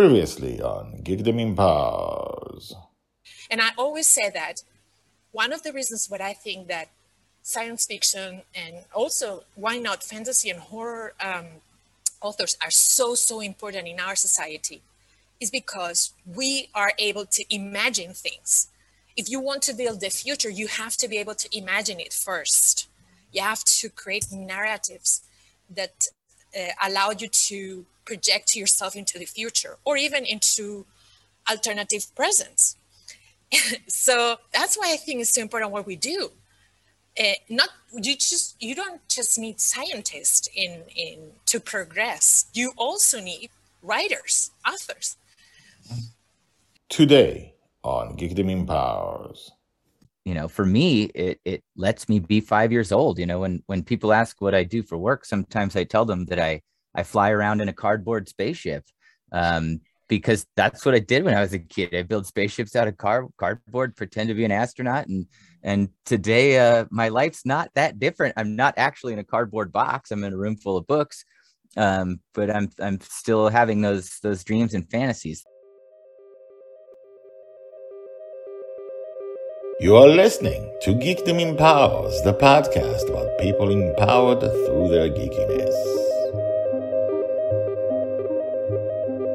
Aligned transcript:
Previously 0.00 0.62
on 0.62 1.02
Geekdom 1.04 1.38
Empowers. 1.38 2.74
And 3.50 3.60
I 3.60 3.68
always 3.76 4.06
say 4.06 4.30
that 4.30 4.62
one 5.30 5.52
of 5.52 5.62
the 5.62 5.74
reasons 5.74 6.06
what 6.08 6.22
I 6.22 6.32
think 6.32 6.68
that 6.68 6.88
science 7.42 7.84
fiction 7.84 8.40
and 8.54 8.76
also 8.94 9.44
why 9.56 9.76
not 9.76 10.02
fantasy 10.02 10.48
and 10.48 10.58
horror 10.58 11.12
um, 11.20 11.48
authors 12.22 12.56
are 12.62 12.70
so 12.70 13.14
so 13.14 13.40
important 13.40 13.86
in 13.88 14.00
our 14.00 14.16
society 14.16 14.80
is 15.38 15.50
because 15.50 16.14
we 16.24 16.70
are 16.74 16.92
able 16.98 17.26
to 17.26 17.44
imagine 17.54 18.14
things 18.14 18.68
if 19.18 19.28
you 19.28 19.38
want 19.38 19.60
to 19.64 19.74
build 19.74 20.00
the 20.00 20.08
future 20.08 20.48
you 20.48 20.66
have 20.66 20.96
to 20.96 21.08
be 21.08 21.18
able 21.18 21.34
to 21.34 21.48
imagine 21.54 22.00
it 22.00 22.14
first 22.14 22.88
you 23.32 23.42
have 23.42 23.62
to 23.64 23.90
create 23.90 24.32
narratives 24.32 25.20
that 25.68 26.06
uh, 26.58 26.72
allow 26.88 27.10
you 27.10 27.28
to 27.28 27.84
project 28.10 28.56
yourself 28.62 28.92
into 29.00 29.16
the 29.22 29.28
future 29.38 29.74
or 29.86 29.94
even 30.06 30.22
into 30.34 30.64
alternative 31.52 32.04
presents 32.20 32.76
so 33.88 34.36
that's 34.56 34.74
why 34.78 34.88
i 34.94 34.98
think 35.04 35.20
it's 35.20 35.34
so 35.34 35.42
important 35.42 35.72
what 35.72 35.86
we 35.86 35.96
do. 35.96 36.30
Uh, 37.18 37.34
not 37.48 37.70
you 37.92 38.14
just 38.16 38.56
you 38.62 38.74
don't 38.74 39.00
just 39.08 39.38
need 39.38 39.60
scientists 39.60 40.48
in 40.54 40.82
in 40.94 41.18
to 41.44 41.58
progress. 41.58 42.46
You 42.54 42.72
also 42.76 43.20
need 43.20 43.50
writers 43.82 44.52
authors. 44.66 45.16
Today 46.88 47.54
on 47.82 48.16
Geekdom 48.16 48.50
Empowers. 48.50 49.50
you 50.24 50.34
know 50.34 50.48
for 50.48 50.66
me 50.66 51.04
it 51.26 51.40
it 51.44 51.60
lets 51.76 52.08
me 52.08 52.20
be 52.20 52.40
five 52.40 52.70
years 52.70 52.92
old 52.92 53.18
you 53.18 53.26
know 53.26 53.40
when 53.40 53.62
when 53.70 53.82
people 53.82 54.12
ask 54.12 54.40
what 54.40 54.54
i 54.54 54.62
do 54.62 54.82
for 54.82 54.98
work 54.98 55.24
sometimes 55.24 55.72
i 55.76 55.84
tell 55.84 56.04
them 56.04 56.26
that 56.26 56.38
i 56.38 56.60
i 56.94 57.02
fly 57.02 57.30
around 57.30 57.60
in 57.60 57.68
a 57.68 57.72
cardboard 57.72 58.28
spaceship 58.28 58.84
um 59.32 59.80
because 60.08 60.46
that's 60.56 60.84
what 60.84 60.94
i 60.94 60.98
did 60.98 61.24
when 61.24 61.36
i 61.36 61.40
was 61.40 61.52
a 61.52 61.58
kid. 61.58 61.94
I 61.94 62.02
built 62.02 62.26
spaceships 62.26 62.74
out 62.76 62.88
of 62.88 62.96
car 62.96 63.28
cardboard 63.36 63.96
pretend 63.96 64.28
to 64.28 64.34
be 64.34 64.44
an 64.44 64.52
astronaut 64.52 65.06
and 65.06 65.26
and 65.62 65.88
today 66.04 66.58
uh 66.58 66.86
my 66.90 67.08
life's 67.10 67.44
not 67.44 67.70
that 67.74 67.98
different. 67.98 68.34
I'm 68.36 68.56
not 68.56 68.74
actually 68.76 69.12
in 69.12 69.18
a 69.18 69.24
cardboard 69.24 69.72
box. 69.72 70.10
I'm 70.10 70.24
in 70.24 70.32
a 70.32 70.36
room 70.36 70.56
full 70.56 70.76
of 70.76 70.86
books 70.86 71.24
um 71.76 72.18
but 72.34 72.50
i'm 72.50 72.68
i'm 72.80 73.00
still 73.00 73.48
having 73.48 73.80
those 73.80 74.18
those 74.22 74.42
dreams 74.44 74.74
and 74.74 74.90
fantasies. 74.90 75.44
You 79.78 79.96
are 79.96 80.08
listening 80.08 80.70
to 80.82 80.90
Geekdom 80.90 81.40
Empowers, 81.40 82.20
the 82.22 82.34
podcast 82.34 83.08
about 83.08 83.38
people 83.38 83.70
empowered 83.70 84.40
through 84.40 84.88
their 84.90 85.08
geekiness. 85.08 85.99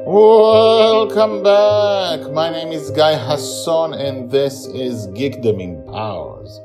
Welcome 0.08 1.42
back. 1.42 2.30
My 2.30 2.48
name 2.48 2.70
is 2.70 2.92
Guy 2.92 3.16
Hasson, 3.16 3.92
and 3.92 4.30
this 4.30 4.66
is 4.66 5.08
Geekdom 5.08 5.60
Empowers. 5.60 6.60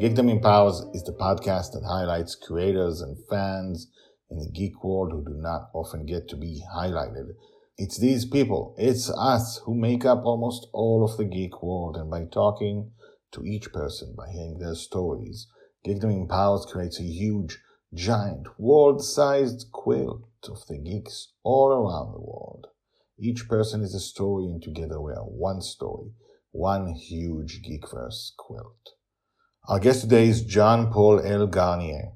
Geekdom 0.00 0.28
Empowers 0.28 0.80
is 0.92 1.04
the 1.04 1.12
podcast 1.12 1.70
that 1.70 1.84
highlights 1.86 2.34
creators 2.34 3.00
and 3.00 3.16
fans 3.30 3.86
in 4.28 4.40
the 4.40 4.50
geek 4.50 4.82
world 4.82 5.12
who 5.12 5.24
do 5.24 5.40
not 5.40 5.70
often 5.72 6.04
get 6.04 6.26
to 6.30 6.36
be 6.36 6.64
highlighted. 6.76 7.28
It's 7.78 7.96
these 7.96 8.24
people, 8.24 8.74
it's 8.76 9.08
us, 9.08 9.60
who 9.66 9.76
make 9.76 10.04
up 10.04 10.24
almost 10.24 10.66
all 10.72 11.04
of 11.04 11.16
the 11.16 11.26
geek 11.26 11.62
world, 11.62 11.96
and 11.96 12.10
by 12.10 12.24
talking 12.24 12.90
to 13.30 13.44
each 13.44 13.72
person 13.72 14.16
by 14.16 14.32
hearing 14.32 14.58
their 14.58 14.74
stories. 14.74 15.46
Geekdom 15.86 16.12
Empowers 16.12 16.66
creates 16.66 16.98
a 16.98 17.04
huge, 17.04 17.60
giant, 17.94 18.48
world-sized 18.58 19.70
quilt 19.70 20.24
of 20.48 20.66
the 20.66 20.76
geeks 20.76 21.28
all 21.44 21.68
around 21.68 22.14
the 22.14 22.20
world. 22.20 22.66
Each 23.22 23.46
person 23.48 23.82
is 23.82 23.94
a 23.94 24.00
story, 24.00 24.46
and 24.46 24.62
together 24.62 24.98
we 24.98 25.12
are 25.12 25.24
one 25.24 25.60
story, 25.60 26.12
one 26.52 26.94
huge 26.94 27.60
Geekverse 27.62 28.34
quilt. 28.38 28.94
Our 29.68 29.78
guest 29.78 30.00
today 30.00 30.28
is 30.28 30.42
Jean-Paul 30.42 31.20
L. 31.20 31.46
Garnier, 31.46 32.12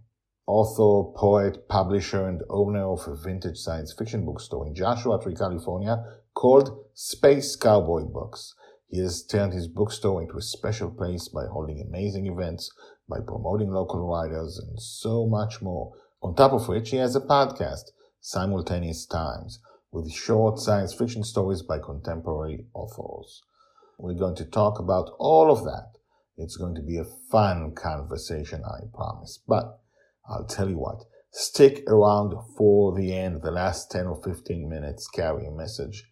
author, 0.47 1.13
poet, 1.15 1.69
publisher, 1.69 2.27
and 2.27 2.41
owner 2.49 2.91
of 2.91 3.07
a 3.07 3.17
vintage 3.17 3.59
science 3.59 3.93
fiction 3.93 4.25
bookstore 4.25 4.67
in 4.67 4.75
Joshua 4.75 5.21
Tree, 5.23 5.35
California, 5.35 6.03
called 6.33 6.75
Space 6.95 7.55
Cowboy 7.55 8.05
Books. 8.05 8.55
He 8.89 8.99
has 9.01 9.27
turned 9.27 9.53
his 9.53 9.69
bookstore 9.69 10.23
into 10.23 10.39
a 10.39 10.43
special 10.43 10.91
place 10.91 11.29
by 11.29 11.45
holding 11.53 11.85
amazing 11.87 12.29
events, 12.29 12.73
by 13.11 13.19
promoting 13.21 13.71
local 13.71 14.09
writers, 14.09 14.59
and 14.59 14.81
so 14.81 15.27
much 15.27 15.61
more. 15.61 15.93
On 16.23 16.35
top 16.35 16.53
of 16.53 16.67
which, 16.67 16.89
he 16.89 16.97
has 16.97 17.15
a 17.15 17.21
podcast, 17.21 17.91
Simultaneous 18.23 19.05
Times, 19.05 19.61
with 19.95 20.11
short 20.11 20.59
science 20.59 20.93
fiction 20.93 21.23
stories 21.23 21.63
by 21.63 21.79
contemporary 21.79 22.67
authors. 22.75 23.41
We're 23.97 24.19
going 24.19 24.35
to 24.37 24.45
talk 24.45 24.81
about 24.81 25.13
all 25.21 25.53
of 25.53 25.63
that. 25.63 25.93
It's 26.37 26.57
going 26.57 26.75
to 26.75 26.83
be 26.83 26.99
a 26.99 27.05
fun 27.31 27.75
conversation, 27.77 28.65
I 28.65 28.87
promise. 28.93 29.39
But 29.47 29.79
I'll 30.29 30.47
tell 30.47 30.69
you 30.69 30.79
what, 30.79 31.05
stick 31.31 31.85
around 31.87 32.35
for 32.59 32.93
the 32.93 33.15
end. 33.17 33.43
The 33.43 33.53
last 33.53 33.93
10 33.93 34.09
or 34.09 34.21
15 34.21 34.69
minutes 34.69 35.07
carry 35.07 35.47
a 35.47 35.53
message 35.53 36.03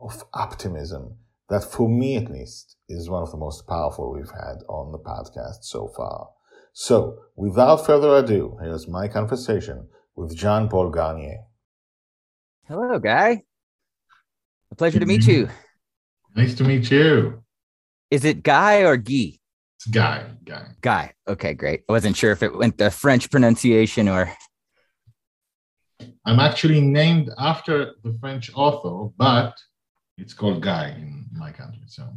of 0.00 0.22
optimism 0.32 1.16
that 1.48 1.64
for 1.64 1.88
me 1.88 2.16
at 2.16 2.30
least 2.30 2.76
is 2.88 3.10
one 3.10 3.24
of 3.24 3.32
the 3.32 3.36
most 3.36 3.66
powerful 3.66 4.12
we've 4.14 4.30
had 4.30 4.58
on 4.68 4.92
the 4.92 4.98
podcast 4.98 5.62
so 5.62 5.88
far. 5.96 6.28
So, 6.72 7.18
without 7.34 7.84
further 7.84 8.16
ado, 8.16 8.56
here's 8.62 8.86
my 8.86 9.08
conversation 9.08 9.88
with 10.14 10.36
Jean-Paul 10.36 10.90
Garnier. 10.90 11.40
Hello 12.72 12.98
guy 12.98 13.42
a 14.70 14.74
pleasure 14.74 14.98
to 14.98 15.04
meet 15.04 15.26
you 15.26 15.46
Nice 16.34 16.54
to 16.54 16.64
meet 16.64 16.90
you. 16.90 17.42
is 18.10 18.24
it 18.24 18.42
guy 18.42 18.84
or 18.84 18.96
guy 18.96 19.36
It's 19.76 19.86
Guy. 19.90 20.24
Guy. 20.44 20.64
Guy. 20.80 21.12
Okay, 21.28 21.52
great. 21.52 21.80
I 21.86 21.92
wasn't 21.92 22.16
sure 22.16 22.30
if 22.32 22.42
it 22.42 22.56
went 22.56 22.78
the 22.78 22.90
French 22.90 23.30
pronunciation 23.30 24.08
or 24.08 24.32
I'm 26.24 26.38
actually 26.40 26.80
named 26.80 27.28
after 27.36 27.96
the 28.02 28.16
French 28.18 28.50
author, 28.54 29.12
but 29.18 29.52
it's 30.16 30.32
called 30.32 30.62
Guy 30.62 30.86
in 30.96 31.26
my 31.34 31.50
country. 31.52 31.82
So, 31.88 32.08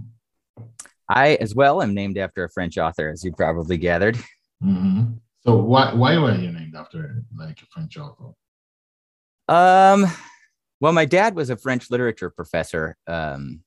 I 1.09 1.35
as 1.41 1.53
well 1.55 1.81
am 1.81 1.94
named 1.94 2.17
after 2.17 2.45
a 2.45 2.49
French 2.49 2.77
author, 2.77 3.09
as 3.09 3.23
you 3.25 3.33
probably 3.33 3.77
gathered. 3.77 4.17
Mhm. 4.63 5.19
so 5.44 5.57
why 5.57 5.94
why 5.94 6.17
were 6.17 6.35
you 6.35 6.51
named 6.53 6.75
after 6.75 7.23
like 7.38 7.61
a 7.61 7.65
French 7.73 7.97
author? 7.97 8.31
Um, 9.49 10.05
well, 10.85 10.94
my 10.94 11.06
dad 11.06 11.34
was 11.35 11.50
a 11.50 11.57
French 11.57 11.90
literature 11.90 12.29
professor 12.29 12.96
um, 13.07 13.62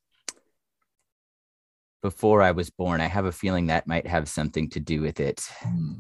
before 2.00 2.42
I 2.42 2.52
was 2.52 2.70
born. 2.70 3.00
I 3.00 3.08
have 3.08 3.24
a 3.24 3.32
feeling 3.32 3.66
that 3.66 3.88
might 3.88 4.06
have 4.06 4.28
something 4.28 4.70
to 4.70 4.78
do 4.78 5.00
with 5.00 5.18
it. 5.18 5.40
Hmm. 5.60 5.94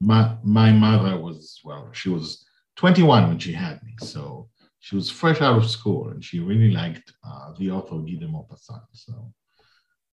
My 0.00 0.36
my 0.44 0.70
mother 0.70 1.18
was 1.18 1.58
well, 1.64 1.88
she 1.90 2.10
was 2.10 2.46
21 2.76 3.26
when 3.26 3.38
she 3.40 3.52
had 3.52 3.82
me, 3.82 3.94
so 3.98 4.48
she 4.78 4.94
was 4.94 5.10
fresh 5.10 5.40
out 5.40 5.56
of 5.56 5.68
school, 5.68 6.10
and 6.10 6.24
she 6.24 6.38
really 6.38 6.70
liked 6.70 7.12
uh, 7.28 7.52
the 7.58 7.72
author 7.72 7.96
Guy 7.96 8.18
de 8.20 8.28
Maupassant. 8.28 8.86
So 8.92 9.32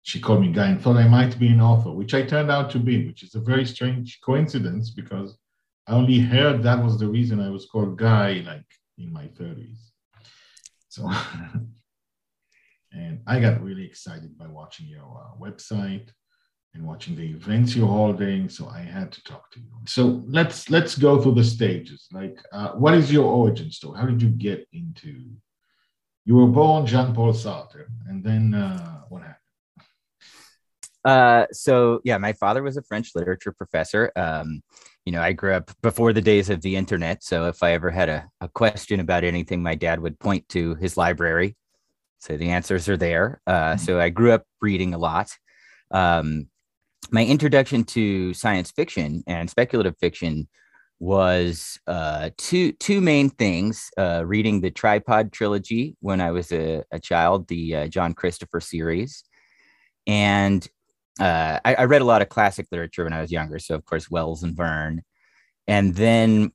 she 0.03 0.21
called 0.21 0.43
me 0.43 0.53
Guy 0.53 0.69
and 0.69 0.81
thought 0.81 0.97
I 0.97 1.09
might 1.09 1.37
be 1.41 1.49
an 1.49 1.61
author, 1.61 1.91
which 1.91 2.15
I 2.15 2.23
turned 2.23 2.53
out 2.53 2.71
to 2.71 2.79
be, 2.79 3.05
which 3.05 3.25
is 3.25 3.35
a 3.35 3.41
very 3.41 3.67
strange 3.67 4.21
coincidence 4.25 4.91
because 4.91 5.37
I 5.89 5.95
only 5.95 6.21
heard 6.21 6.63
that 6.63 6.85
was 6.85 7.01
the 7.01 7.09
reason 7.09 7.41
I 7.41 7.51
was 7.51 7.67
called 7.67 7.99
Guy 7.99 8.45
like 8.47 8.67
in 9.01 9.13
my 9.13 9.27
30s. 9.27 9.91
So, 10.89 11.11
and 12.93 13.21
I 13.27 13.41
got 13.41 13.63
really 13.63 13.85
excited 13.85 14.37
by 14.37 14.47
watching 14.47 14.87
your 14.87 15.03
uh, 15.03 15.37
website 15.41 16.09
and 16.75 16.87
watching 16.87 17.17
the 17.17 17.29
events 17.31 17.75
you're 17.75 17.87
holding. 17.87 18.49
So 18.49 18.69
I 18.69 18.81
had 18.81 19.13
to 19.13 19.23
talk 19.25 19.51
to 19.53 19.61
you. 19.61 19.67
So 19.87 20.23
let's 20.27 20.71
let's 20.71 20.97
go 20.97 21.21
through 21.21 21.35
the 21.35 21.45
stages. 21.45 22.09
Like, 22.13 22.39
uh, 22.53 22.71
what 22.73 22.95
is 22.95 23.13
your 23.13 23.25
origin 23.25 23.71
story? 23.71 23.99
How 23.99 24.07
did 24.07 24.23
you 24.23 24.29
get 24.29 24.67
into? 24.73 25.37
You 26.25 26.37
were 26.37 26.47
born 26.47 26.87
Jean 26.87 27.15
Paul 27.15 27.33
Sartre, 27.33 27.87
and 28.07 28.23
then 28.23 28.55
uh, 28.55 29.03
what 29.09 29.23
happened? 29.23 29.37
Uh, 31.05 31.47
so 31.51 32.01
yeah, 32.05 32.19
my 32.19 32.33
father 32.35 32.63
was 32.63 32.77
a 32.77 32.83
French 32.83 33.13
literature 33.15 33.53
professor. 33.53 34.13
Um, 34.17 34.63
you 35.05 35.13
know, 35.13 35.23
I 35.23 35.33
grew 35.33 35.55
up 35.55 35.71
before 35.83 36.13
the 36.13 36.21
days 36.21 36.51
of 36.51 36.61
the 36.61 36.77
internet. 36.77 37.25
So 37.25 37.47
if 37.47 37.63
I 37.63 37.73
ever 37.73 37.91
had 37.91 38.09
a, 38.09 38.29
a 38.41 38.49
question 38.49 39.01
about 39.01 39.25
anything, 39.25 39.63
my 39.63 39.75
dad 39.75 40.01
would 40.01 40.19
point 40.19 40.49
to 40.51 40.75
his 40.77 40.97
library. 40.97 41.57
So 42.19 42.37
the 42.37 42.51
answers 42.51 42.89
are 42.89 42.99
there. 42.99 43.41
Uh, 43.47 43.77
so 43.77 43.99
I 43.99 44.11
grew 44.11 44.33
up 44.33 44.45
reading 44.61 44.93
a 44.93 44.99
lot. 44.99 45.31
Um, 45.91 46.49
my 47.11 47.25
introduction 47.25 47.85
to 47.85 48.35
science 48.35 48.71
fiction 48.71 49.25
and 49.27 49.49
speculative 49.49 49.97
fiction 49.99 50.49
was 51.01 51.79
uh, 51.87 52.29
two 52.37 52.73
two 52.73 53.01
main 53.01 53.31
things: 53.31 53.91
uh, 53.97 54.23
reading 54.27 54.61
the 54.61 54.71
Tripod 54.71 55.33
trilogy 55.33 55.97
when 56.01 56.21
I 56.21 56.31
was 56.31 56.53
a, 56.53 56.85
a 56.93 57.01
child, 57.01 57.49
the 57.49 57.75
uh, 57.75 57.89
John 57.89 58.13
Christopher 58.13 58.61
series, 58.61 59.25
and 60.07 60.69
uh, 61.21 61.61
I, 61.65 61.75
I 61.75 61.85
read 61.85 62.03
a 62.03 62.07
lot 62.07 62.23
of 62.23 62.29
classic 62.29 62.67
literature 62.73 63.05
when 63.05 63.13
I 63.13 63.21
was 63.21 63.31
younger. 63.31 63.59
So 63.59 63.75
of 63.75 63.85
course 63.85 64.11
Wells 64.11 64.43
and 64.43 64.57
Verne, 64.57 65.03
and 65.67 65.95
then 65.95 66.53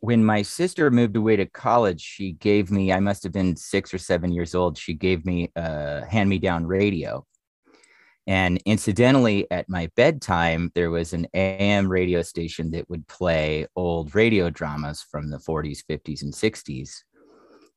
when 0.00 0.24
my 0.24 0.42
sister 0.42 0.90
moved 0.90 1.16
away 1.16 1.36
to 1.36 1.46
college, 1.46 2.00
she 2.00 2.32
gave 2.32 2.72
me, 2.72 2.92
I 2.92 2.98
must 2.98 3.22
have 3.22 3.32
been 3.32 3.54
six 3.54 3.94
or 3.94 3.98
seven 3.98 4.32
years 4.32 4.52
old. 4.52 4.76
She 4.76 4.94
gave 4.94 5.24
me 5.24 5.52
a 5.54 6.04
hand 6.04 6.28
me 6.28 6.38
down 6.38 6.66
radio. 6.66 7.24
And 8.26 8.60
incidentally, 8.64 9.48
at 9.50 9.68
my 9.68 9.90
bedtime, 9.94 10.72
there 10.74 10.90
was 10.90 11.12
an 11.12 11.26
AM 11.34 11.88
radio 11.88 12.22
station 12.22 12.72
that 12.72 12.90
would 12.90 13.06
play 13.06 13.66
old 13.76 14.14
radio 14.14 14.50
dramas 14.50 15.02
from 15.08 15.30
the 15.30 15.38
40s, 15.38 15.84
50s, 15.88 16.22
and 16.22 16.32
60s. 16.32 17.02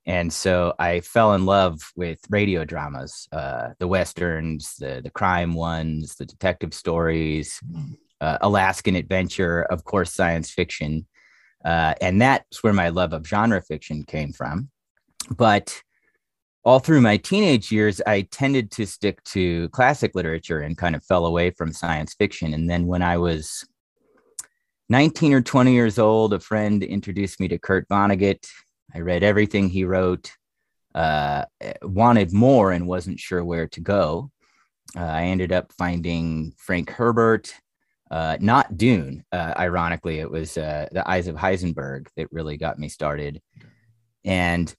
And 0.06 0.32
so 0.32 0.74
I 0.78 1.00
fell 1.00 1.34
in 1.34 1.46
love 1.46 1.82
with 1.96 2.20
radio 2.30 2.64
dramas, 2.64 3.28
uh, 3.32 3.70
the 3.80 3.88
westerns, 3.88 4.76
the 4.76 5.02
the 5.04 5.10
crime 5.10 5.54
ones, 5.54 6.16
the 6.16 6.26
detective 6.26 6.74
stories, 6.74 7.60
uh, 8.22 8.38
Alaskan 8.42 8.96
adventure, 8.96 9.64
of 9.64 9.84
course, 9.84 10.14
science 10.14 10.52
fiction, 10.52 11.08
uh, 11.64 11.96
and 12.02 12.22
that's 12.22 12.64
where 12.64 12.74
my 12.74 12.90
love 12.90 13.14
of 13.14 13.26
genre 13.26 13.62
fiction 13.62 14.04
came 14.04 14.32
from. 14.32 14.70
But 15.36 15.82
all 16.64 16.80
through 16.80 17.02
my 17.02 17.18
teenage 17.18 17.72
years, 17.72 18.02
I 18.06 18.22
tended 18.22 18.72
to 18.72 18.86
stick 18.86 19.24
to 19.26 19.70
classic 19.70 20.16
literature 20.16 20.62
and 20.62 20.78
kind 20.78 20.96
of 20.96 21.04
fell 21.04 21.26
away 21.26 21.52
from 21.52 21.72
science 21.72 22.16
fiction. 22.16 22.54
And 22.54 22.70
then 22.70 22.88
when 22.88 23.04
I 23.04 23.18
was 23.18 23.68
19 24.90 25.34
or 25.34 25.42
20 25.42 25.74
years 25.74 26.00
old, 26.00 26.34
a 26.34 26.40
friend 26.40 26.84
introduced 26.84 27.40
me 27.40 27.48
to 27.48 27.60
Kurt 27.60 27.88
Vonnegut. 27.88 28.48
I 28.94 29.00
read 29.00 29.24
everything 29.24 29.70
he 29.70 29.86
wrote, 29.86 30.32
uh, 30.94 31.46
wanted 31.82 32.34
more, 32.34 32.72
and 32.72 32.88
wasn't 32.88 33.20
sure 33.20 33.44
where 33.44 33.68
to 33.68 33.82
go. 33.82 34.32
Uh, 34.96 35.04
I 35.04 35.24
ended 35.24 35.52
up 35.52 35.72
finding 35.74 36.54
Frank 36.58 36.90
Herbert, 36.90 37.54
uh, 38.12 38.38
not 38.40 38.78
Dune. 38.78 39.24
Uh, 39.32 39.54
ironically, 39.58 40.20
it 40.20 40.30
was 40.30 40.58
uh, 40.58 40.88
The 40.92 41.10
Eyes 41.10 41.28
of 41.28 41.36
Heisenberg 41.36 42.08
that 42.16 42.32
really 42.32 42.58
got 42.58 42.80
me 42.80 42.88
started. 42.88 43.42
And 44.24 44.74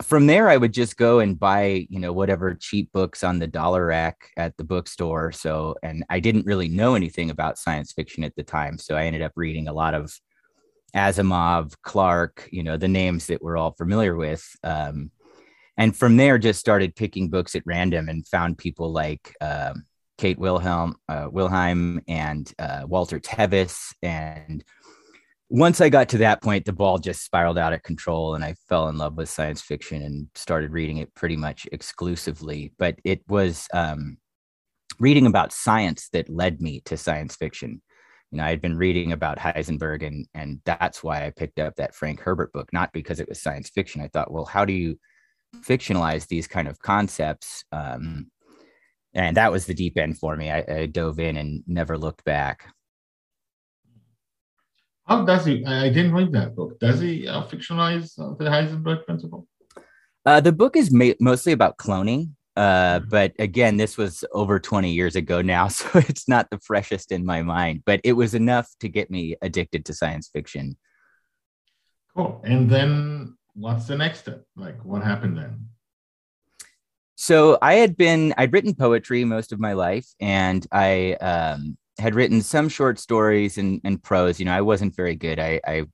from 0.00 0.26
there 0.26 0.48
i 0.48 0.56
would 0.56 0.72
just 0.72 0.96
go 0.96 1.20
and 1.20 1.38
buy 1.38 1.86
you 1.90 2.00
know 2.00 2.12
whatever 2.12 2.54
cheap 2.54 2.90
books 2.92 3.22
on 3.22 3.38
the 3.38 3.46
dollar 3.46 3.86
rack 3.86 4.30
at 4.38 4.56
the 4.56 4.64
bookstore 4.64 5.30
so 5.30 5.76
and 5.82 6.02
i 6.08 6.18
didn't 6.18 6.46
really 6.46 6.68
know 6.68 6.94
anything 6.94 7.28
about 7.28 7.58
science 7.58 7.92
fiction 7.92 8.24
at 8.24 8.34
the 8.34 8.42
time 8.42 8.78
so 8.78 8.96
i 8.96 9.04
ended 9.04 9.20
up 9.20 9.32
reading 9.36 9.68
a 9.68 9.72
lot 9.72 9.92
of 9.92 10.18
asimov 10.94 11.74
clarke 11.82 12.48
you 12.52 12.62
know 12.62 12.76
the 12.76 12.88
names 12.88 13.26
that 13.26 13.42
we're 13.42 13.56
all 13.56 13.72
familiar 13.72 14.16
with 14.16 14.44
um, 14.62 15.10
and 15.76 15.96
from 15.96 16.16
there 16.16 16.38
just 16.38 16.60
started 16.60 16.94
picking 16.94 17.28
books 17.28 17.54
at 17.54 17.62
random 17.64 18.08
and 18.08 18.26
found 18.26 18.58
people 18.58 18.92
like 18.92 19.34
um, 19.40 19.84
kate 20.18 20.38
wilhelm 20.38 20.94
uh, 21.08 21.28
wilhelm 21.30 22.00
and 22.08 22.52
uh, 22.58 22.82
walter 22.86 23.18
tevis 23.18 23.94
and 24.02 24.64
once 25.54 25.82
I 25.82 25.90
got 25.90 26.08
to 26.08 26.18
that 26.18 26.40
point, 26.40 26.64
the 26.64 26.72
ball 26.72 26.96
just 26.96 27.22
spiraled 27.22 27.58
out 27.58 27.74
of 27.74 27.82
control 27.82 28.34
and 28.34 28.42
I 28.42 28.54
fell 28.70 28.88
in 28.88 28.96
love 28.96 29.18
with 29.18 29.28
science 29.28 29.60
fiction 29.60 30.00
and 30.00 30.28
started 30.34 30.70
reading 30.70 30.96
it 30.96 31.14
pretty 31.14 31.36
much 31.36 31.66
exclusively. 31.70 32.72
But 32.78 32.98
it 33.04 33.20
was 33.28 33.68
um, 33.74 34.16
reading 34.98 35.26
about 35.26 35.52
science 35.52 36.08
that 36.14 36.30
led 36.30 36.62
me 36.62 36.80
to 36.86 36.96
science 36.96 37.36
fiction. 37.36 37.82
You 38.32 38.38
know, 38.38 38.44
I 38.44 38.50
had 38.50 38.62
been 38.62 38.78
reading 38.78 39.12
about 39.12 39.38
Heisenberg 39.38 40.04
and 40.04 40.26
and 40.34 40.60
that's 40.64 41.04
why 41.04 41.26
I 41.26 41.30
picked 41.30 41.60
up 41.60 41.76
that 41.76 41.94
Frank 41.94 42.18
Herbert 42.18 42.50
book, 42.52 42.72
not 42.72 42.90
because 42.94 43.20
it 43.20 43.28
was 43.28 43.42
science 43.42 43.68
fiction. 43.68 44.00
I 44.00 44.08
thought, 44.08 44.32
well, 44.32 44.46
how 44.46 44.64
do 44.64 44.72
you 44.72 44.98
fictionalize 45.60 46.26
these 46.26 46.48
kind 46.48 46.66
of 46.66 46.78
concepts? 46.80 47.64
Um, 47.72 48.30
and 49.12 49.36
that 49.36 49.52
was 49.52 49.66
the 49.66 49.74
deep 49.74 49.98
end 49.98 50.18
for 50.18 50.34
me. 50.34 50.50
I, 50.50 50.64
I 50.66 50.86
dove 50.86 51.20
in 51.20 51.36
and 51.36 51.62
never 51.66 51.98
looked 51.98 52.24
back. 52.24 52.66
How 55.04 55.26
does 55.26 55.44
he? 55.44 55.62
I 55.66 55.90
didn't 55.90 56.14
read 56.14 56.32
that 56.32 56.56
book. 56.56 56.80
Does 56.80 57.00
he 57.00 57.28
uh, 57.28 57.42
fictionalize 57.42 58.18
uh, 58.18 58.34
the 58.38 58.48
Heisenberg 58.48 59.04
principle? 59.04 59.46
Uh, 60.24 60.40
the 60.40 60.52
book 60.52 60.74
is 60.74 60.90
ma- 60.90 61.18
mostly 61.20 61.52
about 61.52 61.76
cloning, 61.76 62.30
uh, 62.56 63.00
mm-hmm. 63.00 63.08
but 63.08 63.32
again, 63.38 63.76
this 63.76 63.96
was 63.96 64.24
over 64.32 64.58
20 64.58 64.92
years 64.92 65.16
ago 65.16 65.42
now, 65.42 65.68
so 65.68 65.88
it's 65.94 66.28
not 66.28 66.50
the 66.50 66.58
freshest 66.58 67.12
in 67.12 67.24
my 67.24 67.42
mind. 67.42 67.82
But 67.84 68.00
it 68.04 68.12
was 68.12 68.34
enough 68.34 68.68
to 68.80 68.88
get 68.88 69.10
me 69.10 69.36
addicted 69.42 69.84
to 69.86 69.94
science 69.94 70.28
fiction. 70.32 70.76
Cool. 72.14 72.42
And 72.44 72.68
then, 72.68 73.36
what's 73.54 73.86
the 73.86 73.96
next 73.96 74.20
step? 74.20 74.44
Like, 74.56 74.84
what 74.84 75.02
happened 75.02 75.38
then? 75.38 75.68
So 77.14 77.56
I 77.62 77.74
had 77.74 77.96
been 77.96 78.34
I'd 78.36 78.52
written 78.52 78.74
poetry 78.74 79.24
most 79.24 79.52
of 79.52 79.60
my 79.60 79.72
life, 79.74 80.06
and 80.20 80.66
I 80.72 81.12
um, 81.14 81.78
had 81.98 82.14
written 82.14 82.42
some 82.42 82.68
short 82.68 82.98
stories 82.98 83.58
and, 83.58 83.80
and 83.84 84.02
prose. 84.02 84.38
You 84.38 84.46
know, 84.46 84.52
I 84.52 84.60
wasn't 84.60 84.96
very 84.96 85.14
good. 85.14 85.38
I, 85.38 85.60
I 85.66 85.84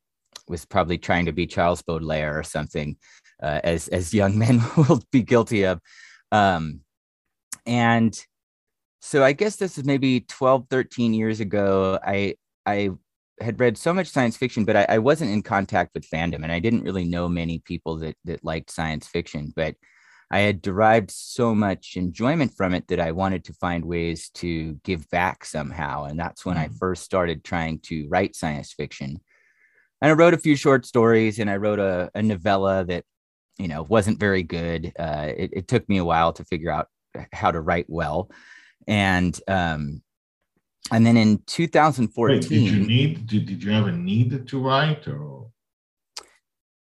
was 0.48 0.64
probably 0.64 0.98
trying 0.98 1.26
to 1.26 1.32
be 1.32 1.46
Charles 1.46 1.82
Baudelaire 1.82 2.38
or 2.38 2.42
something, 2.42 2.96
uh, 3.42 3.60
as 3.62 3.88
as 3.88 4.14
young 4.14 4.38
men 4.44 4.60
will 4.76 5.02
be 5.12 5.22
guilty 5.22 5.64
of. 5.64 5.80
Um, 6.32 6.80
and 7.66 8.18
so 9.00 9.24
I 9.24 9.32
guess 9.32 9.56
this 9.56 9.78
is 9.78 9.84
maybe 9.84 10.20
12, 10.20 10.66
13 10.70 11.14
years 11.14 11.40
ago. 11.40 11.98
I 12.04 12.34
I 12.66 12.90
had 13.40 13.60
read 13.60 13.78
so 13.78 13.94
much 13.94 14.08
science 14.08 14.36
fiction, 14.36 14.64
but 14.64 14.76
I, 14.76 14.86
I 14.88 14.98
wasn't 14.98 15.30
in 15.30 15.42
contact 15.42 15.92
with 15.94 16.08
fandom, 16.10 16.42
and 16.42 16.52
I 16.52 16.58
didn't 16.58 16.82
really 16.82 17.04
know 17.04 17.28
many 17.28 17.60
people 17.60 17.98
that 17.98 18.16
that 18.24 18.44
liked 18.44 18.70
science 18.70 19.06
fiction. 19.06 19.52
But 19.54 19.76
I 20.30 20.40
had 20.40 20.60
derived 20.60 21.10
so 21.10 21.54
much 21.54 21.96
enjoyment 21.96 22.52
from 22.54 22.74
it 22.74 22.88
that 22.88 23.00
I 23.00 23.12
wanted 23.12 23.44
to 23.44 23.54
find 23.54 23.84
ways 23.84 24.28
to 24.34 24.74
give 24.84 25.08
back 25.08 25.44
somehow. 25.44 26.04
And 26.04 26.20
that's 26.20 26.44
when 26.44 26.56
mm-hmm. 26.56 26.74
I 26.74 26.78
first 26.78 27.02
started 27.02 27.44
trying 27.44 27.80
to 27.84 28.06
write 28.08 28.36
science 28.36 28.72
fiction. 28.74 29.20
And 30.02 30.10
I 30.10 30.12
wrote 30.12 30.34
a 30.34 30.38
few 30.38 30.54
short 30.54 30.84
stories 30.84 31.38
and 31.38 31.48
I 31.48 31.56
wrote 31.56 31.78
a, 31.78 32.10
a 32.14 32.22
novella 32.22 32.84
that, 32.84 33.04
you 33.58 33.68
know, 33.68 33.82
wasn't 33.82 34.20
very 34.20 34.42
good. 34.42 34.92
Uh, 34.98 35.32
it, 35.36 35.50
it, 35.52 35.68
took 35.68 35.88
me 35.88 35.98
a 35.98 36.04
while 36.04 36.32
to 36.32 36.44
figure 36.44 36.70
out 36.70 36.88
how 37.32 37.50
to 37.50 37.60
write 37.60 37.86
well. 37.88 38.30
And, 38.86 39.38
um, 39.48 40.02
and 40.90 41.04
then 41.04 41.16
in 41.16 41.42
2014, 41.46 42.36
Wait, 42.36 42.48
did 42.48 42.52
you 42.52 42.86
need, 42.86 43.26
did, 43.26 43.46
did 43.46 43.62
you 43.62 43.72
have 43.72 43.88
a 43.88 43.92
need 43.92 44.46
to 44.46 44.62
write 44.62 45.06
or? 45.08 45.50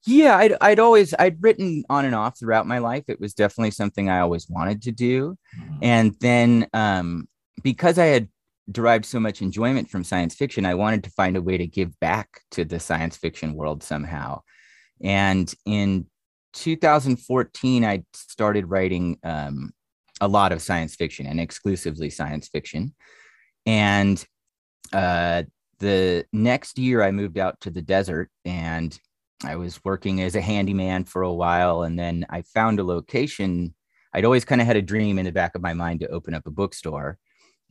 yeah 0.05 0.37
I'd, 0.37 0.55
I'd 0.61 0.79
always 0.79 1.13
i'd 1.19 1.41
written 1.41 1.83
on 1.89 2.05
and 2.05 2.15
off 2.15 2.39
throughout 2.39 2.67
my 2.67 2.79
life 2.79 3.03
it 3.07 3.19
was 3.19 3.33
definitely 3.33 3.71
something 3.71 4.09
i 4.09 4.19
always 4.19 4.49
wanted 4.49 4.81
to 4.83 4.91
do 4.91 5.37
mm-hmm. 5.57 5.77
and 5.81 6.15
then 6.19 6.67
um, 6.73 7.27
because 7.63 7.99
i 7.99 8.05
had 8.05 8.27
derived 8.71 9.05
so 9.05 9.19
much 9.19 9.41
enjoyment 9.41 9.89
from 9.89 10.03
science 10.03 10.35
fiction 10.35 10.65
i 10.65 10.73
wanted 10.73 11.03
to 11.03 11.09
find 11.11 11.35
a 11.37 11.41
way 11.41 11.57
to 11.57 11.67
give 11.67 11.99
back 11.99 12.41
to 12.51 12.65
the 12.65 12.79
science 12.79 13.17
fiction 13.17 13.53
world 13.53 13.83
somehow 13.83 14.41
and 15.03 15.53
in 15.65 16.05
2014 16.53 17.85
i 17.85 18.03
started 18.13 18.69
writing 18.69 19.17
um, 19.23 19.71
a 20.19 20.27
lot 20.27 20.51
of 20.51 20.61
science 20.61 20.95
fiction 20.95 21.25
and 21.25 21.39
exclusively 21.39 22.09
science 22.09 22.47
fiction 22.47 22.93
and 23.65 24.25
uh, 24.93 25.43
the 25.79 26.25
next 26.33 26.77
year 26.77 27.01
i 27.01 27.11
moved 27.11 27.37
out 27.37 27.59
to 27.61 27.69
the 27.69 27.81
desert 27.81 28.29
and 28.45 28.99
I 29.43 29.55
was 29.55 29.83
working 29.83 30.21
as 30.21 30.35
a 30.35 30.41
handyman 30.41 31.05
for 31.05 31.23
a 31.23 31.33
while, 31.33 31.83
and 31.83 31.97
then 31.97 32.25
I 32.29 32.43
found 32.43 32.79
a 32.79 32.83
location. 32.83 33.73
I'd 34.13 34.25
always 34.25 34.45
kind 34.45 34.61
of 34.61 34.67
had 34.67 34.77
a 34.77 34.81
dream 34.81 35.17
in 35.17 35.25
the 35.25 35.31
back 35.31 35.55
of 35.55 35.61
my 35.61 35.73
mind 35.73 36.01
to 36.01 36.09
open 36.09 36.33
up 36.33 36.45
a 36.45 36.51
bookstore. 36.51 37.17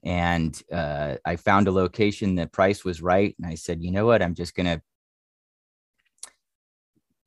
And 0.02 0.60
uh, 0.72 1.16
I 1.24 1.36
found 1.36 1.68
a 1.68 1.72
location, 1.72 2.34
the 2.34 2.46
price 2.46 2.84
was 2.84 3.02
right. 3.02 3.34
And 3.38 3.46
I 3.46 3.54
said, 3.54 3.82
you 3.82 3.90
know 3.90 4.06
what? 4.06 4.22
I'm 4.22 4.34
just 4.34 4.54
going 4.54 4.66
to 4.66 4.80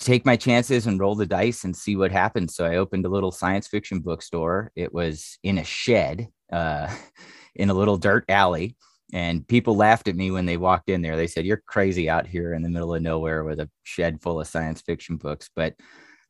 take 0.04 0.26
my 0.26 0.36
chances 0.36 0.88
and 0.88 1.00
roll 1.00 1.16
the 1.16 1.26
dice 1.26 1.64
and 1.64 1.76
see 1.76 1.96
what 1.96 2.12
happens. 2.12 2.56
So 2.56 2.66
I 2.66 2.78
opened 2.78 3.06
a 3.06 3.10
little 3.10 3.32
science 3.32 3.68
fiction 3.68 4.00
bookstore. 4.00 4.72
It 4.76 4.94
was 4.94 5.38
in 5.44 5.58
a 5.58 5.64
shed 5.64 6.28
uh, 6.52 6.94
in 7.56 7.70
a 7.70 7.74
little 7.74 7.98
dirt 7.98 8.26
alley 8.30 8.76
and 9.14 9.48
people 9.48 9.76
laughed 9.76 10.08
at 10.08 10.16
me 10.16 10.32
when 10.32 10.48
they 10.48 10.58
walked 10.58 10.90
in 10.90 11.04
there. 11.04 11.16
They 11.16 11.28
said, 11.28 11.46
"You're 11.46 11.64
crazy 11.68 12.10
out 12.10 12.26
here 12.26 12.54
in 12.54 12.64
the 12.64 12.70
middle 12.70 12.96
of 12.96 13.02
nowhere 13.02 13.44
with 13.44 13.60
a 13.60 13.70
shed 13.84 14.22
full 14.22 14.42
of 14.42 14.48
science 14.48 14.82
fiction 14.82 15.18
books." 15.18 15.50
But 15.56 15.76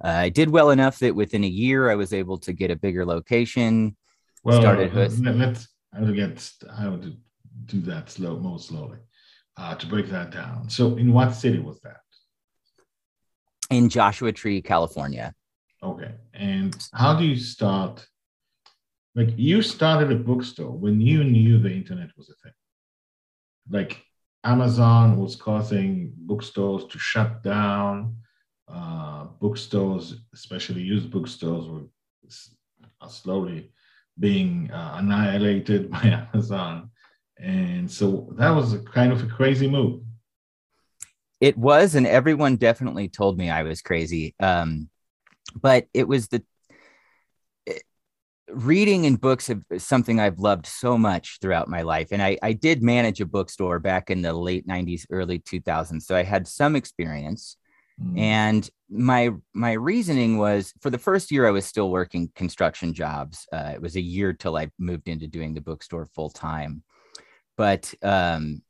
uh, 0.03 0.09
I 0.09 0.29
did 0.29 0.49
well 0.49 0.69
enough 0.69 0.99
that 0.99 1.15
within 1.15 1.45
a 1.45 1.47
year 1.47 1.89
I 1.89 1.95
was 1.95 2.13
able 2.13 2.37
to 2.39 2.51
get 2.51 2.71
a 2.71 2.75
bigger 2.75 3.05
location. 3.05 3.95
Well, 4.43 4.59
started 4.59 4.91
uh, 4.91 4.99
let's 4.99 5.67
I 5.93 6.01
will 6.01 6.13
get 6.13 6.51
I 6.69 6.89
will 6.89 7.01
do 7.65 7.81
that 7.81 8.09
slow, 8.09 8.37
more 8.37 8.59
slowly, 8.59 8.99
uh, 9.55 9.75
to 9.75 9.87
break 9.87 10.07
that 10.09 10.31
down. 10.31 10.69
So, 10.69 10.97
in 10.97 11.13
what 11.13 11.33
city 11.33 11.59
was 11.59 11.79
that? 11.81 12.01
In 13.69 13.89
Joshua 13.89 14.31
Tree, 14.31 14.61
California. 14.61 15.33
Okay, 15.81 16.11
and 16.33 16.75
how 16.93 17.17
do 17.17 17.25
you 17.25 17.35
start? 17.35 18.05
Like 19.15 19.29
you 19.37 19.61
started 19.61 20.11
a 20.11 20.15
bookstore 20.15 20.71
when 20.71 20.99
you 20.99 21.23
knew 21.23 21.59
the 21.59 21.71
internet 21.71 22.09
was 22.17 22.29
a 22.29 22.35
thing 22.43 22.53
like 23.69 24.03
Amazon 24.43 25.17
was 25.17 25.35
causing 25.35 26.13
bookstores 26.17 26.85
to 26.85 26.99
shut 26.99 27.43
down. 27.43 28.17
Uh, 28.67 29.25
bookstores, 29.39 30.21
especially 30.33 30.81
used 30.81 31.11
bookstores, 31.11 31.67
were 31.67 31.83
slowly 33.07 33.71
being 34.19 34.71
uh, 34.71 34.95
annihilated 34.97 35.91
by 35.95 36.27
Amazon. 36.33 36.89
And 37.37 37.89
so 37.89 38.33
that 38.37 38.49
was 38.49 38.73
a 38.73 38.79
kind 38.79 39.11
of 39.11 39.23
a 39.23 39.27
crazy 39.27 39.67
move. 39.67 40.01
It 41.43 41.57
was, 41.57 41.95
and 41.95 42.07
everyone 42.07 42.55
definitely 42.55 43.09
told 43.09 43.37
me 43.37 43.49
I 43.49 43.63
was 43.63 43.81
crazy. 43.81 44.33
Um, 44.39 44.89
but 45.53 45.87
it 45.93 46.07
was 46.07 46.29
the 46.29 46.41
reading 48.47 49.05
and 49.05 49.19
books 49.19 49.49
is 49.49 49.83
something 49.83 50.21
I've 50.21 50.39
loved 50.39 50.65
so 50.65 50.97
much 50.97 51.39
throughout 51.41 51.67
my 51.67 51.81
life. 51.81 52.13
And 52.13 52.23
I, 52.23 52.37
I 52.41 52.53
did 52.53 52.81
manage 52.81 53.19
a 53.19 53.25
bookstore 53.25 53.79
back 53.79 54.09
in 54.09 54.21
the 54.21 54.31
late 54.31 54.65
90s, 54.65 55.05
early 55.09 55.39
2000s. 55.39 56.03
So 56.03 56.15
I 56.15 56.23
had 56.23 56.47
some 56.47 56.77
experience. 56.77 57.57
Mm. 58.01 58.19
And 58.19 58.69
my 58.89 59.31
my 59.53 59.73
reasoning 59.73 60.37
was 60.37 60.73
for 60.79 60.89
the 60.89 60.97
first 60.97 61.29
year 61.29 61.45
I 61.45 61.51
was 61.51 61.65
still 61.65 61.91
working 61.91 62.31
construction 62.35 62.93
jobs. 62.93 63.45
Uh, 63.51 63.71
it 63.73 63.81
was 63.81 63.97
a 63.97 64.01
year 64.01 64.31
till 64.31 64.55
I 64.55 64.69
moved 64.79 65.09
into 65.09 65.27
doing 65.27 65.53
the 65.53 65.61
bookstore 65.61 66.05
full 66.05 66.29
time. 66.29 66.83
But 67.57 67.93
um, 68.01 68.61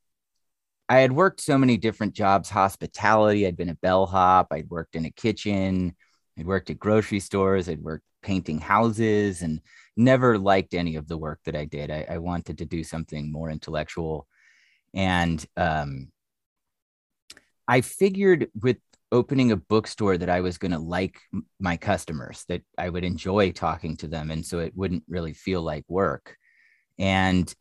I 0.93 1.00
had 1.00 1.12
worked 1.12 1.41
so 1.41 1.57
many 1.57 1.77
different 1.77 2.13
jobs, 2.13 2.51
hospitality. 2.51 3.47
I'd 3.47 3.57
been 3.57 3.69
a 3.69 3.73
bellhop. 3.81 4.50
I'd 4.51 4.69
worked 4.69 4.95
in 4.95 5.05
a 5.05 5.09
kitchen. 5.09 5.95
I'd 6.38 6.45
worked 6.45 6.69
at 6.69 6.77
grocery 6.77 7.19
stores. 7.19 7.67
I'd 7.67 7.81
worked 7.81 8.05
painting 8.21 8.59
houses 8.59 9.41
and 9.41 9.59
never 9.97 10.38
liked 10.38 10.75
any 10.75 10.95
of 10.95 11.07
the 11.07 11.17
work 11.17 11.39
that 11.45 11.55
I 11.55 11.65
did. 11.65 11.89
I, 11.89 12.05
I 12.07 12.19
wanted 12.19 12.59
to 12.59 12.65
do 12.65 12.83
something 12.83 13.31
more 13.31 13.50
intellectual. 13.50 14.27
And 14.93 15.43
um, 15.57 16.12
I 17.67 17.81
figured 17.81 18.51
with 18.62 18.77
opening 19.12 19.51
a 19.51 19.57
bookstore 19.57 20.19
that 20.19 20.29
I 20.29 20.41
was 20.41 20.59
going 20.59 20.73
to 20.73 20.79
like 20.79 21.19
my 21.59 21.75
customers, 21.75 22.45
that 22.50 22.62
I 22.77 22.89
would 22.89 23.03
enjoy 23.03 23.51
talking 23.51 23.97
to 23.97 24.07
them. 24.07 24.29
And 24.29 24.45
so 24.45 24.59
it 24.59 24.77
wouldn't 24.77 25.05
really 25.07 25.33
feel 25.33 25.63
like 25.63 25.85
work. 25.88 26.38
And 27.00 27.51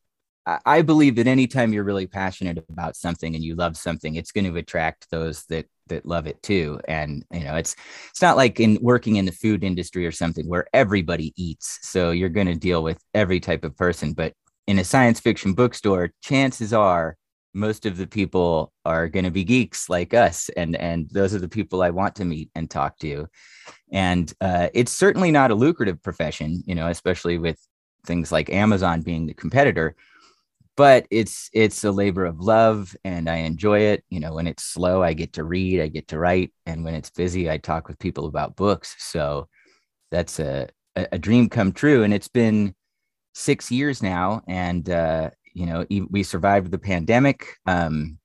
I 0.47 0.83
believe 0.83 1.17
that 1.17 1.29
anytime 1.29 1.73
you're 1.73 1.85
really 1.85 2.07
passionate 2.07 2.59
about 2.69 2.97
something 2.97 3.35
and 3.35 3.45
you 3.45 3.55
love 3.55 3.77
something, 3.77 4.17
it's 4.17 4.33
going 4.33 4.51
to 4.51 4.57
attract 4.59 5.09
those 5.11 5.45
that 5.45 5.67
that 5.87 6.07
love 6.07 6.27
it 6.27 6.43
too. 6.43 6.81
And 6.89 7.25
you 7.33 7.45
know, 7.45 7.55
it's 7.55 7.77
it's 8.11 8.23
not 8.23 8.37
like 8.37 8.59
in 8.59 8.79
working 8.81 9.17
in 9.17 9.25
the 9.25 9.33
food 9.33 9.63
industry 9.63 10.07
or 10.07 10.13
something 10.13 10.49
where 10.49 10.67
everybody 10.73 11.33
eats. 11.37 11.79
So 11.83 12.11
you're 12.11 12.29
going 12.29 12.49
to 12.49 12.55
deal 12.55 12.83
with 12.83 13.01
every 13.15 13.39
type 13.39 13.63
of 13.63 13.77
person. 13.77 14.15
But 14.15 14.33
in 14.67 14.79
a 14.79 14.85
science 14.85 15.21
fiction 15.21 15.55
bookstore, 15.55 16.13
chances 16.23 16.73
are 16.73 17.17
most 17.55 17.87
of 17.87 17.97
the 17.97 18.07
people 18.07 18.73
are 18.85 19.09
going 19.09 19.25
to 19.25 19.31
be 19.31 19.45
geeks 19.45 19.89
like 19.89 20.15
us, 20.15 20.49
and 20.57 20.75
and 20.77 21.09
those 21.11 21.35
are 21.35 21.41
the 21.41 21.49
people 21.49 21.83
I 21.83 21.91
want 21.91 22.17
to 22.17 22.25
meet 22.25 22.51
and 22.57 22.69
talk 22.69 22.99
to. 22.99 23.29
And 23.93 24.33
uh, 24.41 24.69
it's 24.75 24.93
certainly 24.93 25.31
not 25.31 25.51
a 25.51 25.55
lucrative 25.55 26.03
profession, 26.03 26.65
you 26.67 26.75
know, 26.75 26.89
especially 26.89 27.39
with 27.39 27.59
things 28.07 28.33
like 28.33 28.51
Amazon 28.51 29.03
being 29.03 29.27
the 29.27 29.35
competitor 29.35 29.95
but 30.77 31.07
it's 31.11 31.51
it's 31.53 31.85
a 31.85 31.91
labor 31.93 32.25
of 32.25 32.41
love 32.41 32.97
and 33.05 33.29
i 33.29 33.37
enjoy 33.37 33.81
it. 33.81 34.05
You 34.09 34.21
know 34.21 34.35
when 34.35 34.47
it's 34.47 34.65
slow 34.65 35.03
i 35.03 35.13
get 35.13 35.35
to 35.35 35.45
read 35.45 35.81
i 35.81 35.89
get 35.89 36.09
to 36.09 36.19
write 36.19 36.53
and 36.67 36.85
when 36.85 36.95
it's 36.95 37.11
busy 37.11 37.51
i 37.51 37.59
talk 37.59 37.89
with 37.89 37.99
people 37.99 38.27
about 38.27 38.57
books. 38.57 38.95
So 38.99 39.49
that's 40.11 40.39
a 40.41 40.69
a 40.97 41.19
dream 41.19 41.49
come 41.49 41.73
true 41.73 42.03
and 42.03 42.13
it's 42.13 42.29
been 42.29 42.75
six 43.35 43.71
years 43.71 44.03
now 44.03 44.43
and 44.47 44.91
uh 44.91 45.31
you 45.55 45.67
know 45.67 45.87
we 46.11 46.23
survived 46.23 46.71
the 46.71 46.79
pandemic 46.79 47.57
um 47.67 48.19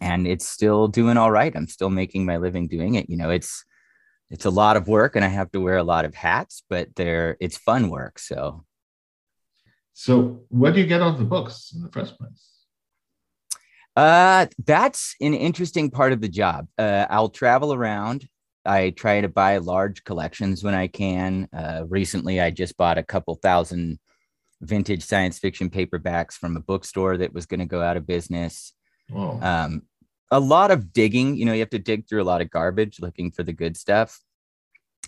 and 0.00 0.26
it's 0.26 0.46
still 0.46 0.86
doing 0.86 1.16
all 1.16 1.30
right. 1.30 1.52
I'm 1.56 1.66
still 1.66 1.90
making 1.90 2.24
my 2.24 2.36
living 2.36 2.68
doing 2.68 2.94
it. 2.94 3.10
You 3.10 3.16
know 3.16 3.30
it's 3.30 3.64
it's 4.30 4.44
a 4.44 4.50
lot 4.50 4.76
of 4.76 4.88
work 4.88 5.16
and 5.16 5.24
i 5.24 5.28
have 5.28 5.50
to 5.52 5.60
wear 5.60 5.78
a 5.78 5.82
lot 5.82 6.04
of 6.04 6.14
hats 6.14 6.62
but 6.68 6.94
they're 6.96 7.36
it's 7.40 7.56
fun 7.58 7.90
work. 7.90 8.18
So 8.18 8.64
so, 10.00 10.44
where 10.48 10.70
do 10.70 10.78
you 10.78 10.86
get 10.86 11.02
all 11.02 11.12
the 11.12 11.24
books 11.24 11.72
in 11.74 11.82
the 11.82 11.88
first 11.90 12.16
place? 12.16 12.50
Uh, 13.96 14.46
that's 14.64 15.16
an 15.20 15.34
interesting 15.34 15.90
part 15.90 16.12
of 16.12 16.20
the 16.20 16.28
job. 16.28 16.68
Uh, 16.78 17.04
I'll 17.10 17.30
travel 17.30 17.74
around. 17.74 18.28
I 18.64 18.90
try 18.90 19.20
to 19.20 19.28
buy 19.28 19.58
large 19.58 20.04
collections 20.04 20.62
when 20.62 20.72
I 20.72 20.86
can. 20.86 21.48
Uh, 21.52 21.82
recently, 21.88 22.40
I 22.40 22.52
just 22.52 22.76
bought 22.76 22.96
a 22.96 23.02
couple 23.02 23.34
thousand 23.34 23.98
vintage 24.60 25.02
science 25.02 25.40
fiction 25.40 25.68
paperbacks 25.68 26.34
from 26.34 26.56
a 26.56 26.60
bookstore 26.60 27.16
that 27.16 27.34
was 27.34 27.46
going 27.46 27.58
to 27.58 27.66
go 27.66 27.82
out 27.82 27.96
of 27.96 28.06
business. 28.06 28.72
Um, 29.42 29.82
a 30.30 30.38
lot 30.38 30.70
of 30.70 30.92
digging. 30.92 31.34
You 31.34 31.44
know, 31.44 31.54
you 31.54 31.60
have 31.60 31.70
to 31.70 31.80
dig 31.80 32.08
through 32.08 32.22
a 32.22 32.30
lot 32.30 32.40
of 32.40 32.50
garbage 32.50 33.00
looking 33.00 33.32
for 33.32 33.42
the 33.42 33.52
good 33.52 33.76
stuff. 33.76 34.20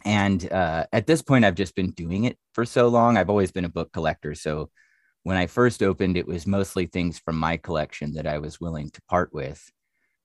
And 0.05 0.51
uh, 0.51 0.87
at 0.93 1.07
this 1.07 1.23
point, 1.23 1.45
I've 1.45 1.55
just 1.55 1.75
been 1.75 1.91
doing 1.91 2.25
it 2.25 2.39
for 2.55 2.65
so 2.65 2.89
long. 2.89 3.17
I've 3.17 3.31
always 3.31 3.53
been 3.53 3.65
a 3.65 3.71
book 3.71 3.93
collector. 3.93 4.35
So 4.35 4.71
when 5.23 5.37
I 5.37 5.47
first 5.47 5.83
opened, 5.83 6.17
it 6.17 6.27
was 6.27 6.47
mostly 6.47 6.87
things 6.87 7.19
from 7.19 7.37
my 7.37 7.57
collection 7.57 8.15
that 8.15 8.27
I 8.27 8.39
was 8.39 8.61
willing 8.61 8.91
to 8.91 9.03
part 9.09 9.33
with. 9.35 9.63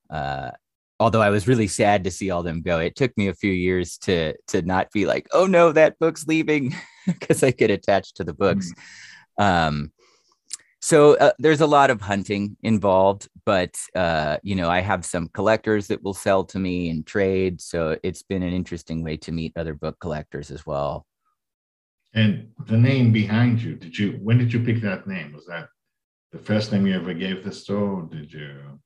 Uh, 0.09 0.51
although 0.99 1.21
I 1.21 1.29
was 1.29 1.47
really 1.47 1.67
sad 1.67 2.03
to 2.03 2.11
see 2.11 2.31
all 2.31 2.43
them 2.43 2.61
go. 2.61 2.79
It 2.79 2.95
took 2.95 3.15
me 3.17 3.27
a 3.27 3.33
few 3.33 3.51
years 3.51 3.97
to 3.99 4.35
to 4.47 4.61
not 4.61 4.91
be 4.91 5.05
like, 5.05 5.27
oh 5.33 5.45
no, 5.45 5.71
that 5.71 5.99
book's 5.99 6.27
leaving, 6.27 6.75
because 7.05 7.43
I 7.43 7.51
get 7.51 7.71
attached 7.71 8.17
to 8.17 8.23
the 8.23 8.33
books. 8.33 8.71
Mm-hmm. 9.39 9.43
Um, 9.43 9.91
so 10.85 11.17
uh, 11.17 11.31
there's 11.39 11.61
a 11.61 11.65
lot 11.65 11.89
of 11.89 11.99
hunting 11.99 12.55
involved, 12.61 13.27
but 13.43 13.75
uh, 13.95 14.37
you 14.43 14.55
know, 14.55 14.69
I 14.69 14.81
have 14.81 15.03
some 15.03 15.29
collectors 15.29 15.87
that 15.87 16.03
will 16.03 16.13
sell 16.13 16.43
to 16.43 16.59
me 16.59 16.91
and 16.91 17.03
trade. 17.03 17.59
So 17.59 17.97
it's 18.03 18.21
been 18.21 18.43
an 18.43 18.53
interesting 18.53 19.03
way 19.03 19.17
to 19.17 19.31
meet 19.31 19.53
other 19.55 19.73
book 19.73 19.99
collectors 19.99 20.51
as 20.51 20.63
well. 20.63 21.07
And 22.13 22.51
the 22.67 22.77
name 22.77 23.11
behind 23.11 23.63
you, 23.63 23.73
did 23.73 23.97
you 23.97 24.19
when 24.21 24.37
did 24.37 24.53
you 24.53 24.59
pick 24.59 24.79
that 24.83 25.07
name? 25.07 25.33
Was 25.33 25.47
that 25.47 25.69
the 26.31 26.37
first 26.37 26.71
name 26.71 26.85
you 26.85 26.93
ever 26.93 27.15
gave 27.15 27.43
the 27.43 27.51
store? 27.51 28.07
did 28.11 28.31
you 28.31 28.79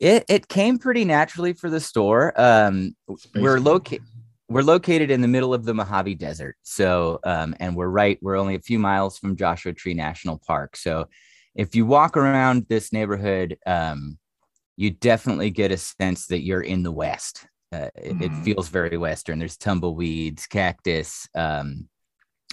it 0.00 0.24
it 0.30 0.48
came 0.48 0.78
pretty 0.78 1.04
naturally 1.04 1.52
for 1.52 1.68
the 1.68 1.80
store. 1.80 2.32
Um 2.40 2.96
we're 3.34 3.60
located 3.60 4.00
we're 4.48 4.62
located 4.62 5.10
in 5.10 5.20
the 5.20 5.28
middle 5.28 5.52
of 5.52 5.64
the 5.64 5.74
Mojave 5.74 6.14
Desert. 6.14 6.56
So 6.62 7.20
um 7.24 7.54
and 7.60 7.76
we're 7.76 7.88
right, 7.88 8.18
we're 8.22 8.36
only 8.36 8.54
a 8.54 8.60
few 8.60 8.78
miles 8.78 9.18
from 9.18 9.36
Joshua 9.36 9.72
Tree 9.72 9.94
National 9.94 10.38
Park. 10.38 10.76
So 10.76 11.06
if 11.54 11.74
you 11.74 11.84
walk 11.84 12.16
around 12.16 12.66
this 12.68 12.92
neighborhood, 12.92 13.58
um, 13.66 14.16
you 14.76 14.90
definitely 14.90 15.50
get 15.50 15.72
a 15.72 15.76
sense 15.76 16.26
that 16.28 16.42
you're 16.42 16.62
in 16.62 16.84
the 16.84 16.92
West. 16.92 17.46
Uh, 17.72 17.90
it, 17.96 18.14
mm. 18.14 18.22
it, 18.22 18.30
mm-hmm. 18.30 18.42
feels 18.44 18.68
very 18.68 18.96
Western. 18.96 19.40
There's 19.40 19.56
tumbleweeds, 19.56 20.46
cactus, 20.46 21.28
um, 21.34 21.88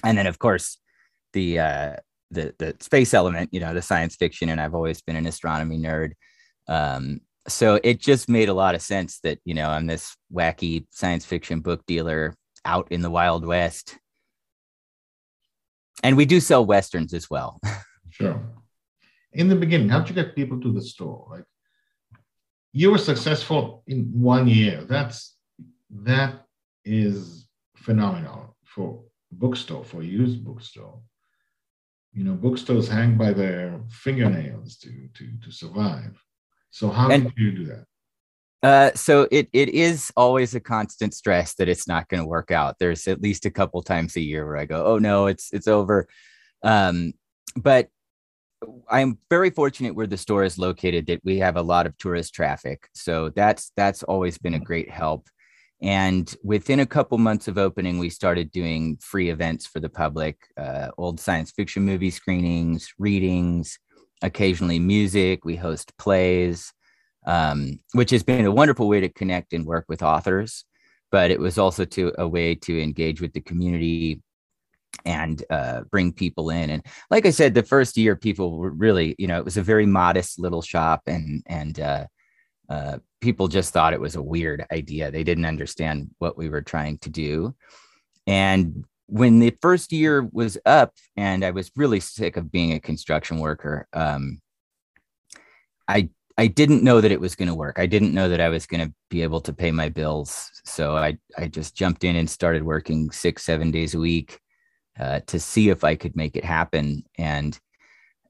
and 0.03 0.17
then 0.17 0.27
of 0.27 0.39
course 0.39 0.79
the 1.33 1.59
uh, 1.59 1.95
the 2.31 2.53
the 2.57 2.75
space 2.79 3.13
element, 3.13 3.49
you 3.53 3.59
know, 3.59 3.73
the 3.73 3.81
science 3.81 4.15
fiction, 4.15 4.49
and 4.49 4.59
I've 4.59 4.73
always 4.73 5.01
been 5.01 5.15
an 5.15 5.27
astronomy 5.27 5.77
nerd. 5.77 6.13
Um, 6.67 7.21
so 7.47 7.79
it 7.83 7.99
just 7.99 8.29
made 8.29 8.49
a 8.49 8.53
lot 8.53 8.75
of 8.75 8.81
sense 8.81 9.19
that 9.19 9.39
you 9.45 9.53
know 9.53 9.69
I'm 9.69 9.87
this 9.87 10.15
wacky 10.33 10.85
science 10.91 11.25
fiction 11.25 11.61
book 11.61 11.85
dealer 11.85 12.35
out 12.63 12.87
in 12.91 13.01
the 13.01 13.09
Wild 13.09 13.45
West, 13.45 13.97
and 16.03 16.17
we 16.17 16.25
do 16.25 16.39
sell 16.39 16.65
westerns 16.65 17.13
as 17.13 17.29
well. 17.29 17.59
sure. 18.09 18.41
In 19.33 19.49
the 19.49 19.55
beginning, 19.55 19.89
how'd 19.89 20.07
you 20.07 20.15
get 20.15 20.35
people 20.35 20.59
to 20.61 20.71
the 20.71 20.81
store? 20.81 21.27
Like 21.29 21.43
you 22.71 22.91
were 22.91 22.97
successful 22.97 23.83
in 23.87 24.11
one 24.13 24.47
year. 24.47 24.83
That's 24.83 25.35
that 25.89 26.45
is 26.83 27.47
phenomenal 27.77 28.57
for 28.65 29.03
bookstore, 29.31 29.83
for 29.83 30.03
used 30.03 30.43
bookstore. 30.43 30.99
You 32.13 32.23
know, 32.23 32.33
bookstores 32.33 32.87
hang 32.87 33.17
by 33.17 33.33
their 33.33 33.81
fingernails 33.89 34.77
to 34.77 34.89
to 35.13 35.31
to 35.43 35.51
survive. 35.51 36.21
So 36.75 36.89
how 36.89 37.09
and, 37.09 37.23
did 37.23 37.33
you 37.37 37.51
do 37.53 37.65
that? 37.67 37.85
Uh, 38.61 38.91
so 38.95 39.29
it 39.31 39.47
it 39.53 39.69
is 39.69 40.11
always 40.17 40.55
a 40.55 40.59
constant 40.59 41.13
stress 41.13 41.55
that 41.55 41.69
it's 41.69 41.87
not 41.87 42.09
going 42.09 42.21
to 42.21 42.27
work 42.27 42.51
out. 42.51 42.75
There's 42.79 43.07
at 43.07 43.21
least 43.21 43.45
a 43.45 43.49
couple 43.49 43.81
times 43.81 44.17
a 44.17 44.21
year 44.21 44.45
where 44.45 44.57
I 44.57 44.65
go, 44.65 44.83
oh 44.85 44.97
no, 44.97 45.27
it's 45.27 45.53
it's 45.53 45.69
over. 45.69 46.09
Um, 46.63 47.13
but 47.55 47.87
I'm 48.89 49.19
very 49.29 49.51
fortunate 49.51 49.95
where 49.95 50.05
the 50.05 50.17
store 50.17 50.43
is 50.43 50.57
located 50.57 51.07
that 51.07 51.21
we 51.23 51.37
have 51.37 51.55
a 51.55 51.61
lot 51.61 51.85
of 51.85 51.97
tourist 51.97 52.33
traffic. 52.33 52.89
So 52.93 53.29
that's 53.29 53.71
that's 53.77 54.03
always 54.03 54.37
been 54.37 54.55
a 54.55 54.59
great 54.59 54.89
help. 54.89 55.29
And 55.81 56.33
within 56.43 56.81
a 56.81 56.85
couple 56.85 57.17
months 57.17 57.47
of 57.47 57.57
opening, 57.57 57.99
we 57.99 58.09
started 58.09 58.51
doing 58.51 58.97
free 58.97 59.29
events 59.29 59.65
for 59.65 59.79
the 59.79 59.87
public 59.87 60.35
uh, 60.57 60.89
old 60.97 61.21
science 61.21 61.51
fiction 61.51 61.83
movie 61.83 62.11
screenings, 62.11 62.91
readings, 62.99 63.79
occasionally 64.25 64.79
music. 64.79 65.45
We 65.45 65.55
host 65.55 65.97
plays, 65.97 66.73
um, 67.25 67.79
which 67.93 68.11
has 68.11 68.23
been 68.23 68.45
a 68.45 68.51
wonderful 68.51 68.87
way 68.87 68.99
to 69.01 69.09
connect 69.09 69.53
and 69.53 69.65
work 69.65 69.85
with 69.87 70.03
authors. 70.03 70.65
But 71.11 71.31
it 71.31 71.39
was 71.39 71.57
also 71.57 71.85
to 71.85 72.11
a 72.17 72.27
way 72.27 72.55
to 72.55 72.81
engage 72.81 73.21
with 73.21 73.33
the 73.33 73.41
community 73.41 74.21
and 75.05 75.43
uh, 75.49 75.81
bring 75.91 76.11
people 76.11 76.49
in. 76.49 76.69
And 76.69 76.85
like 77.09 77.25
I 77.25 77.29
said, 77.29 77.53
the 77.53 77.63
first 77.63 77.95
year, 77.97 78.15
people 78.15 78.57
were 78.57 78.71
really, 78.71 79.15
you 79.17 79.27
know, 79.27 79.37
it 79.37 79.45
was 79.45 79.57
a 79.57 79.61
very 79.61 79.85
modest 79.85 80.39
little 80.39 80.61
shop, 80.61 81.03
and 81.05 81.43
and 81.45 81.79
uh, 81.79 82.05
uh, 82.69 82.97
people 83.21 83.47
just 83.47 83.71
thought 83.71 83.93
it 83.93 84.01
was 84.01 84.15
a 84.15 84.21
weird 84.21 84.65
idea. 84.71 85.11
They 85.11 85.23
didn't 85.23 85.45
understand 85.45 86.09
what 86.17 86.37
we 86.37 86.49
were 86.49 86.61
trying 86.61 86.97
to 86.99 87.09
do. 87.09 87.55
And 88.27 88.85
when 89.07 89.39
the 89.39 89.55
first 89.61 89.91
year 89.91 90.27
was 90.31 90.57
up, 90.65 90.93
and 91.15 91.43
I 91.43 91.51
was 91.51 91.71
really 91.75 91.99
sick 91.99 92.37
of 92.37 92.51
being 92.51 92.73
a 92.73 92.79
construction 92.79 93.39
worker, 93.39 93.87
um, 93.93 94.41
I 95.87 96.09
I 96.37 96.47
didn't 96.47 96.83
know 96.83 96.99
that 96.99 97.11
it 97.11 97.21
was 97.21 97.35
going 97.35 97.47
to 97.47 97.55
work. 97.55 97.79
I 97.79 97.85
didn't 97.85 98.13
know 98.13 98.27
that 98.27 98.41
I 98.41 98.49
was 98.49 98.65
going 98.65 98.85
to 98.85 98.93
be 99.09 99.23
able 99.23 99.39
to 99.41 99.53
pay 99.53 99.71
my 99.71 99.87
bills. 99.87 100.51
So 100.65 100.97
I, 100.97 101.17
I 101.37 101.47
just 101.47 101.75
jumped 101.75 102.03
in 102.03 102.17
and 102.17 102.29
started 102.29 102.63
working 102.63 103.09
six, 103.11 103.43
seven 103.43 103.71
days 103.71 103.95
a 103.95 103.99
week 103.99 104.39
uh, 104.99 105.21
to 105.27 105.39
see 105.39 105.69
if 105.69 105.85
I 105.85 105.95
could 105.95 106.15
make 106.17 106.35
it 106.35 106.43
happen. 106.43 107.05
And, 107.17 107.57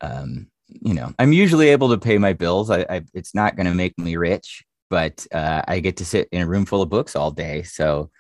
um, 0.02 0.52
you 0.68 0.94
know, 0.94 1.14
I'm 1.18 1.34
usually 1.34 1.70
able 1.70 1.90
to 1.90 1.98
pay 1.98 2.20
my 2.20 2.34
bills. 2.34 2.70
I, 2.70 2.86
I 2.88 3.02
it's 3.16 3.34
not 3.34 3.56
going 3.56 3.68
to 3.68 3.74
make 3.74 3.98
me 3.98 4.18
rich, 4.18 4.64
but 4.92 5.26
uh, 5.32 5.64
I 5.68 5.80
get 5.80 5.98
to 5.98 6.06
sit 6.06 6.28
in 6.32 6.44
a 6.44 6.48
room 6.48 6.66
full 6.66 6.84
of 6.84 6.90
books 6.90 7.16
all 7.16 7.32
day. 7.32 7.64
So, 7.64 8.12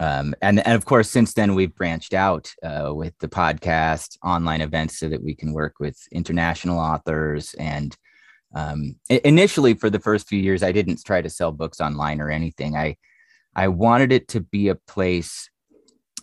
um, 0.00 0.34
and 0.42 0.64
and 0.66 0.74
of 0.74 0.84
course, 0.84 1.08
since 1.08 1.34
then 1.34 1.54
we've 1.54 1.74
branched 1.74 2.14
out 2.14 2.52
uh, 2.62 2.92
with 2.92 3.16
the 3.18 3.28
podcast, 3.28 4.18
online 4.24 4.60
events, 4.60 4.98
so 4.98 5.08
that 5.08 5.22
we 5.22 5.34
can 5.34 5.52
work 5.52 5.74
with 5.78 5.96
international 6.10 6.78
authors. 6.78 7.54
And 7.54 7.96
um, 8.54 8.96
initially 9.08 9.74
for 9.74 9.90
the 9.90 9.98
first 9.98 10.28
few 10.28 10.38
years 10.38 10.62
i 10.62 10.70
didn't 10.70 11.04
try 11.04 11.20
to 11.20 11.28
sell 11.28 11.50
books 11.52 11.80
online 11.80 12.20
or 12.20 12.30
anything. 12.30 12.76
I 12.76 12.96
i 13.54 13.68
wanted 13.68 14.12
it 14.12 14.28
to 14.28 14.40
be 14.40 14.68
a 14.68 14.74
place 14.74 15.50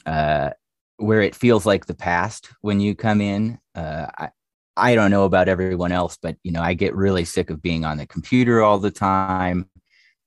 uh, 0.05 0.51
where 0.97 1.21
it 1.21 1.35
feels 1.35 1.65
like 1.65 1.85
the 1.85 1.93
past 1.93 2.49
when 2.61 2.79
you 2.79 2.95
come 2.95 3.21
in. 3.21 3.59
Uh, 3.75 4.07
I, 4.17 4.29
I 4.77 4.95
don't 4.95 5.11
know 5.11 5.25
about 5.25 5.49
everyone 5.49 5.91
else 5.91 6.17
but 6.21 6.37
you 6.43 6.51
know 6.51 6.61
i 6.61 6.73
get 6.73 6.95
really 6.95 7.25
sick 7.25 7.49
of 7.49 7.61
being 7.61 7.83
on 7.83 7.97
the 7.97 8.05
computer 8.05 8.61
all 8.63 8.79
the 8.79 8.91
time 8.91 9.69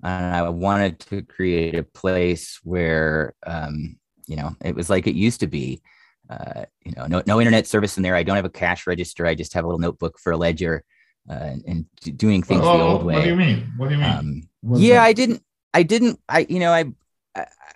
and 0.04 0.36
i 0.36 0.48
wanted 0.48 0.98
to 1.00 1.22
create 1.22 1.74
a 1.74 1.82
place 1.82 2.60
where 2.62 3.34
um, 3.46 3.96
you 4.26 4.36
know 4.36 4.54
it 4.64 4.74
was 4.74 4.88
like 4.88 5.06
it 5.06 5.14
used 5.14 5.40
to 5.40 5.46
be 5.46 5.82
uh, 6.30 6.64
you 6.84 6.92
know 6.96 7.06
no, 7.06 7.22
no 7.26 7.40
internet 7.40 7.66
service 7.66 7.96
in 7.96 8.02
there 8.02 8.14
i 8.14 8.22
don't 8.22 8.36
have 8.36 8.44
a 8.44 8.50
cash 8.50 8.86
register 8.86 9.26
i 9.26 9.34
just 9.34 9.52
have 9.52 9.64
a 9.64 9.66
little 9.66 9.80
notebook 9.80 10.18
for 10.18 10.32
a 10.32 10.36
ledger 10.36 10.84
uh, 11.28 11.56
and, 11.66 11.86
doing 12.16 12.42
things 12.42 12.60
oh, 12.62 12.78
the 12.78 12.84
old 12.84 13.04
way. 13.04 13.14
What 13.14 13.24
do 13.24 13.30
you 13.30 13.36
mean? 13.36 13.72
What 13.78 13.88
do 13.88 13.94
you 13.94 14.00
mean? 14.00 14.10
Um, 14.10 14.42
yeah, 14.76 14.96
that? 14.96 15.04
I 15.04 15.12
didn't. 15.14 15.42
I 15.72 15.82
didn't. 15.82 16.20
I 16.28 16.46
you 16.48 16.58
know 16.58 16.70
I 16.70 16.92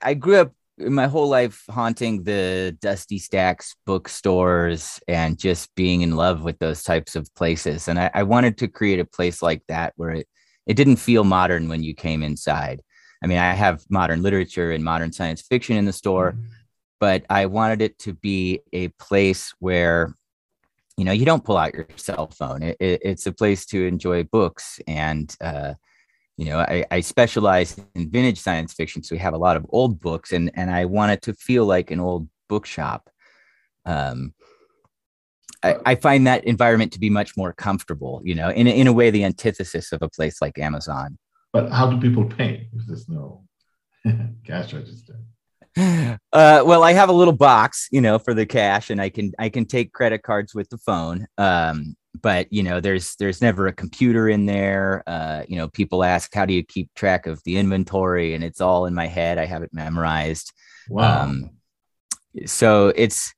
I 0.03 0.15
grew 0.15 0.37
up 0.37 0.53
my 0.79 1.09
whole 1.09 1.29
life 1.29 1.65
haunting 1.69 2.23
the 2.23 2.77
dusty 2.81 3.19
stacks 3.19 3.75
bookstores 3.85 5.01
and 5.09 5.39
just 5.39 5.75
being 5.75 6.03
in 6.03 6.15
love 6.15 6.43
with 6.43 6.59
those 6.61 6.83
types 6.85 7.17
of 7.17 7.35
places. 7.35 7.89
And 7.89 7.99
I, 7.99 8.11
I 8.15 8.23
wanted 8.23 8.59
to 8.59 8.69
create 8.69 9.01
a 9.01 9.05
place 9.05 9.43
like 9.43 9.63
that 9.69 9.93
where 9.97 10.11
it 10.11 10.29
it 10.69 10.75
didn't 10.75 10.97
feel 10.97 11.25
modern 11.25 11.69
when 11.69 11.83
you 11.83 11.95
came 11.95 12.23
inside. 12.23 12.83
I 13.23 13.27
mean, 13.27 13.39
I 13.39 13.53
have 13.53 13.85
modern 13.91 14.23
literature 14.23 14.71
and 14.71 14.85
modern 14.85 15.13
science 15.13 15.43
fiction 15.43 15.77
in 15.77 15.87
the 15.87 15.93
store, 15.93 16.33
mm-hmm. 16.33 16.45
but 17.01 17.25
I 17.29 17.47
wanted 17.47 17.83
it 17.83 17.99
to 18.01 18.15
be 18.15 18.61
a 18.73 18.89
place 18.89 19.53
where 19.59 20.15
you 20.97 21.05
know 21.05 21.13
you 21.13 21.25
don't 21.25 21.45
pull 21.45 21.57
out 21.57 21.75
your 21.75 21.87
cell 21.95 22.27
phone 22.27 22.61
it, 22.63 22.77
it, 22.81 23.01
it's 23.05 23.27
a 23.27 23.33
place 23.33 23.65
to 23.67 23.87
enjoy 23.87 24.25
books 24.25 24.81
and 24.89 25.37
uh, 25.41 25.75
you 26.37 26.47
know 26.47 26.59
I, 26.59 26.85
I, 26.91 27.01
specialize 27.01 27.81
in 27.95 28.11
vintage 28.11 28.41
science 28.41 28.73
fiction 28.73 29.05
so 29.05 29.15
we 29.15 29.21
have 29.21 29.33
a 29.33 29.39
lot 29.39 29.57
of 29.57 29.65
old 29.69 30.01
books 30.01 30.33
and 30.33 30.51
and 30.55 30.73
i 30.73 30.87
want 30.87 31.13
it 31.13 31.23
to 31.23 31.35
feel 31.35 31.67
like 31.67 31.93
an 31.93 32.01
old 32.01 32.29
bookshop 32.49 33.09
um, 33.87 34.35
I, 35.63 35.77
I, 35.85 35.95
find 35.97 36.27
that 36.27 36.45
environment 36.45 36.93
to 36.93 37.01
be 37.01 37.11
much 37.11 37.37
more 37.37 37.53
comfortable 37.53 38.21
you 38.25 38.35
know 38.35 38.51
in, 38.51 38.67
in 38.67 38.87
a 38.87 38.93
way 38.93 39.11
the 39.11 39.25
antithesis 39.25 39.93
of 39.93 40.03
a 40.03 40.09
place 40.09 40.41
like 40.41 40.59
amazon 40.59 41.19
but 41.53 41.71
how 41.71 41.91
do 41.91 42.01
people 42.01 42.25
pay 42.25 42.69
if 42.73 42.87
there's 42.87 43.09
no 43.09 43.45
cash 44.45 44.73
register 44.73 45.17
uh, 45.79 46.17
well, 46.33 46.83
I 46.83 46.93
have 46.93 47.09
a 47.09 47.13
little 47.13 47.35
box, 47.35 47.89
you 47.93 48.01
know, 48.01 48.19
for 48.19 48.35
the 48.35 48.47
cash, 48.47 48.91
and 48.91 49.01
I 49.01 49.11
can 49.11 49.33
I 49.39 49.49
can 49.49 49.65
take 49.65 49.93
credit 49.93 50.23
cards 50.23 50.55
with 50.55 50.69
the 50.71 50.79
phone. 50.79 51.27
Um, 51.37 51.97
but 52.21 52.53
you 52.53 52.63
know, 52.63 52.81
there's 52.81 53.15
there's 53.17 53.41
never 53.41 53.67
a 53.67 53.73
computer 53.73 54.29
in 54.29 54.47
there. 54.47 55.03
Uh, 55.07 55.45
you 55.47 55.57
know, 55.57 55.69
people 55.69 56.05
ask, 56.05 56.35
how 56.35 56.47
do 56.47 56.55
you 56.55 56.65
keep 56.65 56.93
track 56.95 57.27
of 57.27 57.43
the 57.45 57.59
inventory? 57.59 58.35
And 58.35 58.43
it's 58.43 58.61
all 58.61 58.87
in 58.87 58.95
my 58.95 59.07
head. 59.07 59.39
I 59.39 59.47
have 59.47 59.63
it 59.63 59.73
memorized. 59.73 60.53
Wow. 60.89 61.23
Um, 61.23 61.51
so 62.47 62.93
it's 62.97 63.35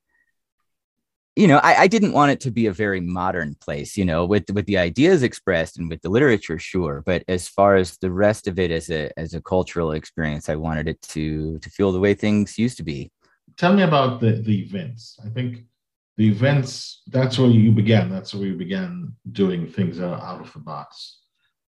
you 1.36 1.46
know, 1.46 1.58
I, 1.58 1.82
I, 1.82 1.86
didn't 1.86 2.12
want 2.12 2.32
it 2.32 2.40
to 2.40 2.50
be 2.50 2.66
a 2.66 2.72
very 2.72 3.00
modern 3.00 3.54
place, 3.60 3.96
you 3.96 4.04
know, 4.04 4.24
with 4.24 4.50
with 4.50 4.66
the 4.66 4.78
ideas 4.78 5.22
expressed 5.22 5.78
and 5.78 5.88
with 5.88 6.02
the 6.02 6.08
literature, 6.08 6.58
sure. 6.58 7.02
But 7.06 7.22
as 7.28 7.48
far 7.48 7.76
as 7.76 7.96
the 7.98 8.10
rest 8.10 8.48
of 8.48 8.58
it 8.58 8.70
as 8.70 8.90
a 8.90 9.10
as 9.18 9.34
a 9.34 9.40
cultural 9.40 9.92
experience, 9.92 10.48
I 10.48 10.56
wanted 10.56 10.88
it 10.88 11.00
to 11.02 11.58
to 11.60 11.70
feel 11.70 11.92
the 11.92 12.00
way 12.00 12.14
things 12.14 12.58
used 12.58 12.76
to 12.78 12.82
be. 12.82 13.10
Tell 13.56 13.72
me 13.72 13.82
about 13.82 14.20
the 14.20 14.32
the 14.32 14.60
events. 14.60 15.18
I 15.24 15.28
think 15.28 15.64
the 16.16 16.28
events 16.28 17.02
that's 17.06 17.38
where 17.38 17.48
you 17.48 17.70
began. 17.70 18.10
That's 18.10 18.34
where 18.34 18.46
you 18.46 18.56
began 18.56 19.14
doing 19.30 19.66
things 19.66 20.00
out 20.00 20.40
of 20.40 20.52
the 20.52 20.58
box 20.58 21.20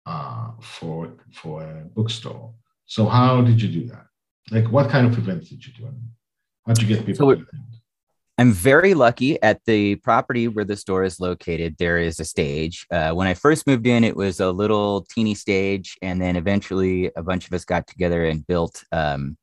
uh, 0.05 0.51
for 0.61 1.13
for 1.31 1.63
a 1.63 1.85
bookstore. 1.85 2.53
So 2.85 3.07
how 3.07 3.41
did 3.41 3.61
you 3.61 3.69
do 3.69 3.87
that? 3.87 4.05
Like, 4.51 4.71
what 4.71 4.89
kind 4.89 5.07
of 5.07 5.17
events 5.17 5.49
did 5.49 5.65
you 5.65 5.73
do? 5.73 5.89
How'd 6.67 6.81
you 6.81 6.87
get 6.87 7.05
people? 7.05 7.35
So 7.35 7.45
I'm 8.37 8.51
very 8.51 8.93
lucky 8.93 9.41
at 9.41 9.61
the 9.65 9.95
property 9.95 10.49
where 10.49 10.65
the 10.65 10.75
store 10.75 11.05
is 11.05 11.21
located. 11.21 11.77
There 11.77 11.97
is 11.97 12.19
a 12.19 12.25
stage. 12.25 12.85
Uh, 12.91 13.11
when 13.11 13.27
I 13.27 13.33
first 13.33 13.65
moved 13.65 13.87
in, 13.87 14.03
it 14.03 14.15
was 14.15 14.41
a 14.41 14.51
little 14.51 15.03
teeny 15.09 15.35
stage, 15.35 15.97
and 16.01 16.21
then 16.21 16.35
eventually 16.35 17.11
a 17.15 17.23
bunch 17.23 17.47
of 17.47 17.53
us 17.53 17.63
got 17.63 17.87
together 17.87 18.25
and 18.25 18.45
built 18.45 18.83
um, 18.91 19.37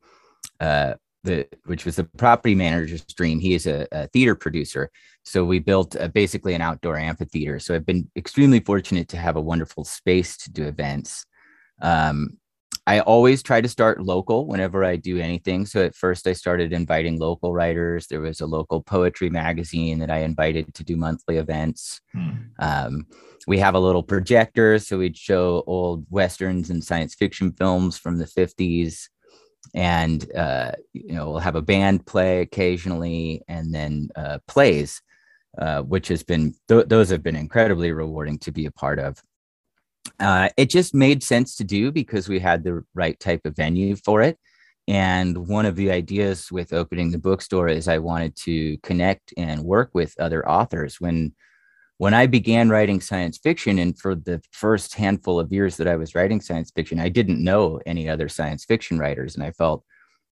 uh, 0.61 0.95
the 1.25 1.47
which 1.65 1.87
was 1.87 1.97
the 1.97 2.05
property 2.05 2.55
manager's 2.55 3.05
dream. 3.05 3.41
He 3.41 3.55
is 3.55 3.67
a, 3.67 3.87
a 3.93 4.09
theater 4.09 4.35
producer, 4.35 4.91
so 5.23 5.43
we 5.43 5.59
built 5.59 5.97
uh, 5.97 6.09
basically 6.09 6.53
an 6.53 6.61
outdoor 6.61 6.99
amphitheater. 6.99 7.61
So 7.61 7.75
I've 7.75 7.87
been 7.87 8.11
extremely 8.15 8.61
fortunate 8.61 9.09
to 9.09 9.17
have 9.17 9.37
a 9.37 9.41
wonderful 9.41 9.85
space 9.85 10.37
to 10.39 10.53
do 10.53 10.65
events. 10.65 11.25
Um, 11.81 12.39
I 12.87 12.99
always 13.01 13.43
try 13.43 13.61
to 13.61 13.69
start 13.69 14.03
local 14.03 14.47
whenever 14.47 14.85
I 14.85 14.97
do 14.97 15.19
anything. 15.19 15.67
So 15.67 15.85
at 15.85 15.95
first, 15.95 16.27
I 16.27 16.33
started 16.33 16.73
inviting 16.73 17.19
local 17.19 17.55
writers. 17.55 18.09
There 18.09 18.21
was 18.21 18.41
a 18.41 18.47
local 18.47 18.83
poetry 18.83 19.31
magazine 19.31 20.01
that 20.01 20.11
I 20.11 20.19
invited 20.19 20.75
to 20.75 20.85
do 20.85 20.97
monthly 20.97 21.37
events. 21.37 22.01
Hmm. 22.13 22.31
Um, 22.59 23.07
we 23.47 23.59
have 23.59 23.75
a 23.75 23.81
little 23.81 24.03
projector, 24.03 24.79
so 24.81 24.99
we'd 24.99 25.17
show 25.17 25.63
old 25.67 26.07
westerns 26.11 26.71
and 26.71 26.83
science 26.83 27.15
fiction 27.15 27.53
films 27.53 27.99
from 27.99 28.19
the 28.19 28.27
50s. 28.27 29.09
And, 29.75 30.29
uh, 30.35 30.73
you 30.93 31.15
know, 31.15 31.31
we'll 31.31 31.39
have 31.39 31.55
a 31.55 31.63
band 31.63 32.05
play 32.05 32.41
occasionally 32.41 33.43
and 33.47 33.73
then 33.73 34.09
uh, 34.17 34.39
plays, 34.49 35.03
uh, 35.57 35.83
which 35.83 36.09
has 36.09 36.25
been, 36.25 36.55
th- 36.69 36.89
those 36.89 37.11
have 37.11 37.23
been 37.23 37.37
incredibly 37.37 37.93
rewarding 37.93 38.39
to 38.41 38.51
be 38.51 38.67
a 38.67 38.73
part 38.73 38.99
of 38.99 39.23
uh, 40.19 40.49
it 40.57 40.71
just 40.71 40.95
made 40.95 41.23
sense 41.23 41.57
to 41.57 41.65
do 41.65 41.93
because 41.93 42.29
we 42.29 42.39
had 42.39 42.65
the 42.65 42.85
right 42.95 43.19
type 43.19 43.43
of 43.45 43.57
venue 43.57 43.97
for 43.97 44.23
it. 44.23 44.39
And 44.89 45.47
one 45.47 45.67
of 45.67 45.77
the 45.77 45.91
ideas 45.93 46.51
with 46.51 46.73
opening 46.73 47.11
the 47.11 47.19
bookstore 47.19 47.69
is 47.69 47.87
I 47.87 47.99
wanted 47.99 48.35
to 48.37 48.77
connect 48.79 49.33
and 49.37 49.63
work 49.63 49.91
with 49.95 50.19
other 50.19 50.49
authors. 50.49 51.01
When 51.01 51.35
when 51.99 52.15
I 52.15 52.27
began 52.27 52.69
writing 52.69 53.01
science 53.01 53.39
fiction, 53.39 53.79
and 53.79 53.97
for 53.97 54.17
the 54.17 54.43
first 54.51 54.97
handful 54.97 55.39
of 55.39 55.53
years 55.53 55.77
that 55.77 55.87
I 55.87 55.95
was 55.95 56.17
writing 56.17 56.41
science 56.41 56.73
fiction, 56.75 56.99
I 56.99 57.09
didn't 57.09 57.45
know 57.45 57.81
any 57.87 58.09
other 58.09 58.29
science 58.29 58.65
fiction 58.65 58.99
writers, 58.99 59.37
and 59.37 59.45
I 59.45 59.53
felt 59.53 59.85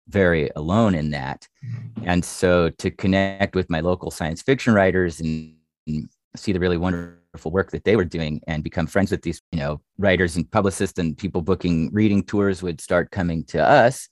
very 0.07 0.49
alone 0.55 0.95
in 0.95 1.11
that. 1.11 1.47
Mm-hmm. 1.63 2.09
And 2.09 2.25
so 2.25 2.69
to 2.69 2.89
connect 2.89 3.55
with 3.55 3.69
my 3.69 3.81
local 3.81 4.09
science 4.09 4.41
fiction 4.41 4.73
writers 4.73 5.19
and, 5.19 5.53
and 5.87 6.09
see 6.35 6.51
the 6.53 6.59
really 6.59 6.77
wonderful 6.77 7.18
wonderful 7.33 7.51
work 7.51 7.71
that 7.71 7.83
they 7.83 7.95
were 7.95 8.05
doing 8.05 8.41
and 8.47 8.63
become 8.63 8.87
friends 8.87 9.11
with 9.11 9.21
these, 9.21 9.41
you 9.51 9.59
know, 9.59 9.79
writers 9.97 10.35
and 10.35 10.49
publicists 10.49 10.97
and 10.97 11.17
people 11.17 11.41
booking 11.41 11.89
reading 11.93 12.23
tours 12.23 12.63
would 12.63 12.81
start 12.81 13.11
coming 13.11 13.43
to 13.45 13.63
us. 13.63 14.07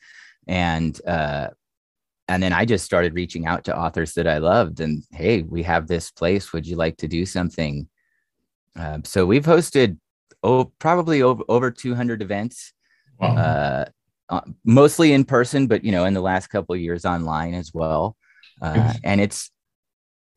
And, 0.47 0.99
uh, 1.05 1.49
and 2.27 2.43
then 2.43 2.53
I 2.53 2.65
just 2.65 2.85
started 2.85 3.15
reaching 3.15 3.45
out 3.45 3.63
to 3.65 3.77
authors 3.77 4.13
that 4.13 4.27
I 4.27 4.37
loved 4.37 4.81
and, 4.81 5.03
hey, 5.11 5.41
we 5.41 5.63
have 5.63 5.87
this 5.87 6.11
place. 6.11 6.53
Would 6.53 6.67
you 6.67 6.75
like 6.75 6.97
to 6.97 7.07
do 7.07 7.25
something? 7.25 7.87
Uh, 8.77 8.99
so 9.03 9.25
we've 9.25 9.45
hosted 9.45 9.97
oh, 10.43 10.71
probably 10.77 11.21
over, 11.21 11.43
over 11.49 11.71
200 11.71 12.21
events, 12.21 12.73
wow. 13.19 13.35
uh, 13.35 13.85
uh, 14.29 14.41
mostly 14.63 15.13
in 15.13 15.25
person, 15.25 15.67
but, 15.67 15.83
you 15.83 15.91
know, 15.91 16.05
in 16.05 16.13
the 16.13 16.21
last 16.21 16.47
couple 16.47 16.75
of 16.75 16.81
years 16.81 17.05
online 17.05 17.55
as 17.55 17.73
well. 17.73 18.15
Uh, 18.61 18.93
and 19.03 19.21
it's, 19.21 19.51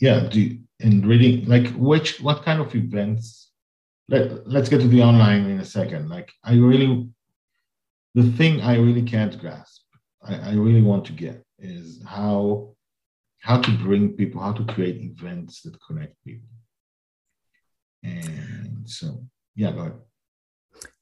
yeah 0.00 0.20
do 0.20 0.58
in 0.80 1.06
reading 1.06 1.44
like 1.46 1.68
which 1.74 2.20
what 2.20 2.42
kind 2.42 2.60
of 2.60 2.74
events 2.74 3.50
let, 4.08 4.48
let's 4.48 4.68
get 4.68 4.80
to 4.80 4.88
the 4.88 5.02
online 5.02 5.46
in 5.46 5.60
a 5.60 5.64
second. 5.64 6.08
Like 6.08 6.32
i 6.44 6.54
really 6.54 7.08
the 8.14 8.32
thing 8.32 8.60
i 8.60 8.76
really 8.76 9.02
can't 9.02 9.38
grasp 9.38 9.82
I, 10.22 10.34
I 10.50 10.52
really 10.54 10.82
want 10.82 11.04
to 11.06 11.12
get 11.12 11.44
is 11.58 12.02
how 12.04 12.74
how 13.40 13.60
to 13.60 13.70
bring 13.78 14.10
people 14.10 14.40
how 14.40 14.52
to 14.52 14.64
create 14.64 15.00
events 15.00 15.62
that 15.62 15.78
connect 15.86 16.16
people. 16.24 16.48
And 18.02 18.88
so 18.88 19.24
yeah 19.54 19.72
go 19.72 19.80
ahead 19.80 19.98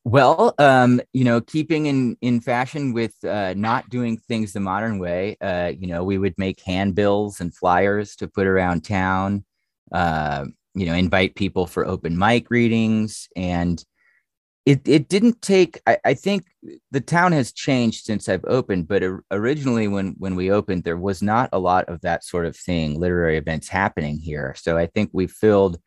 well, 0.08 0.54
um, 0.58 1.00
you 1.12 1.24
know, 1.24 1.40
keeping 1.40 1.86
in 1.86 2.16
in 2.22 2.40
fashion 2.40 2.92
with 2.92 3.14
uh, 3.24 3.54
not 3.54 3.90
doing 3.90 4.16
things 4.16 4.52
the 4.52 4.60
modern 4.60 4.98
way. 4.98 5.36
Uh, 5.40 5.72
you 5.78 5.86
know, 5.86 6.02
we 6.02 6.16
would 6.16 6.34
make 6.38 6.60
handbills 6.62 7.40
and 7.40 7.54
flyers 7.54 8.16
to 8.16 8.28
put 8.28 8.46
around 8.46 8.84
town. 8.84 9.44
Uh, 9.92 10.46
you 10.74 10.86
know, 10.86 10.94
invite 10.94 11.34
people 11.34 11.66
for 11.66 11.86
open 11.86 12.16
mic 12.16 12.50
readings, 12.50 13.28
and 13.36 13.84
it 14.64 14.80
it 14.86 15.08
didn't 15.08 15.42
take 15.42 15.80
I, 15.86 15.98
I, 16.04 16.14
think 16.14 16.46
the 16.90 17.00
town 17.00 17.32
has 17.32 17.52
changed 17.52 18.04
since 18.04 18.28
i've 18.28 18.44
opened 18.46 18.86
but 18.86 19.02
originally 19.30 19.88
when 19.88 20.14
when 20.18 20.36
we 20.36 20.50
opened 20.50 20.84
there 20.84 20.98
was 20.98 21.22
not 21.22 21.48
a 21.52 21.58
lot 21.58 21.88
of 21.88 22.02
that 22.02 22.22
sort 22.22 22.44
of 22.44 22.54
thing 22.54 23.00
literary 23.00 23.38
events 23.38 23.68
happening 23.68 24.18
here 24.18 24.54
so 24.58 24.76
i 24.76 24.84
think 24.84 25.08
we 25.14 25.26
filled 25.26 25.78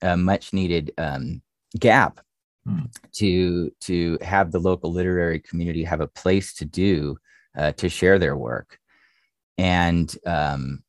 a 0.00 0.16
much 0.16 0.54
needed 0.54 0.90
um, 0.96 1.42
gap 1.78 2.20
hmm. 2.66 2.84
to 3.12 3.70
to 3.80 4.18
have 4.22 4.52
the 4.52 4.58
local 4.58 4.92
literary 4.92 5.40
community 5.40 5.84
have 5.84 6.00
a 6.00 6.08
place 6.08 6.54
to 6.54 6.64
do 6.64 7.16
uh, 7.56 7.72
to 7.72 7.88
share 7.88 8.18
their 8.18 8.36
work 8.36 8.78
and 9.58 10.16
um, 10.26 10.82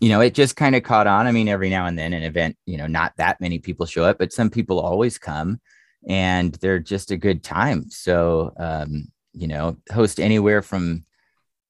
you 0.00 0.08
know 0.08 0.20
it 0.20 0.34
just 0.34 0.56
kind 0.56 0.74
of 0.74 0.82
caught 0.82 1.06
on 1.06 1.26
i 1.26 1.32
mean 1.32 1.48
every 1.48 1.70
now 1.70 1.86
and 1.86 1.98
then 1.98 2.12
an 2.12 2.22
event 2.22 2.56
you 2.66 2.76
know 2.76 2.86
not 2.86 3.12
that 3.16 3.40
many 3.40 3.58
people 3.58 3.86
show 3.86 4.04
up 4.04 4.18
but 4.18 4.32
some 4.32 4.50
people 4.50 4.80
always 4.80 5.18
come 5.18 5.60
and 6.08 6.54
they're 6.54 6.78
just 6.78 7.10
a 7.10 7.16
good 7.16 7.42
time. 7.42 7.88
So, 7.90 8.52
um, 8.56 9.08
you 9.32 9.48
know, 9.48 9.76
host 9.92 10.20
anywhere 10.20 10.62
from 10.62 11.04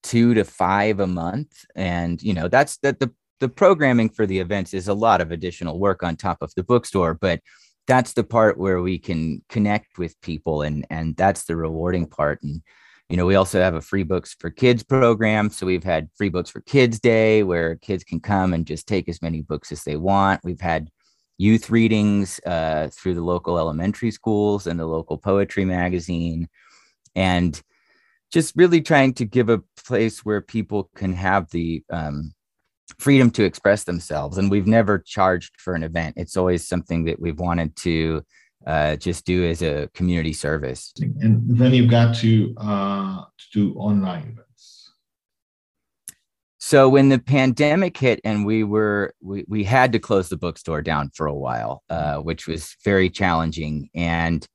two 0.02 0.34
to 0.34 0.44
five 0.44 1.00
a 1.00 1.06
month. 1.06 1.64
And, 1.74 2.20
you 2.22 2.34
know, 2.34 2.48
that's 2.48 2.78
that 2.78 2.98
the, 2.98 3.12
the 3.40 3.48
programming 3.48 4.08
for 4.08 4.26
the 4.26 4.38
events 4.38 4.74
is 4.74 4.88
a 4.88 4.94
lot 4.94 5.20
of 5.20 5.30
additional 5.30 5.78
work 5.78 6.02
on 6.02 6.16
top 6.16 6.38
of 6.40 6.52
the 6.54 6.64
bookstore, 6.64 7.14
but 7.14 7.40
that's 7.86 8.12
the 8.12 8.24
part 8.24 8.58
where 8.58 8.80
we 8.80 8.98
can 8.98 9.42
connect 9.48 9.98
with 9.98 10.20
people 10.20 10.62
and, 10.62 10.86
and 10.90 11.16
that's 11.16 11.44
the 11.44 11.56
rewarding 11.56 12.06
part. 12.06 12.42
And, 12.42 12.62
you 13.08 13.16
know, 13.16 13.26
we 13.26 13.34
also 13.34 13.60
have 13.60 13.74
a 13.74 13.80
free 13.80 14.04
books 14.04 14.36
for 14.38 14.50
kids 14.50 14.82
program. 14.82 15.50
So 15.50 15.66
we've 15.66 15.84
had 15.84 16.08
free 16.16 16.28
books 16.28 16.50
for 16.50 16.60
kids 16.60 17.00
day 17.00 17.42
where 17.42 17.76
kids 17.76 18.04
can 18.04 18.20
come 18.20 18.54
and 18.54 18.66
just 18.66 18.86
take 18.86 19.08
as 19.08 19.20
many 19.20 19.42
books 19.42 19.72
as 19.72 19.82
they 19.84 19.96
want. 19.96 20.40
We've 20.44 20.60
had 20.60 20.90
youth 21.38 21.70
readings 21.70 22.40
uh, 22.46 22.88
through 22.92 23.14
the 23.14 23.22
local 23.22 23.58
elementary 23.58 24.12
schools 24.12 24.66
and 24.66 24.78
the 24.78 24.86
local 24.86 25.18
poetry 25.18 25.64
magazine, 25.64 26.48
and 27.16 27.60
just 28.32 28.54
really 28.56 28.80
trying 28.80 29.12
to 29.14 29.24
give 29.24 29.48
a 29.48 29.62
place 29.84 30.24
where 30.24 30.40
people 30.40 30.88
can 30.94 31.12
have 31.12 31.50
the 31.50 31.82
um, 31.90 32.32
freedom 32.98 33.30
to 33.32 33.44
express 33.44 33.84
themselves. 33.84 34.38
And 34.38 34.50
we've 34.50 34.66
never 34.66 34.98
charged 34.98 35.60
for 35.60 35.74
an 35.74 35.82
event. 35.82 36.14
It's 36.16 36.36
always 36.36 36.66
something 36.66 37.04
that 37.04 37.20
we've 37.20 37.38
wanted 37.38 37.74
to 37.76 38.22
uh, 38.66 38.96
just 38.96 39.24
do 39.24 39.44
as 39.48 39.62
a 39.62 39.88
community 39.94 40.32
service. 40.32 40.92
And 40.98 41.42
then 41.46 41.74
you've 41.74 41.90
got 41.90 42.14
to, 42.16 42.54
uh, 42.58 43.24
to 43.38 43.46
do 43.52 43.74
online 43.74 44.22
events. 44.22 44.42
So 46.64 46.88
when 46.88 47.08
the 47.08 47.18
pandemic 47.18 47.96
hit 47.96 48.20
and 48.24 48.46
we 48.46 48.62
were 48.62 49.14
we, 49.20 49.44
we 49.48 49.64
had 49.64 49.92
to 49.92 49.98
close 49.98 50.28
the 50.28 50.36
bookstore 50.36 50.80
down 50.80 51.10
for 51.12 51.26
a 51.26 51.34
while, 51.34 51.82
uh, 51.90 52.18
which 52.18 52.46
was 52.46 52.76
very 52.84 53.10
challenging. 53.10 53.90
And 53.94 54.46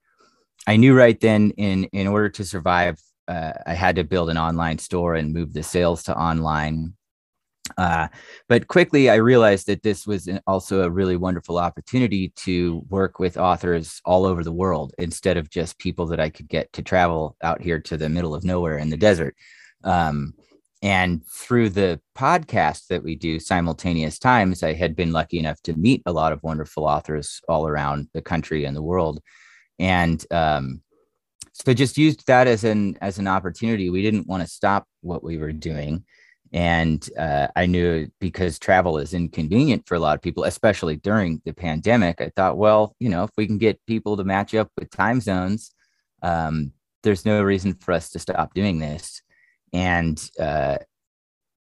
I 0.66 0.78
knew 0.78 0.96
right 0.96 1.20
then 1.20 1.52
in 1.58 1.84
in 1.92 2.08
order 2.08 2.30
to 2.30 2.46
survive, 2.46 2.98
uh, 3.28 3.52
I 3.68 3.74
had 3.74 3.98
to 3.98 4.06
build 4.06 4.30
an 4.30 4.38
online 4.38 4.80
store 4.80 5.16
and 5.16 5.34
move 5.34 5.54
the 5.54 5.64
sales 5.64 6.04
to 6.04 6.18
online. 6.18 6.94
Uh, 7.78 8.08
but 8.48 8.68
quickly, 8.68 9.10
I 9.10 9.16
realized 9.16 9.68
that 9.68 9.84
this 9.84 10.08
was 10.08 10.30
also 10.46 10.82
a 10.82 10.90
really 10.90 11.18
wonderful 11.18 11.58
opportunity 11.58 12.30
to 12.38 12.84
work 12.90 13.20
with 13.20 13.38
authors 13.38 14.02
all 14.06 14.26
over 14.26 14.44
the 14.44 14.52
world 14.52 14.94
instead 14.98 15.38
of 15.38 15.50
just 15.50 15.80
people 15.80 16.06
that 16.08 16.20
I 16.20 16.30
could 16.30 16.48
get 16.48 16.72
to 16.74 16.82
travel 16.82 17.36
out 17.44 17.62
here 17.62 17.80
to 17.82 17.98
the 17.98 18.10
middle 18.10 18.34
of 18.34 18.44
nowhere 18.44 18.78
in 18.78 18.90
the 18.90 18.98
desert. 18.98 19.36
Um, 19.84 20.34
and 20.82 21.26
through 21.26 21.70
the 21.70 22.00
podcast 22.16 22.88
that 22.88 23.04
we 23.04 23.16
do, 23.16 23.40
Simultaneous 23.40 24.20
Times, 24.20 24.62
I 24.62 24.74
had 24.74 24.96
been 24.96 25.12
lucky 25.12 25.40
enough 25.40 25.62
to 25.64 25.74
meet 25.74 26.04
a 26.06 26.12
lot 26.12 26.34
of 26.34 26.44
wonderful 26.44 26.86
authors 26.86 27.42
all 27.50 27.68
around 27.68 28.10
the 28.14 28.22
country 28.22 28.66
and 28.66 28.76
the 28.76 28.84
world. 28.84 29.20
And 29.80 30.24
um, 30.32 30.82
so 31.54 31.74
just 31.74 31.98
used 31.98 32.28
that 32.28 32.48
as 32.48 32.64
an 32.64 32.98
as 33.02 33.18
an 33.18 33.28
opportunity. 33.28 33.90
We 33.90 34.04
didn't 34.04 34.28
want 34.28 34.44
to 34.44 34.50
stop 34.50 34.88
what 35.02 35.24
we 35.24 35.38
were 35.38 35.52
doing. 35.52 36.06
And 36.54 37.08
uh, 37.18 37.48
I 37.56 37.66
knew 37.66 38.10
because 38.20 38.58
travel 38.58 38.98
is 38.98 39.14
inconvenient 39.14 39.88
for 39.88 39.96
a 39.96 40.00
lot 40.00 40.16
of 40.16 40.22
people, 40.22 40.46
especially 40.46 40.96
during 40.96 41.42
the 41.46 41.54
pandemic. 41.54 42.22
I 42.22 42.32
thought, 42.36 42.58
well, 42.58 42.96
you 43.00 43.10
know, 43.10 43.24
if 43.24 43.32
we 43.38 43.48
can 43.48 43.58
get 43.58 43.86
people 43.86 44.16
to 44.18 44.24
match 44.24 44.56
up 44.56 44.70
with 44.78 44.90
time 44.90 45.20
zones, 45.20 45.72
um, 46.24 46.72
there's 47.04 47.26
no 47.26 47.44
reason 47.44 47.74
for 47.74 47.94
us 47.94 48.10
to 48.12 48.20
stop 48.20 48.54
doing 48.54 48.80
this 48.80 49.22
and 49.74 50.30
uh, 50.40 50.78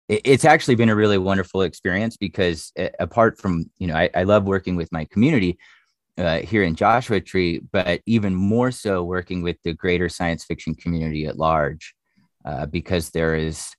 it, 0.07 0.21
it's 0.23 0.45
actually 0.45 0.75
been 0.75 0.89
a 0.89 0.95
really 0.95 1.17
wonderful 1.17 1.61
experience 1.61 2.17
because 2.17 2.71
uh, 2.79 2.89
apart 2.99 3.39
from 3.39 3.69
you 3.77 3.87
know 3.87 3.95
I, 3.95 4.09
I 4.15 4.23
love 4.23 4.45
working 4.45 4.75
with 4.75 4.91
my 4.91 5.05
community 5.05 5.57
uh, 6.17 6.39
here 6.39 6.63
in 6.63 6.75
Joshua 6.75 7.21
Tree, 7.21 7.61
but 7.71 8.01
even 8.07 8.33
more 8.33 8.71
so 8.71 9.03
working 9.03 9.43
with 9.43 9.57
the 9.63 9.73
greater 9.73 10.09
science 10.09 10.43
fiction 10.43 10.73
community 10.73 11.27
at 11.27 11.37
large, 11.37 11.93
uh, 12.43 12.65
because 12.65 13.11
there 13.11 13.35
is 13.35 13.69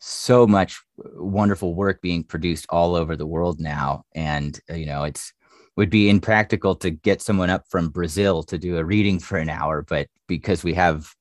so 0.00 0.46
much 0.46 0.80
wonderful 0.96 1.74
work 1.74 2.00
being 2.00 2.24
produced 2.24 2.66
all 2.70 2.96
over 2.96 3.14
the 3.16 3.26
world 3.26 3.60
now, 3.60 4.04
and 4.14 4.58
uh, 4.70 4.74
you 4.74 4.86
know 4.86 5.04
it's 5.04 5.32
would 5.76 5.90
be 5.90 6.10
impractical 6.10 6.74
to 6.74 6.90
get 6.90 7.22
someone 7.22 7.48
up 7.48 7.64
from 7.70 7.88
Brazil 7.88 8.42
to 8.42 8.58
do 8.58 8.76
a 8.76 8.84
reading 8.84 9.18
for 9.18 9.38
an 9.38 9.48
hour, 9.48 9.82
but 9.82 10.08
because 10.26 10.64
we 10.64 10.74
have 10.74 11.14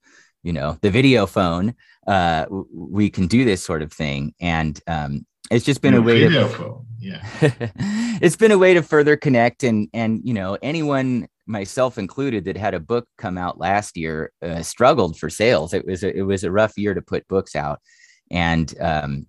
you 0.44 0.54
know 0.54 0.78
the 0.82 0.90
video 0.90 1.26
phone 1.26 1.76
uh 2.08 2.46
we 2.74 3.10
can 3.10 3.28
do 3.28 3.46
this 3.46 3.64
sort 3.64 3.82
of 3.82 3.92
thing. 3.92 4.34
And 4.40 4.80
um 4.88 5.26
it's 5.52 5.66
just 5.66 5.82
been 5.82 5.94
a 5.94 6.02
way 6.02 6.20
to 6.20 6.48
phone. 6.48 6.86
yeah. 7.00 7.26
It's 8.22 8.36
been 8.36 8.52
a 8.52 8.58
way 8.58 8.74
to 8.74 8.84
further 8.84 9.16
connect. 9.18 9.64
And 9.64 9.88
and 9.94 10.22
you 10.24 10.34
know 10.34 10.58
anyone 10.62 11.28
myself 11.48 11.98
included 11.98 12.46
that 12.46 12.58
had 12.58 12.74
a 12.74 12.80
book 12.80 13.08
come 13.18 13.38
out 13.38 13.58
last 13.58 13.98
year 13.98 14.32
uh, 14.42 14.62
struggled 14.62 15.18
for 15.18 15.30
sales. 15.30 15.74
It 15.74 15.86
was 15.86 16.04
a, 16.04 16.16
it 16.16 16.22
was 16.22 16.44
a 16.44 16.52
rough 16.52 16.78
year 16.78 16.94
to 16.94 17.02
put 17.02 17.28
books 17.28 17.56
out 17.56 17.80
and 18.32 18.80
um 18.82 19.26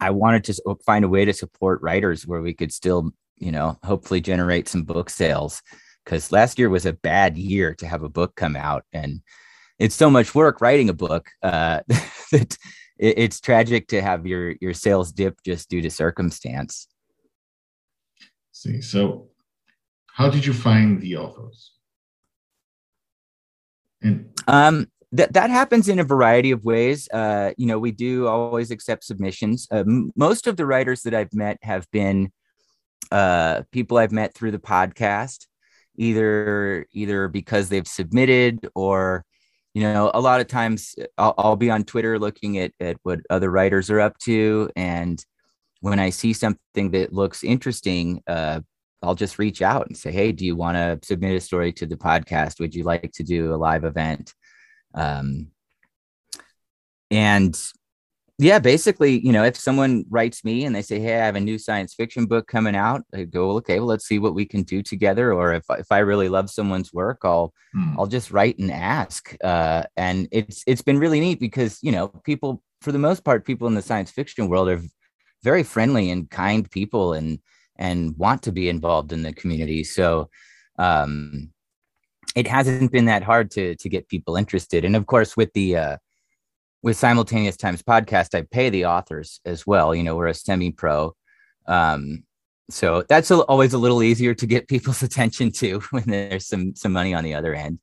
i 0.00 0.10
wanted 0.10 0.44
to 0.44 0.54
find 0.84 1.04
a 1.04 1.08
way 1.08 1.24
to 1.24 1.32
support 1.32 1.82
writers 1.82 2.26
where 2.26 2.42
we 2.42 2.54
could 2.54 2.72
still 2.72 3.12
you 3.38 3.52
know 3.52 3.78
hopefully 3.84 4.20
generate 4.20 4.68
some 4.68 4.82
book 4.82 5.10
sales 5.10 5.62
because 6.04 6.32
last 6.32 6.58
year 6.58 6.68
was 6.68 6.86
a 6.86 6.92
bad 6.92 7.36
year 7.36 7.74
to 7.74 7.86
have 7.86 8.02
a 8.02 8.08
book 8.08 8.34
come 8.36 8.56
out 8.56 8.84
and 8.92 9.20
it's 9.82 9.96
so 9.96 10.08
much 10.08 10.34
work 10.34 10.60
writing 10.60 10.88
a 10.88 10.94
book 10.94 11.28
uh, 11.42 11.80
that 12.30 12.56
it, 12.98 13.18
it's 13.18 13.40
tragic 13.40 13.88
to 13.88 14.00
have 14.00 14.26
your 14.26 14.54
your 14.60 14.74
sales 14.74 15.10
dip 15.10 15.42
just 15.44 15.68
due 15.68 15.82
to 15.82 15.90
circumstance. 15.90 16.86
See, 18.52 18.80
so 18.80 19.28
how 20.06 20.30
did 20.30 20.46
you 20.46 20.52
find 20.52 21.00
the 21.00 21.16
authors? 21.16 21.72
And 24.02 24.30
um, 24.46 24.88
that 25.12 25.34
that 25.34 25.50
happens 25.50 25.88
in 25.88 25.98
a 25.98 26.04
variety 26.04 26.50
of 26.50 26.64
ways. 26.64 27.08
Uh, 27.12 27.52
you 27.56 27.66
know, 27.66 27.78
we 27.78 27.92
do 27.92 28.26
always 28.26 28.70
accept 28.70 29.04
submissions. 29.04 29.68
Uh, 29.70 29.78
m- 29.78 30.12
most 30.16 30.46
of 30.46 30.56
the 30.56 30.66
writers 30.66 31.02
that 31.02 31.14
I've 31.14 31.34
met 31.34 31.58
have 31.62 31.86
been 31.90 32.32
uh, 33.10 33.62
people 33.72 33.98
I've 33.98 34.12
met 34.12 34.34
through 34.34 34.52
the 34.52 34.58
podcast, 34.58 35.46
either 35.96 36.86
either 36.92 37.28
because 37.28 37.68
they've 37.68 37.86
submitted 37.86 38.68
or 38.74 39.24
you 39.74 39.82
know 39.82 40.10
a 40.14 40.20
lot 40.20 40.40
of 40.40 40.48
times 40.48 40.94
uh, 41.00 41.04
I'll, 41.18 41.34
I'll, 41.38 41.56
be 41.56 41.70
on 41.70 41.84
twitter 41.84 42.18
looking 42.18 42.58
at, 42.58 42.72
at 42.80 42.96
what 43.02 43.20
other 43.30 43.50
writers 43.50 43.90
are 43.90 44.00
up 44.00 44.18
to 44.18 44.70
and 44.76 45.24
when 45.80 45.98
i 45.98 46.10
see 46.10 46.32
something 46.32 46.90
that 46.90 47.12
looks 47.12 47.42
interesting 47.42 48.22
uh, 48.26 48.60
i'll 49.02 49.14
just 49.14 49.38
reach 49.38 49.62
out 49.62 49.86
and 49.86 49.96
say 49.96 50.12
hey 50.12 50.32
do 50.32 50.44
you 50.44 50.56
want 50.56 50.76
to 50.76 50.98
submit 51.06 51.36
a 51.36 51.40
story 51.40 51.72
to 51.72 51.86
the 51.86 51.96
podcast 51.96 52.60
would 52.60 52.74
you 52.74 52.84
like 52.84 53.10
to 53.12 53.22
do 53.22 53.54
a 53.54 53.56
live 53.56 53.84
event 53.84 54.34
um, 54.94 55.48
and 57.10 57.58
yeah, 58.38 58.58
basically, 58.58 59.24
you 59.24 59.30
know, 59.30 59.44
if 59.44 59.56
someone 59.56 60.04
writes 60.10 60.44
me 60.44 60.64
and 60.64 60.74
they 60.74 60.82
say, 60.82 60.98
"Hey, 60.98 61.14
I 61.20 61.26
have 61.26 61.36
a 61.36 61.40
new 61.40 61.58
science 61.58 61.94
fiction 61.94 62.26
book 62.26 62.48
coming 62.48 62.74
out," 62.74 63.02
I 63.14 63.24
go, 63.24 63.52
"Okay, 63.58 63.78
well, 63.78 63.88
let's 63.88 64.06
see 64.06 64.18
what 64.18 64.34
we 64.34 64.46
can 64.46 64.62
do 64.62 64.82
together." 64.82 65.32
Or 65.32 65.54
if 65.54 65.64
if 65.70 65.92
I 65.92 65.98
really 65.98 66.28
love 66.28 66.50
someone's 66.50 66.92
work, 66.92 67.18
I'll 67.24 67.52
hmm. 67.72 67.94
I'll 67.98 68.06
just 68.06 68.30
write 68.30 68.58
and 68.58 68.72
ask. 68.72 69.36
Uh, 69.44 69.84
and 69.96 70.28
it's 70.32 70.64
it's 70.66 70.82
been 70.82 70.98
really 70.98 71.20
neat 71.20 71.40
because 71.40 71.78
you 71.82 71.92
know, 71.92 72.08
people 72.08 72.62
for 72.80 72.90
the 72.90 72.98
most 72.98 73.22
part, 73.24 73.46
people 73.46 73.68
in 73.68 73.74
the 73.74 73.82
science 73.82 74.10
fiction 74.10 74.48
world 74.48 74.68
are 74.68 74.80
very 75.42 75.62
friendly 75.62 76.10
and 76.10 76.30
kind 76.30 76.70
people 76.70 77.12
and 77.12 77.38
and 77.76 78.16
want 78.16 78.42
to 78.42 78.52
be 78.52 78.68
involved 78.68 79.12
in 79.12 79.22
the 79.22 79.32
community. 79.32 79.84
So 79.84 80.30
um, 80.78 81.52
it 82.34 82.46
hasn't 82.46 82.92
been 82.92 83.06
that 83.06 83.22
hard 83.22 83.50
to 83.52 83.74
to 83.76 83.88
get 83.88 84.08
people 84.08 84.36
interested. 84.36 84.84
And 84.84 84.96
of 84.96 85.06
course, 85.06 85.36
with 85.36 85.52
the 85.52 85.76
uh, 85.76 85.96
with 86.82 86.96
simultaneous 86.96 87.56
times 87.56 87.82
podcast 87.82 88.36
i 88.36 88.42
pay 88.42 88.70
the 88.70 88.86
authors 88.86 89.40
as 89.44 89.66
well. 89.66 89.94
You 89.94 90.02
know 90.02 90.16
we're 90.16 90.28
a 90.28 90.34
semi 90.34 90.72
pro 90.72 91.14
um, 91.66 92.24
so 92.70 93.04
that's 93.08 93.30
a, 93.30 93.40
always 93.42 93.72
a 93.72 93.78
little 93.78 94.02
easier 94.02 94.34
to 94.34 94.46
get 94.46 94.68
people's 94.68 95.02
attention 95.08 95.52
to 95.52 95.80
when 95.90 96.04
there's 96.04 96.46
some 96.46 96.74
some 96.74 96.92
money 96.92 97.14
on 97.14 97.24
the 97.24 97.34
other 97.34 97.54
end. 97.54 97.78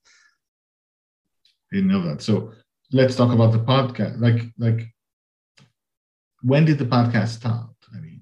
I 1.71 1.75
didn't 1.75 1.91
know 1.91 2.01
that. 2.07 2.21
So 2.21 2.53
let's 2.91 3.15
talk 3.15 3.31
about 3.31 3.51
the 3.51 3.59
podcast. 3.59 4.19
Like 4.19 4.45
like 4.57 4.87
when 6.41 6.65
did 6.65 6.79
the 6.79 6.85
podcast 6.85 7.29
start? 7.29 7.69
I 7.95 7.99
mean 7.99 8.19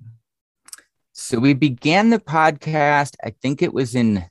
so 1.19 1.39
we 1.39 1.55
began 1.55 2.11
the 2.11 2.19
podcast 2.19 3.15
i 3.23 3.31
think 3.41 3.63
it 3.63 3.73
was 3.73 3.95
in 3.95 4.23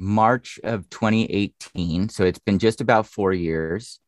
March 0.00 0.58
of 0.64 0.88
2018. 0.90 2.08
So 2.08 2.24
it's 2.24 2.38
been 2.38 2.58
just 2.58 2.80
about 2.80 3.06
four 3.06 3.32
years. 3.32 4.00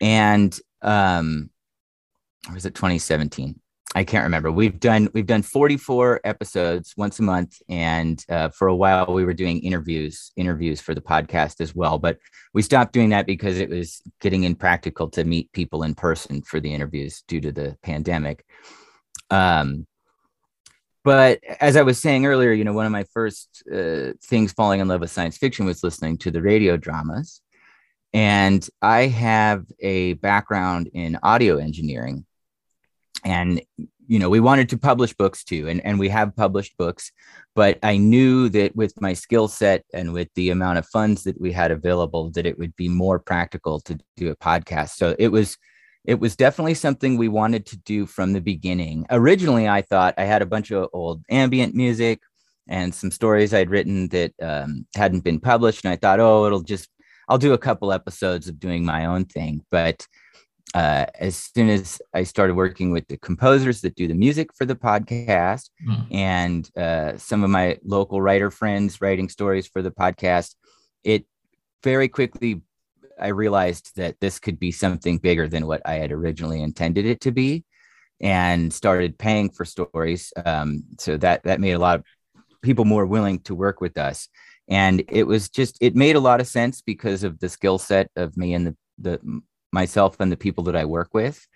And 0.00 0.58
um, 0.82 1.50
was 2.52 2.66
it 2.66 2.74
2017? 2.74 3.58
I 3.94 4.04
can't 4.04 4.24
remember. 4.24 4.50
We've 4.50 4.80
done 4.80 5.10
we've 5.12 5.26
done 5.26 5.42
44 5.42 6.22
episodes 6.24 6.94
once 6.96 7.18
a 7.18 7.22
month, 7.22 7.60
and 7.68 8.24
uh, 8.30 8.48
for 8.48 8.68
a 8.68 8.74
while 8.74 9.12
we 9.12 9.24
were 9.24 9.34
doing 9.34 9.60
interviews 9.60 10.32
interviews 10.34 10.80
for 10.80 10.94
the 10.94 11.02
podcast 11.02 11.60
as 11.60 11.74
well. 11.74 11.98
But 11.98 12.18
we 12.54 12.62
stopped 12.62 12.94
doing 12.94 13.10
that 13.10 13.26
because 13.26 13.58
it 13.58 13.68
was 13.68 14.00
getting 14.20 14.44
impractical 14.44 15.10
to 15.10 15.24
meet 15.24 15.52
people 15.52 15.82
in 15.82 15.94
person 15.94 16.40
for 16.42 16.58
the 16.58 16.72
interviews 16.72 17.22
due 17.28 17.40
to 17.42 17.52
the 17.52 17.76
pandemic. 17.82 18.46
Um, 19.30 19.86
but 21.04 21.40
as 21.60 21.76
I 21.76 21.82
was 21.82 21.98
saying 21.98 22.26
earlier, 22.26 22.52
you 22.52 22.64
know, 22.64 22.72
one 22.72 22.86
of 22.86 22.92
my 22.92 23.04
first 23.12 23.62
uh, 23.72 24.12
things 24.24 24.52
falling 24.52 24.80
in 24.80 24.88
love 24.88 25.00
with 25.00 25.10
science 25.10 25.36
fiction 25.38 25.66
was 25.66 25.82
listening 25.82 26.18
to 26.18 26.30
the 26.30 26.42
radio 26.42 26.76
dramas, 26.76 27.40
and 28.12 28.66
I 28.80 29.06
have 29.06 29.64
a 29.80 30.14
background 30.14 30.90
in 30.92 31.18
audio 31.22 31.58
engineering. 31.58 32.26
And 33.24 33.62
you 34.08 34.18
know 34.18 34.28
we 34.28 34.40
wanted 34.40 34.68
to 34.68 34.76
publish 34.76 35.14
books 35.14 35.44
too 35.44 35.68
and, 35.68 35.84
and 35.86 35.98
we 35.98 36.08
have 36.08 36.36
published 36.36 36.76
books. 36.76 37.12
But 37.54 37.78
i 37.82 37.96
knew 37.96 38.48
that 38.50 38.74
with 38.74 39.00
my 39.00 39.14
skill 39.14 39.48
set 39.48 39.84
and 39.94 40.12
with 40.12 40.28
the 40.34 40.50
amount 40.50 40.78
of 40.78 40.86
funds 40.86 41.24
that 41.24 41.40
we 41.40 41.52
had 41.52 41.70
available 41.70 42.30
that 42.32 42.46
it 42.46 42.58
would 42.58 42.74
be 42.76 42.88
more 42.88 43.18
practical 43.18 43.80
to 43.80 43.98
do 44.16 44.30
a 44.30 44.36
podcast. 44.36 44.90
So 44.96 45.14
it 45.18 45.28
was 45.28 45.56
it 46.04 46.18
was 46.18 46.36
definitely 46.36 46.74
something 46.74 47.16
we 47.16 47.28
wanted 47.28 47.64
to 47.66 47.76
do 47.76 48.06
from 48.06 48.32
the 48.32 48.40
beginning 48.40 49.06
originally 49.10 49.68
i 49.68 49.82
thought 49.82 50.14
i 50.18 50.24
had 50.24 50.42
a 50.42 50.46
bunch 50.46 50.70
of 50.70 50.88
old 50.92 51.22
ambient 51.30 51.74
music 51.74 52.20
and 52.68 52.94
some 52.94 53.10
stories 53.10 53.54
i'd 53.54 53.70
written 53.70 54.08
that 54.08 54.32
um, 54.42 54.86
hadn't 54.94 55.24
been 55.24 55.40
published 55.40 55.84
and 55.84 55.92
i 55.92 55.96
thought 55.96 56.20
oh 56.20 56.46
it'll 56.46 56.62
just 56.62 56.88
i'll 57.28 57.38
do 57.38 57.52
a 57.52 57.58
couple 57.58 57.92
episodes 57.92 58.48
of 58.48 58.60
doing 58.60 58.84
my 58.84 59.06
own 59.06 59.24
thing 59.24 59.64
but 59.70 60.06
uh, 60.74 61.06
as 61.18 61.36
soon 61.36 61.68
as 61.68 62.00
I 62.14 62.22
started 62.22 62.54
working 62.54 62.92
with 62.92 63.06
the 63.08 63.18
composers 63.18 63.82
that 63.82 63.94
do 63.94 64.08
the 64.08 64.14
music 64.14 64.54
for 64.54 64.64
the 64.64 64.74
podcast 64.74 65.68
mm. 65.86 66.06
and 66.10 66.68
uh, 66.76 67.18
some 67.18 67.44
of 67.44 67.50
my 67.50 67.78
local 67.84 68.22
writer 68.22 68.50
friends 68.50 69.00
writing 69.00 69.28
stories 69.28 69.66
for 69.66 69.82
the 69.82 69.90
podcast, 69.90 70.54
it 71.04 71.26
very 71.82 72.08
quickly 72.08 72.62
I 73.20 73.28
realized 73.28 73.96
that 73.96 74.20
this 74.20 74.38
could 74.38 74.58
be 74.58 74.72
something 74.72 75.18
bigger 75.18 75.48
than 75.48 75.66
what 75.66 75.82
I 75.84 75.94
had 75.94 76.12
originally 76.12 76.62
intended 76.62 77.06
it 77.06 77.20
to 77.22 77.32
be, 77.32 77.64
and 78.20 78.72
started 78.72 79.18
paying 79.18 79.50
for 79.50 79.64
stories. 79.64 80.32
Um, 80.44 80.84
so 80.98 81.16
that 81.18 81.44
that 81.44 81.60
made 81.60 81.72
a 81.72 81.78
lot 81.78 82.00
of 82.00 82.04
people 82.62 82.84
more 82.84 83.06
willing 83.06 83.40
to 83.40 83.54
work 83.54 83.80
with 83.80 83.98
us, 83.98 84.28
and 84.68 85.02
it 85.08 85.24
was 85.24 85.48
just 85.48 85.78
it 85.80 85.94
made 85.96 86.16
a 86.16 86.20
lot 86.20 86.40
of 86.40 86.46
sense 86.46 86.80
because 86.82 87.24
of 87.24 87.38
the 87.40 87.48
skill 87.48 87.78
set 87.78 88.10
of 88.16 88.36
me 88.36 88.54
and 88.54 88.66
the 88.66 88.76
the 88.98 89.42
myself 89.72 90.16
and 90.20 90.30
the 90.30 90.36
people 90.36 90.64
that 90.64 90.76
I 90.76 90.84
work 90.84 91.14
with. 91.14 91.46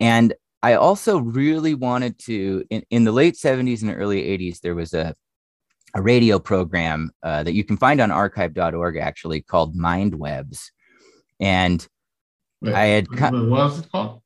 And 0.00 0.34
I 0.62 0.74
also 0.74 1.18
really 1.18 1.74
wanted 1.74 2.18
to, 2.20 2.64
in, 2.70 2.84
in 2.90 3.04
the 3.04 3.12
late 3.12 3.34
70s 3.34 3.82
and 3.82 3.94
early 3.94 4.22
80s, 4.22 4.60
there 4.60 4.76
was 4.76 4.94
a, 4.94 5.14
a 5.94 6.02
radio 6.02 6.38
program 6.38 7.10
uh, 7.22 7.42
that 7.42 7.54
you 7.54 7.64
can 7.64 7.76
find 7.76 8.00
on 8.00 8.10
archive.org 8.10 8.96
actually 8.96 9.42
called 9.42 9.76
Mindwebs. 9.76 10.70
And 11.40 11.86
Wait, 12.60 12.74
I 12.74 12.84
had. 12.86 13.08
What 13.10 13.48
was 13.48 13.80
it 13.80 13.90
called? 13.90 14.22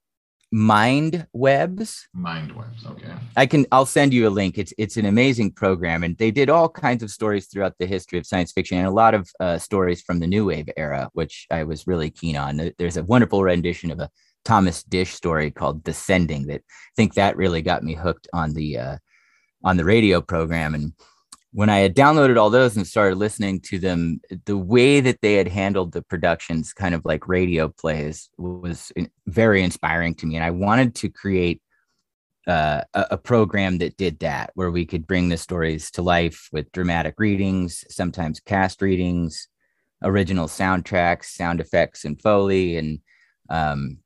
Mind 0.52 1.26
Webs. 1.32 2.06
Mind 2.14 2.54
Webs. 2.54 2.86
Okay. 2.86 3.12
I 3.36 3.46
can. 3.46 3.66
I'll 3.72 3.86
send 3.86 4.14
you 4.14 4.28
a 4.28 4.30
link. 4.30 4.58
It's 4.58 4.72
it's 4.78 4.96
an 4.96 5.06
amazing 5.06 5.52
program, 5.52 6.04
and 6.04 6.16
they 6.18 6.30
did 6.30 6.50
all 6.50 6.68
kinds 6.68 7.02
of 7.02 7.10
stories 7.10 7.46
throughout 7.46 7.74
the 7.78 7.86
history 7.86 8.18
of 8.18 8.26
science 8.26 8.52
fiction, 8.52 8.78
and 8.78 8.86
a 8.86 8.92
lot 8.92 9.14
of 9.14 9.28
uh, 9.40 9.58
stories 9.58 10.02
from 10.02 10.20
the 10.20 10.26
New 10.26 10.46
Wave 10.46 10.68
era, 10.76 11.10
which 11.14 11.46
I 11.50 11.64
was 11.64 11.86
really 11.86 12.10
keen 12.10 12.36
on. 12.36 12.70
There's 12.78 12.96
a 12.96 13.04
wonderful 13.04 13.42
rendition 13.42 13.90
of 13.90 13.98
a 13.98 14.08
Thomas 14.44 14.84
Disch 14.84 15.12
story 15.12 15.50
called 15.50 15.82
Descending 15.82 16.46
that 16.46 16.60
I 16.60 16.94
think 16.94 17.14
that 17.14 17.36
really 17.36 17.60
got 17.62 17.82
me 17.82 17.94
hooked 17.94 18.28
on 18.32 18.54
the 18.54 18.78
uh, 18.78 18.96
on 19.64 19.76
the 19.76 19.84
radio 19.84 20.20
program, 20.20 20.74
and 20.74 20.92
when 21.56 21.70
I 21.70 21.78
had 21.78 21.96
downloaded 21.96 22.36
all 22.36 22.50
those 22.50 22.76
and 22.76 22.86
started 22.86 23.16
listening 23.16 23.60
to 23.60 23.78
them, 23.78 24.20
the 24.44 24.58
way 24.58 25.00
that 25.00 25.22
they 25.22 25.36
had 25.36 25.48
handled 25.48 25.92
the 25.92 26.02
productions, 26.02 26.74
kind 26.74 26.94
of 26.94 27.06
like 27.06 27.28
radio 27.28 27.70
plays, 27.70 28.28
was 28.36 28.92
very 29.26 29.62
inspiring 29.62 30.14
to 30.16 30.26
me. 30.26 30.36
And 30.36 30.44
I 30.44 30.50
wanted 30.50 30.94
to 30.96 31.08
create 31.08 31.62
uh, 32.46 32.82
a, 32.92 33.16
program 33.16 33.78
that 33.78 33.96
did 33.96 34.18
that, 34.18 34.50
where 34.52 34.70
we 34.70 34.84
could 34.84 35.06
bring 35.06 35.30
the 35.30 35.38
stories 35.38 35.90
to 35.92 36.02
life 36.02 36.46
with 36.52 36.70
dramatic 36.72 37.14
readings, 37.16 37.86
sometimes 37.88 38.38
cast 38.38 38.82
readings, 38.82 39.48
original 40.02 40.48
soundtracks, 40.48 41.24
sound 41.24 41.62
effects, 41.62 42.04
and 42.04 42.20
foley, 42.20 42.76
and 42.76 43.00
um, 43.48 43.96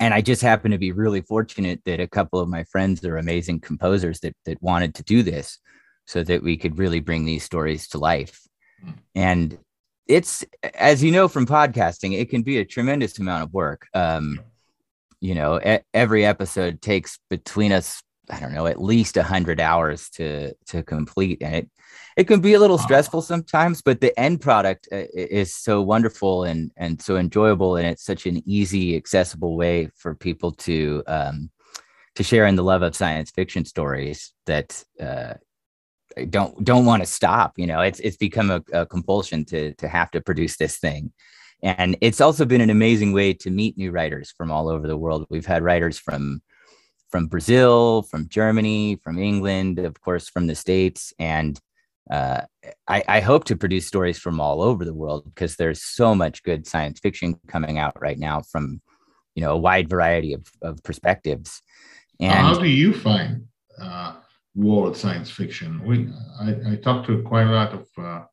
and 0.00 0.12
I 0.12 0.22
just 0.22 0.42
happened 0.42 0.72
to 0.72 0.78
be 0.78 0.90
really 0.90 1.20
fortunate 1.20 1.82
that 1.84 2.00
a 2.00 2.08
couple 2.08 2.40
of 2.40 2.48
my 2.48 2.64
friends 2.64 3.04
are 3.04 3.16
amazing 3.16 3.60
composers 3.60 4.18
that 4.20 4.34
that 4.44 4.60
wanted 4.60 4.96
to 4.96 5.04
do 5.04 5.22
this 5.22 5.60
so 6.06 6.22
that 6.22 6.42
we 6.42 6.56
could 6.56 6.78
really 6.78 7.00
bring 7.00 7.24
these 7.24 7.44
stories 7.44 7.88
to 7.88 7.98
life. 7.98 8.46
Hmm. 8.82 8.90
And 9.14 9.58
it's, 10.06 10.44
as 10.74 11.02
you 11.02 11.10
know 11.10 11.28
from 11.28 11.46
podcasting, 11.46 12.18
it 12.18 12.28
can 12.28 12.42
be 12.42 12.58
a 12.58 12.64
tremendous 12.64 13.18
amount 13.18 13.44
of 13.44 13.52
work. 13.52 13.86
Um, 13.94 14.40
you 15.20 15.34
know, 15.34 15.58
e- 15.60 15.84
every 15.94 16.26
episode 16.26 16.82
takes 16.82 17.18
between 17.30 17.72
us, 17.72 18.02
I 18.28 18.38
don't 18.40 18.52
know, 18.52 18.66
at 18.66 18.82
least 18.82 19.16
a 19.16 19.22
hundred 19.22 19.60
hours 19.60 20.10
to 20.10 20.52
to 20.66 20.82
complete, 20.82 21.38
and 21.40 21.54
it 21.54 21.70
it 22.16 22.24
can 22.24 22.40
be 22.40 22.54
a 22.54 22.60
little 22.60 22.78
stressful 22.78 23.22
sometimes. 23.22 23.80
But 23.80 24.00
the 24.00 24.18
end 24.20 24.40
product 24.40 24.88
uh, 24.92 25.04
is 25.14 25.54
so 25.54 25.80
wonderful 25.80 26.44
and 26.44 26.70
and 26.76 27.00
so 27.00 27.16
enjoyable, 27.16 27.76
and 27.76 27.86
it's 27.86 28.04
such 28.04 28.26
an 28.26 28.42
easy, 28.46 28.96
accessible 28.96 29.56
way 29.56 29.88
for 29.96 30.14
people 30.14 30.52
to 30.52 31.02
um, 31.06 31.50
to 32.14 32.22
share 32.22 32.46
in 32.46 32.56
the 32.56 32.62
love 32.62 32.82
of 32.82 32.94
science 32.94 33.30
fiction 33.30 33.64
stories 33.64 34.32
that 34.46 34.84
uh, 35.00 35.34
don't 36.30 36.64
don't 36.64 36.86
want 36.86 37.02
to 37.02 37.06
stop 37.06 37.54
you 37.56 37.66
know? 37.66 37.80
It's 37.80 38.00
it's 38.00 38.16
become 38.16 38.50
a, 38.50 38.62
a, 38.72 38.86
compulsion 38.86 39.44
to 39.46 39.74
to 39.74 39.88
have 39.88 40.10
to 40.12 40.20
produce 40.20 40.56
this 40.56 40.78
thing. 40.78 41.12
And 41.62 41.96
it's 42.00 42.20
also 42.20 42.44
been 42.44 42.60
an 42.60 42.70
amazing 42.70 43.12
way 43.12 43.32
to 43.34 43.50
meet 43.50 43.78
new 43.78 43.90
writers 43.90 44.34
from 44.36 44.50
all 44.50 44.68
over 44.68 44.86
the 44.86 44.98
world. 44.98 45.26
We've 45.30 45.46
had 45.46 45.62
writers 45.62 45.98
from 45.98 46.40
from 47.10 47.26
brazil 47.28 48.02
from 48.02 48.28
germany 48.28 48.98
from 49.04 49.20
england 49.20 49.78
of 49.78 50.00
course 50.00 50.28
from 50.28 50.46
the 50.46 50.54
states. 50.54 51.12
And 51.18 51.60
uh, 52.10 52.42
I, 52.86 53.02
I 53.08 53.20
hope 53.20 53.44
to 53.44 53.56
produce 53.56 53.86
stories 53.86 54.18
from 54.18 54.40
all 54.40 54.60
over 54.60 54.84
the 54.84 54.94
world 54.94 55.24
because 55.24 55.56
there's 55.56 55.82
so 55.82 56.14
much 56.14 56.42
good 56.42 56.66
science 56.66 57.00
fiction 57.00 57.36
coming 57.48 57.78
out 57.78 58.00
right 58.00 58.18
now 58.18 58.42
from 58.42 58.80
you 59.34 59.42
know 59.42 59.52
a 59.52 59.56
wide 59.56 59.88
variety 59.88 60.32
of, 60.32 60.46
of 60.62 60.82
perspectives. 60.82 61.62
And 62.20 62.32
how 62.32 62.54
do 62.58 62.68
you 62.68 62.92
find 62.92 63.46
uh, 63.80 64.16
world 64.54 64.96
science 64.96 65.30
fiction. 65.30 65.82
We, 65.84 66.08
I, 66.40 66.72
I 66.72 66.76
talked 66.76 67.06
to 67.08 67.22
quite 67.22 67.46
a 67.46 67.50
lot 67.50 67.72
of 67.72 67.88
uh, 67.98 68.24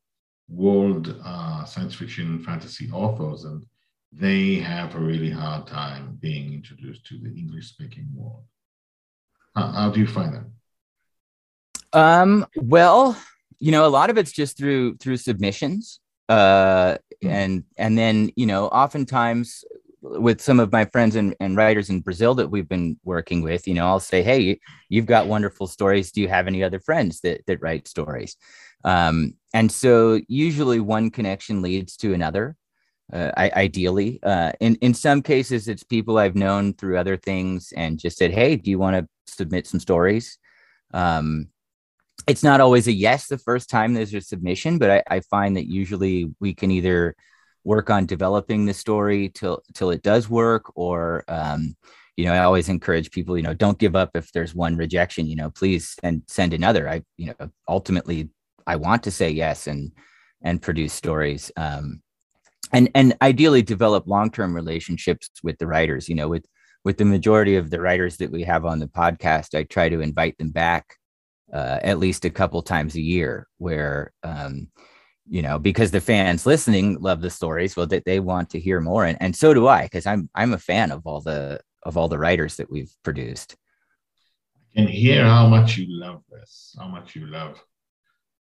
world 0.48 1.20
uh, 1.24 1.64
science 1.64 1.94
fiction 1.94 2.42
fantasy 2.44 2.90
authors, 2.92 3.44
and 3.44 3.64
they 4.12 4.56
have 4.56 4.94
a 4.94 5.00
really 5.00 5.30
hard 5.30 5.66
time 5.66 6.18
being 6.20 6.52
introduced 6.52 7.06
to 7.06 7.18
the 7.18 7.34
English 7.36 7.68
speaking 7.68 8.08
world. 8.14 8.44
How, 9.56 9.66
how, 9.68 9.90
do 9.90 10.00
you 10.00 10.06
find 10.06 10.34
that? 10.34 11.98
Um, 11.98 12.46
well, 12.56 13.16
you 13.58 13.72
know, 13.72 13.84
a 13.86 13.88
lot 13.88 14.10
of 14.10 14.18
it's 14.18 14.32
just 14.32 14.56
through 14.56 14.96
through 14.96 15.16
submissions. 15.16 16.00
Uh, 16.28 16.96
hmm. 17.20 17.28
and 17.28 17.64
and 17.76 17.98
then 17.98 18.30
you 18.36 18.46
know, 18.46 18.66
oftentimes 18.68 19.64
with 20.02 20.40
some 20.40 20.58
of 20.60 20.72
my 20.72 20.84
friends 20.86 21.16
and, 21.16 21.34
and 21.40 21.56
writers 21.56 21.88
in 21.88 22.00
Brazil 22.00 22.34
that 22.34 22.50
we've 22.50 22.68
been 22.68 22.98
working 23.04 23.40
with, 23.40 23.68
you 23.68 23.74
know, 23.74 23.86
I'll 23.86 24.00
say, 24.00 24.22
Hey, 24.22 24.60
you've 24.88 25.06
got 25.06 25.28
wonderful 25.28 25.66
stories. 25.66 26.10
Do 26.12 26.20
you 26.20 26.28
have 26.28 26.46
any 26.46 26.62
other 26.62 26.80
friends 26.80 27.20
that, 27.20 27.42
that 27.46 27.62
write 27.62 27.86
stories? 27.86 28.36
Um, 28.84 29.34
and 29.54 29.70
so 29.70 30.20
usually 30.28 30.80
one 30.80 31.10
connection 31.10 31.62
leads 31.62 31.96
to 31.98 32.14
another. 32.14 32.56
Uh, 33.12 33.30
I, 33.36 33.50
ideally, 33.50 34.18
uh, 34.22 34.52
in 34.60 34.76
in 34.76 34.94
some 34.94 35.22
cases, 35.22 35.68
it's 35.68 35.82
people 35.82 36.18
I've 36.18 36.34
known 36.34 36.72
through 36.72 36.96
other 36.96 37.16
things 37.16 37.72
and 37.76 37.98
just 37.98 38.16
said, 38.16 38.30
"Hey, 38.30 38.56
do 38.56 38.70
you 38.70 38.78
want 38.78 38.96
to 38.96 39.32
submit 39.32 39.66
some 39.66 39.80
stories?" 39.80 40.38
Um, 40.94 41.48
it's 42.26 42.42
not 42.42 42.60
always 42.60 42.86
a 42.86 42.92
yes 42.92 43.26
the 43.26 43.38
first 43.38 43.68
time 43.68 43.92
there's 43.92 44.14
a 44.14 44.20
submission, 44.20 44.78
but 44.78 44.90
I, 44.90 45.16
I 45.16 45.20
find 45.20 45.56
that 45.56 45.66
usually 45.66 46.32
we 46.40 46.54
can 46.54 46.70
either 46.70 47.14
work 47.64 47.90
on 47.90 48.06
developing 48.06 48.66
the 48.66 48.74
story 48.74 49.28
till 49.28 49.62
till 49.74 49.90
it 49.90 50.02
does 50.02 50.28
work 50.28 50.72
or 50.76 51.24
um, 51.28 51.76
you 52.16 52.24
know 52.24 52.32
i 52.32 52.38
always 52.38 52.68
encourage 52.68 53.10
people 53.10 53.36
you 53.36 53.42
know 53.42 53.54
don't 53.54 53.78
give 53.78 53.96
up 53.96 54.10
if 54.14 54.32
there's 54.32 54.54
one 54.54 54.76
rejection 54.76 55.26
you 55.26 55.36
know 55.36 55.50
please 55.50 55.96
and 56.02 56.22
send 56.28 56.52
another. 56.52 56.88
I 56.88 57.02
you 57.16 57.34
know 57.38 57.50
ultimately 57.68 58.28
i 58.66 58.76
want 58.76 59.02
to 59.04 59.10
say 59.10 59.30
yes 59.30 59.66
and 59.66 59.92
and 60.42 60.60
produce 60.60 60.92
stories 60.92 61.52
um, 61.56 62.02
and 62.72 62.90
and 62.94 63.16
ideally 63.22 63.62
develop 63.62 64.06
long-term 64.06 64.54
relationships 64.54 65.30
with 65.42 65.58
the 65.58 65.66
writers. 65.66 66.08
You 66.08 66.16
know 66.16 66.28
with 66.28 66.46
with 66.84 66.98
the 66.98 67.04
majority 67.04 67.56
of 67.56 67.70
the 67.70 67.80
writers 67.80 68.16
that 68.16 68.32
we 68.32 68.42
have 68.42 68.64
on 68.64 68.80
the 68.80 68.88
podcast 68.88 69.56
i 69.56 69.62
try 69.62 69.88
to 69.88 70.00
invite 70.00 70.36
them 70.38 70.50
back 70.50 70.96
uh, 71.52 71.78
at 71.82 71.98
least 71.98 72.24
a 72.24 72.30
couple 72.30 72.62
times 72.62 72.94
a 72.94 73.00
year 73.00 73.46
where 73.58 74.12
um, 74.22 74.68
you 75.28 75.42
know 75.42 75.58
because 75.58 75.90
the 75.90 76.00
fans 76.00 76.46
listening 76.46 76.98
love 77.00 77.20
the 77.20 77.30
stories 77.30 77.76
well 77.76 77.86
that 77.86 78.04
they, 78.04 78.20
want 78.20 78.50
to 78.50 78.60
hear 78.60 78.80
more 78.80 79.04
and, 79.04 79.18
and 79.20 79.34
so 79.36 79.54
do 79.54 79.68
i 79.68 79.84
because 79.84 80.06
i'm 80.06 80.28
i'm 80.34 80.52
a 80.52 80.58
fan 80.58 80.90
of 80.90 81.06
all 81.06 81.20
the 81.20 81.60
of 81.84 81.96
all 81.96 82.08
the 82.08 82.18
writers 82.18 82.56
that 82.56 82.70
we've 82.70 82.94
produced. 83.02 83.56
I 84.56 84.80
can 84.80 84.88
hear 84.88 85.24
how 85.24 85.48
much 85.48 85.76
you 85.76 85.86
love 85.88 86.22
this 86.30 86.76
how 86.78 86.88
much 86.88 87.16
you 87.16 87.26
love 87.26 87.60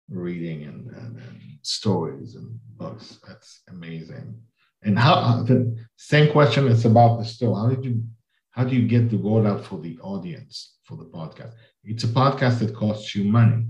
reading 0.08 0.64
and, 0.64 0.90
and, 0.90 1.16
and 1.18 1.40
stories 1.62 2.36
and 2.36 2.58
books. 2.76 3.18
That's 3.26 3.62
amazing. 3.68 4.40
And 4.82 4.98
how 4.98 5.42
the 5.42 5.76
same 5.96 6.30
question 6.30 6.68
is 6.68 6.84
about 6.84 7.18
the 7.18 7.24
store. 7.24 7.56
How 7.56 7.68
did 7.74 7.84
you 7.84 8.04
how 8.50 8.64
do 8.64 8.74
you 8.74 8.88
get 8.88 9.10
the 9.10 9.18
word 9.18 9.46
out 9.46 9.64
for 9.64 9.78
the 9.78 9.98
audience 10.00 10.76
for 10.84 10.96
the 10.96 11.04
podcast? 11.04 11.52
It's 11.84 12.04
a 12.04 12.08
podcast 12.08 12.60
that 12.60 12.74
costs 12.74 13.14
you 13.14 13.24
money. 13.24 13.66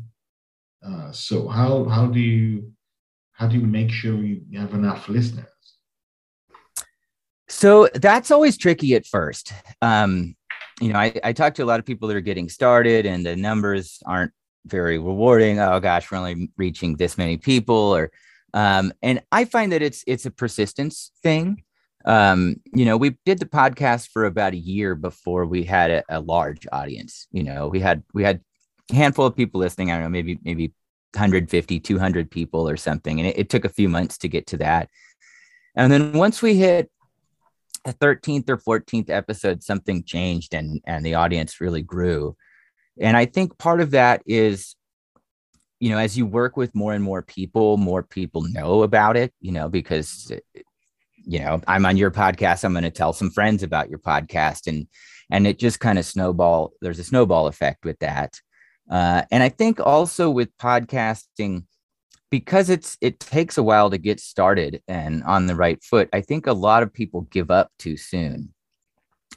Uh, 0.86 1.10
so 1.10 1.48
how 1.48 1.84
how 1.84 2.06
do 2.06 2.20
you 2.20 2.72
how 3.36 3.46
do 3.46 3.58
you 3.58 3.66
make 3.66 3.90
sure 3.90 4.14
you 4.14 4.42
have 4.58 4.72
enough 4.72 5.08
listeners? 5.08 5.46
So 7.48 7.88
that's 7.94 8.30
always 8.30 8.56
tricky 8.56 8.94
at 8.94 9.06
first. 9.06 9.52
Um, 9.82 10.34
you 10.80 10.92
know, 10.92 10.98
I, 10.98 11.12
I 11.22 11.32
talk 11.32 11.54
to 11.54 11.62
a 11.62 11.66
lot 11.66 11.78
of 11.78 11.86
people 11.86 12.08
that 12.08 12.16
are 12.16 12.22
getting 12.22 12.48
started 12.48 13.06
and 13.06 13.24
the 13.24 13.36
numbers 13.36 14.02
aren't 14.06 14.32
very 14.66 14.98
rewarding. 14.98 15.60
Oh 15.60 15.78
gosh, 15.80 16.10
we're 16.10 16.18
only 16.18 16.50
reaching 16.56 16.96
this 16.96 17.16
many 17.16 17.36
people 17.36 17.76
or 17.76 18.10
um, 18.54 18.92
and 19.02 19.22
I 19.30 19.44
find 19.44 19.72
that 19.72 19.82
it's 19.82 20.02
it's 20.06 20.24
a 20.24 20.30
persistence 20.30 21.12
thing. 21.22 21.62
Um, 22.06 22.56
you 22.72 22.84
know, 22.84 22.96
we 22.96 23.18
did 23.26 23.38
the 23.38 23.46
podcast 23.46 24.08
for 24.08 24.24
about 24.24 24.54
a 24.54 24.58
year 24.58 24.94
before 24.94 25.44
we 25.44 25.64
had 25.64 25.90
a, 25.90 26.04
a 26.08 26.20
large 26.20 26.66
audience. 26.72 27.26
You 27.32 27.42
know, 27.42 27.68
we 27.68 27.80
had 27.80 28.02
we 28.14 28.22
had 28.22 28.40
a 28.90 28.94
handful 28.94 29.26
of 29.26 29.36
people 29.36 29.60
listening. 29.60 29.90
I 29.90 29.94
don't 29.94 30.04
know, 30.04 30.08
maybe 30.08 30.38
maybe 30.42 30.72
150, 31.16 31.80
200 31.80 32.30
people 32.30 32.68
or 32.68 32.76
something. 32.76 33.18
And 33.18 33.28
it, 33.28 33.38
it 33.38 33.50
took 33.50 33.64
a 33.64 33.70
few 33.70 33.88
months 33.88 34.18
to 34.18 34.28
get 34.28 34.46
to 34.48 34.58
that. 34.58 34.88
And 35.74 35.90
then 35.92 36.12
once 36.12 36.40
we 36.40 36.54
hit 36.54 36.90
the 37.84 37.92
13th 37.92 38.48
or 38.48 38.56
14th 38.56 39.10
episode, 39.10 39.62
something 39.62 40.04
changed 40.04 40.54
and, 40.54 40.80
and 40.86 41.04
the 41.04 41.14
audience 41.14 41.60
really 41.60 41.82
grew. 41.82 42.36
And 43.00 43.16
I 43.16 43.26
think 43.26 43.58
part 43.58 43.80
of 43.80 43.90
that 43.92 44.22
is, 44.26 44.74
you 45.78 45.90
know, 45.90 45.98
as 45.98 46.16
you 46.16 46.26
work 46.26 46.56
with 46.56 46.74
more 46.74 46.94
and 46.94 47.04
more 47.04 47.22
people, 47.22 47.76
more 47.76 48.02
people 48.02 48.42
know 48.42 48.82
about 48.82 49.16
it, 49.16 49.32
you 49.40 49.52
know, 49.52 49.68
because, 49.68 50.32
you 51.16 51.38
know, 51.38 51.60
I'm 51.68 51.84
on 51.84 51.98
your 51.98 52.10
podcast. 52.10 52.64
I'm 52.64 52.72
going 52.72 52.84
to 52.84 52.90
tell 52.90 53.12
some 53.12 53.30
friends 53.30 53.62
about 53.62 53.90
your 53.90 53.98
podcast. 53.98 54.66
And, 54.66 54.86
and 55.30 55.46
it 55.46 55.58
just 55.58 55.80
kind 55.80 55.98
of 55.98 56.06
snowball, 56.06 56.72
there's 56.80 56.98
a 56.98 57.04
snowball 57.04 57.46
effect 57.46 57.84
with 57.84 57.98
that. 57.98 58.40
Uh, 58.90 59.22
and 59.30 59.42
I 59.42 59.48
think 59.48 59.80
also 59.80 60.30
with 60.30 60.56
podcasting, 60.58 61.64
because 62.30 62.70
it's 62.70 62.96
it 63.00 63.20
takes 63.20 63.58
a 63.58 63.62
while 63.62 63.90
to 63.90 63.98
get 63.98 64.20
started 64.20 64.82
and 64.88 65.22
on 65.24 65.46
the 65.46 65.54
right 65.54 65.82
foot, 65.82 66.08
I 66.12 66.20
think 66.20 66.46
a 66.46 66.52
lot 66.52 66.82
of 66.82 66.92
people 66.92 67.22
give 67.22 67.50
up 67.50 67.70
too 67.78 67.96
soon. 67.96 68.52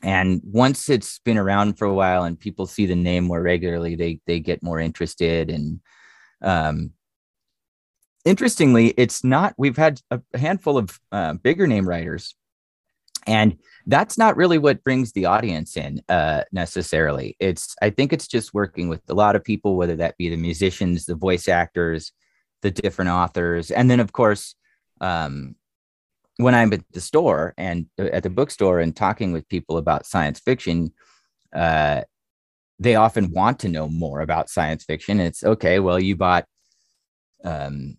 And 0.01 0.41
once 0.43 0.89
it's 0.89 1.19
been 1.19 1.37
around 1.37 1.77
for 1.77 1.85
a 1.85 1.93
while 1.93 2.23
and 2.23 2.39
people 2.39 2.65
see 2.65 2.85
the 2.85 2.95
name 2.95 3.25
more 3.25 3.41
regularly, 3.41 3.95
they 3.95 4.21
they 4.25 4.39
get 4.39 4.63
more 4.63 4.79
interested. 4.79 5.49
And 5.49 5.81
um, 6.41 6.91
interestingly, 8.23 8.93
it's 8.97 9.23
not. 9.23 9.53
We've 9.57 9.77
had 9.77 9.99
a 10.09 10.21
handful 10.35 10.77
of 10.77 10.99
uh, 11.11 11.33
bigger 11.33 11.67
name 11.67 11.87
writers, 11.87 12.35
and 13.27 13.57
that's 13.85 14.17
not 14.17 14.37
really 14.37 14.57
what 14.57 14.83
brings 14.83 15.11
the 15.11 15.25
audience 15.25 15.77
in 15.77 16.01
uh, 16.09 16.43
necessarily. 16.51 17.35
It's 17.39 17.75
I 17.81 17.89
think 17.89 18.13
it's 18.13 18.27
just 18.27 18.53
working 18.53 18.89
with 18.89 19.01
a 19.09 19.13
lot 19.13 19.35
of 19.35 19.43
people, 19.43 19.75
whether 19.75 19.95
that 19.97 20.17
be 20.17 20.29
the 20.29 20.37
musicians, 20.37 21.05
the 21.05 21.15
voice 21.15 21.47
actors, 21.47 22.11
the 22.61 22.71
different 22.71 23.11
authors, 23.11 23.71
and 23.71 23.89
then 23.89 23.99
of 23.99 24.11
course, 24.11 24.55
um, 25.01 25.55
when 26.37 26.55
I'm 26.55 26.71
at 26.73 26.83
the 26.93 27.01
store 27.01 27.53
and 27.57 27.87
uh, 27.99 28.05
at 28.13 28.23
the 28.23 28.29
bookstore 28.29 28.79
and 28.79 28.95
talking 28.95 29.33
with 29.33 29.49
people 29.49 29.77
about 29.77 30.05
science 30.05 30.39
fiction, 30.39 30.93
uh, 31.53 32.01
they 32.79 32.95
often 32.95 33.31
want 33.31 33.59
to 33.59 33.69
know 33.69 33.89
more 33.89 34.21
about 34.21 34.49
science 34.49 34.85
fiction. 34.85 35.19
It's 35.19 35.43
okay. 35.43 35.79
Well, 35.79 35.99
you 35.99 36.15
bought 36.15 36.45
um, 37.43 37.97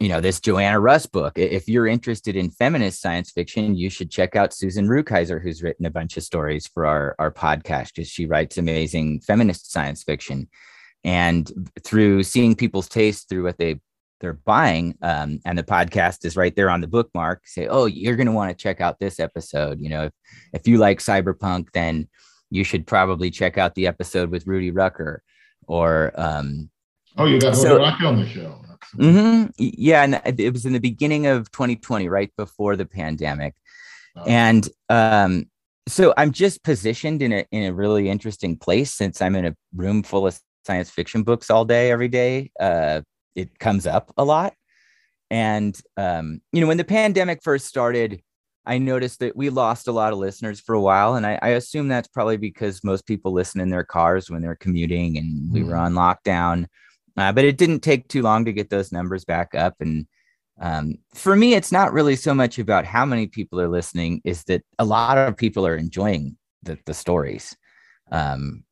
you 0.00 0.08
know 0.08 0.20
this 0.20 0.40
joanna 0.40 0.80
russ 0.80 1.06
book. 1.06 1.38
If 1.38 1.68
you're 1.68 1.86
interested 1.86 2.36
in 2.36 2.50
feminist 2.50 3.00
science 3.00 3.30
fiction 3.30 3.76
you 3.76 3.90
should 3.90 4.10
check 4.10 4.34
out 4.36 4.52
susan 4.52 4.88
rukeyser 4.88 5.40
who's 5.40 5.62
written 5.62 5.86
a 5.86 5.90
bunch 5.90 6.16
of 6.16 6.24
stories 6.24 6.66
for 6.66 6.86
our, 6.86 7.14
our 7.18 7.30
podcast 7.30 7.94
because 7.94 8.08
she 8.08 8.26
writes 8.26 8.58
amazing 8.58 9.20
feminist 9.20 9.70
science 9.70 10.02
fiction. 10.02 10.48
And 11.04 11.70
through 11.84 12.22
seeing 12.22 12.54
people's 12.54 12.88
taste 12.88 13.28
through 13.28 13.44
what 13.44 13.58
they 13.58 13.80
they're 14.20 14.32
buying 14.32 14.96
um, 15.02 15.38
and 15.44 15.58
the 15.58 15.62
podcast 15.62 16.24
is 16.24 16.36
right 16.36 16.56
there 16.56 16.70
on 16.70 16.80
the 16.80 16.86
bookmark 16.86 17.46
say 17.46 17.66
oh 17.66 17.86
you're 17.86 18.16
going 18.16 18.26
to 18.26 18.32
want 18.32 18.50
to 18.50 18.62
check 18.62 18.80
out 18.80 18.98
this 18.98 19.20
episode. 19.20 19.80
You 19.80 19.90
know 19.90 20.04
if, 20.04 20.12
if 20.54 20.68
you 20.68 20.78
like 20.78 20.98
cyberpunk 20.98 21.68
then 21.72 22.08
you 22.50 22.64
should 22.64 22.86
probably 22.86 23.30
check 23.30 23.58
out 23.58 23.74
the 23.74 23.86
episode 23.86 24.30
with 24.30 24.46
rudy 24.46 24.70
rucker 24.70 25.22
or 25.68 26.12
um, 26.16 26.70
oh 27.16 27.26
you 27.26 27.38
got 27.38 27.54
so, 27.54 27.74
rudy 27.74 27.84
rucker 27.84 28.06
on 28.06 28.16
the 28.16 28.26
show 28.26 28.64
Mm-hmm. 28.96 29.50
Yeah, 29.56 30.02
and 30.02 30.40
it 30.40 30.52
was 30.52 30.66
in 30.66 30.72
the 30.72 30.80
beginning 30.80 31.26
of 31.26 31.50
2020, 31.50 32.08
right 32.08 32.30
before 32.36 32.76
the 32.76 32.86
pandemic, 32.86 33.54
oh. 34.16 34.24
and 34.26 34.68
um, 34.88 35.46
so 35.88 36.14
I'm 36.16 36.32
just 36.32 36.62
positioned 36.62 37.22
in 37.22 37.32
a 37.32 37.46
in 37.50 37.64
a 37.64 37.72
really 37.72 38.08
interesting 38.08 38.56
place 38.56 38.92
since 38.92 39.20
I'm 39.20 39.36
in 39.36 39.46
a 39.46 39.56
room 39.74 40.02
full 40.02 40.26
of 40.26 40.38
science 40.66 40.90
fiction 40.90 41.22
books 41.22 41.50
all 41.50 41.64
day, 41.64 41.90
every 41.90 42.08
day. 42.08 42.50
Uh, 42.58 43.02
it 43.34 43.58
comes 43.58 43.86
up 43.86 44.12
a 44.16 44.24
lot, 44.24 44.54
and 45.30 45.78
um, 45.96 46.40
you 46.52 46.60
know, 46.60 46.66
when 46.66 46.78
the 46.78 46.84
pandemic 46.84 47.42
first 47.42 47.66
started, 47.66 48.22
I 48.66 48.78
noticed 48.78 49.18
that 49.18 49.36
we 49.36 49.50
lost 49.50 49.88
a 49.88 49.92
lot 49.92 50.12
of 50.12 50.18
listeners 50.18 50.60
for 50.60 50.74
a 50.74 50.80
while, 50.80 51.16
and 51.16 51.26
I, 51.26 51.38
I 51.42 51.48
assume 51.50 51.88
that's 51.88 52.08
probably 52.08 52.38
because 52.38 52.82
most 52.82 53.06
people 53.06 53.32
listen 53.32 53.60
in 53.60 53.70
their 53.70 53.84
cars 53.84 54.30
when 54.30 54.40
they're 54.40 54.56
commuting, 54.56 55.18
and 55.18 55.52
we 55.52 55.62
were 55.62 55.76
on 55.76 55.92
lockdown. 55.92 56.66
Uh, 57.16 57.32
but 57.32 57.44
it 57.44 57.56
didn't 57.56 57.80
take 57.80 58.08
too 58.08 58.22
long 58.22 58.44
to 58.44 58.52
get 58.52 58.70
those 58.70 58.92
numbers 58.92 59.24
back 59.24 59.54
up. 59.54 59.74
And 59.80 60.06
um, 60.60 60.98
for 61.14 61.34
me, 61.34 61.54
it's 61.54 61.72
not 61.72 61.92
really 61.92 62.16
so 62.16 62.34
much 62.34 62.58
about 62.58 62.84
how 62.84 63.04
many 63.04 63.26
people 63.26 63.60
are 63.60 63.68
listening, 63.68 64.20
is 64.24 64.44
that 64.44 64.62
a 64.78 64.84
lot 64.84 65.18
of 65.18 65.36
people 65.36 65.66
are 65.66 65.76
enjoying 65.76 66.36
the, 66.62 66.78
the 66.86 66.94
stories. 66.94 67.56
Um, 68.10 68.64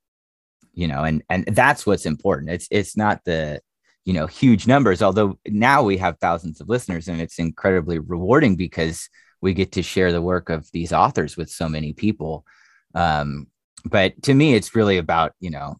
you 0.75 0.87
know, 0.89 1.05
and 1.05 1.23
and 1.29 1.45
that's 1.47 1.87
what's 1.87 2.07
important. 2.07 2.51
It's 2.51 2.69
it's 2.71 2.97
not 2.97 3.21
the 3.25 3.61
you 4.05 4.13
know 4.13 4.27
huge 4.27 4.67
numbers, 4.67 5.03
although 5.03 5.39
now 5.47 5.83
we 5.83 5.99
have 5.99 6.19
thousands 6.19 6.61
of 6.61 6.69
listeners, 6.69 7.09
and 7.09 7.21
it's 7.21 7.39
incredibly 7.39 7.99
rewarding 7.99 8.57
because 8.57 9.09
we 9.41 9.55
get 9.55 9.73
to 9.73 9.83
share 9.83 10.13
the 10.13 10.23
work 10.23 10.49
of 10.49 10.71
these 10.73 10.93
authors 10.93 11.37
with 11.37 11.51
so 11.51 11.69
many 11.69 11.93
people. 11.93 12.45
Um, 12.95 13.49
but 13.85 14.23
to 14.23 14.35
me, 14.35 14.55
it's 14.55 14.75
really 14.75 14.99
about 14.99 15.33
you 15.41 15.51
know 15.51 15.77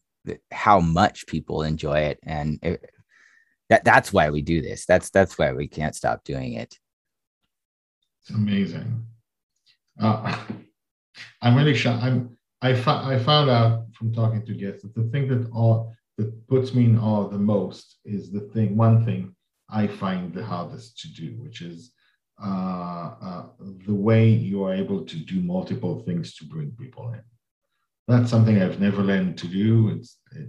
how 0.51 0.81
much 0.81 1.27
people 1.27 1.63
enjoy 1.63 2.01
it 2.01 2.19
and 2.23 2.59
it, 2.63 2.91
that 3.69 3.85
that's 3.85 4.13
why 4.13 4.31
we 4.31 4.43
do 4.43 4.61
this. 4.61 4.85
That's 4.85 5.11
that's 5.11 5.39
why 5.39 5.53
we 5.53 5.67
can't 5.67 5.95
stop 5.95 6.25
doing 6.25 6.53
it. 6.55 6.79
It's 8.21 8.31
amazing. 8.31 9.07
Uh, 10.01 10.39
i'm 11.43 11.57
really 11.57 11.75
shocked. 11.75 12.03
I'm 12.03 12.37
I, 12.63 12.75
fo- 12.75 13.03
I 13.05 13.19
found 13.19 13.51
out 13.51 13.87
from 13.95 14.13
talking 14.13 14.47
to 14.47 14.55
guests 14.55 14.83
that 14.83 14.95
the 14.95 15.11
thing 15.11 15.27
that 15.29 15.51
all 15.53 15.93
that 16.19 16.47
puts 16.49 16.75
me 16.75 16.85
in 16.85 16.99
awe 16.99 17.29
the 17.29 17.39
most 17.39 17.99
is 18.05 18.31
the 18.31 18.41
thing 18.53 18.77
one 18.77 19.05
thing 19.05 19.35
i 19.69 19.87
find 19.87 20.33
the 20.33 20.45
hardest 20.45 20.99
to 21.01 21.09
do 21.09 21.35
which 21.43 21.63
is 21.63 21.93
uh, 22.45 23.15
uh, 23.23 23.45
the 23.87 23.95
way 23.95 24.29
you 24.29 24.65
are 24.65 24.75
able 24.75 25.05
to 25.05 25.17
do 25.17 25.41
multiple 25.41 26.01
things 26.01 26.35
to 26.35 26.45
bring 26.45 26.71
people 26.73 27.13
in 27.13 27.23
that's 28.13 28.31
something 28.31 28.61
I've 28.61 28.81
never 28.81 29.03
learned 29.03 29.39
to 29.39 29.49
do. 29.49 29.89
It's 29.97 30.19
it 30.33 30.49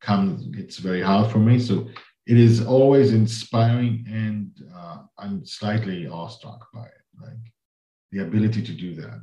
comes 0.00 0.46
it's 0.56 0.78
very 0.78 1.02
hard 1.02 1.30
for 1.30 1.38
me. 1.38 1.58
So 1.58 1.88
it 2.26 2.38
is 2.38 2.64
always 2.64 3.12
inspiring, 3.12 4.04
and 4.08 4.50
uh, 4.74 4.98
I'm 5.18 5.44
slightly 5.44 6.06
awestruck 6.06 6.66
by 6.72 6.84
it, 6.84 7.04
like 7.20 7.52
the 8.12 8.20
ability 8.22 8.62
to 8.62 8.72
do 8.72 8.94
that. 8.96 9.20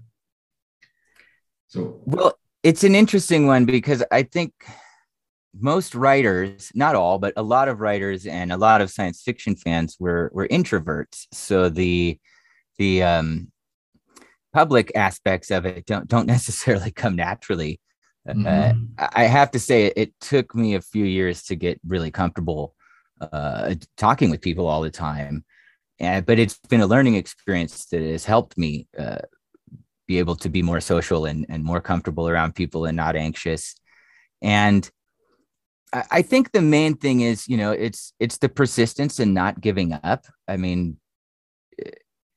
So 1.68 2.02
well, 2.06 2.38
it's 2.64 2.84
an 2.84 2.96
interesting 2.96 3.48
one 3.48 3.66
because 3.66 4.04
I 4.12 4.24
think 4.24 4.54
most 5.60 5.96
writers, 5.96 6.72
not 6.76 6.96
all, 6.96 7.18
but 7.18 7.34
a 7.38 7.44
lot 7.44 7.68
of 7.68 7.80
writers 7.80 8.26
and 8.26 8.52
a 8.52 8.58
lot 8.58 8.82
of 8.82 8.92
science 8.92 9.22
fiction 9.22 9.56
fans 9.56 9.98
were 10.00 10.30
were 10.34 10.48
introverts. 10.48 11.28
So 11.32 11.70
the 11.70 12.20
the 12.78 13.04
um 13.04 13.52
public 14.54 14.92
aspects 14.96 15.52
of 15.52 15.66
it 15.66 15.86
don't 15.86 16.08
don't 16.08 16.28
necessarily 16.38 16.92
come 16.92 17.16
naturally. 17.16 17.80
Uh, 18.28 18.34
mm-hmm. 18.34 18.86
Uh, 18.98 19.08
I 19.14 19.24
have 19.24 19.52
to 19.52 19.60
say, 19.60 19.94
it, 19.96 20.12
took 20.20 20.54
me 20.54 20.76
a 20.76 20.82
few 20.82 21.06
years 21.06 21.44
to 21.44 21.56
get 21.56 21.80
really 21.88 22.12
comfortable 22.12 22.76
uh, 23.22 23.74
talking 23.96 24.30
with 24.30 24.42
people 24.42 24.68
all 24.68 24.82
the 24.82 24.90
time, 24.90 25.46
and 26.00 26.26
but 26.26 26.38
it's 26.38 26.60
been 26.70 26.82
a 26.82 26.88
learning 26.88 27.16
experience 27.16 27.86
that 27.86 28.02
has 28.02 28.26
helped 28.26 28.58
me 28.58 28.88
uh, 29.00 29.20
be 30.08 30.20
able 30.20 30.36
to 30.36 30.50
be 30.50 30.62
more 30.62 30.82
social 30.82 31.26
and, 31.26 31.46
and 31.50 31.64
more 31.64 31.82
comfortable 31.82 32.28
around 32.28 32.56
people 32.56 32.86
and 32.86 32.98
not 32.98 33.16
anxious. 33.16 33.76
And 34.42 34.90
I 35.94 36.22
think 36.22 36.52
the 36.52 36.62
main 36.62 36.96
thing 36.96 37.22
is, 37.22 37.48
you 37.48 37.56
know, 37.56 37.72
it's 37.72 38.14
it's 38.20 38.38
the 38.38 38.50
persistence 38.50 39.20
and 39.20 39.34
not 39.34 39.62
giving 39.62 39.94
up. 39.94 40.26
I 40.48 40.58
mean, 40.58 40.98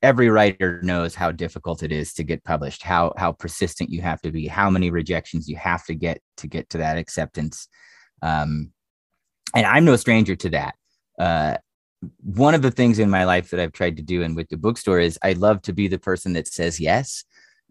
every 0.03 0.31
writer 0.31 0.81
knows 0.83 1.15
how 1.15 1.31
difficult 1.31 1.83
it 1.83 1.93
is 1.93 2.13
to 2.15 2.25
get 2.25 2.45
published, 2.45 2.83
how 2.83 3.13
how 3.17 3.33
persistent 3.33 3.91
you 3.91 4.01
have 4.03 4.21
to 4.23 4.31
be, 4.31 4.47
how 4.47 4.71
many 4.71 4.91
rejections 4.91 5.49
you 5.49 5.57
have 5.57 5.85
to 5.87 5.95
get 5.95 6.21
to 6.39 6.47
get 6.47 6.69
to 6.71 6.79
that 6.79 6.99
acceptance. 6.99 7.69
Um, 8.23 8.73
and 9.55 9.67
I'm 9.67 9.85
no 9.85 9.97
stranger 9.97 10.37
to 10.37 10.51
that. 10.51 10.75
Uh, 11.19 11.57
one 12.23 12.55
of 12.55 12.63
the 12.63 12.71
things 12.71 12.99
in 12.99 13.11
my 13.11 13.25
life 13.25 13.51
that 13.51 13.61
I've 13.61 13.73
tried 13.73 13.97
to 13.99 14.03
do 14.03 14.23
and 14.23 14.35
with 14.35 14.49
the 14.49 14.57
bookstore 14.57 15.01
is 15.01 15.19
I 15.23 15.33
love 15.33 15.61
to 15.63 15.73
be 15.73 15.87
the 15.89 15.99
person 15.99 16.33
that 16.33 16.49
says 16.49 16.81
yes, 16.81 17.25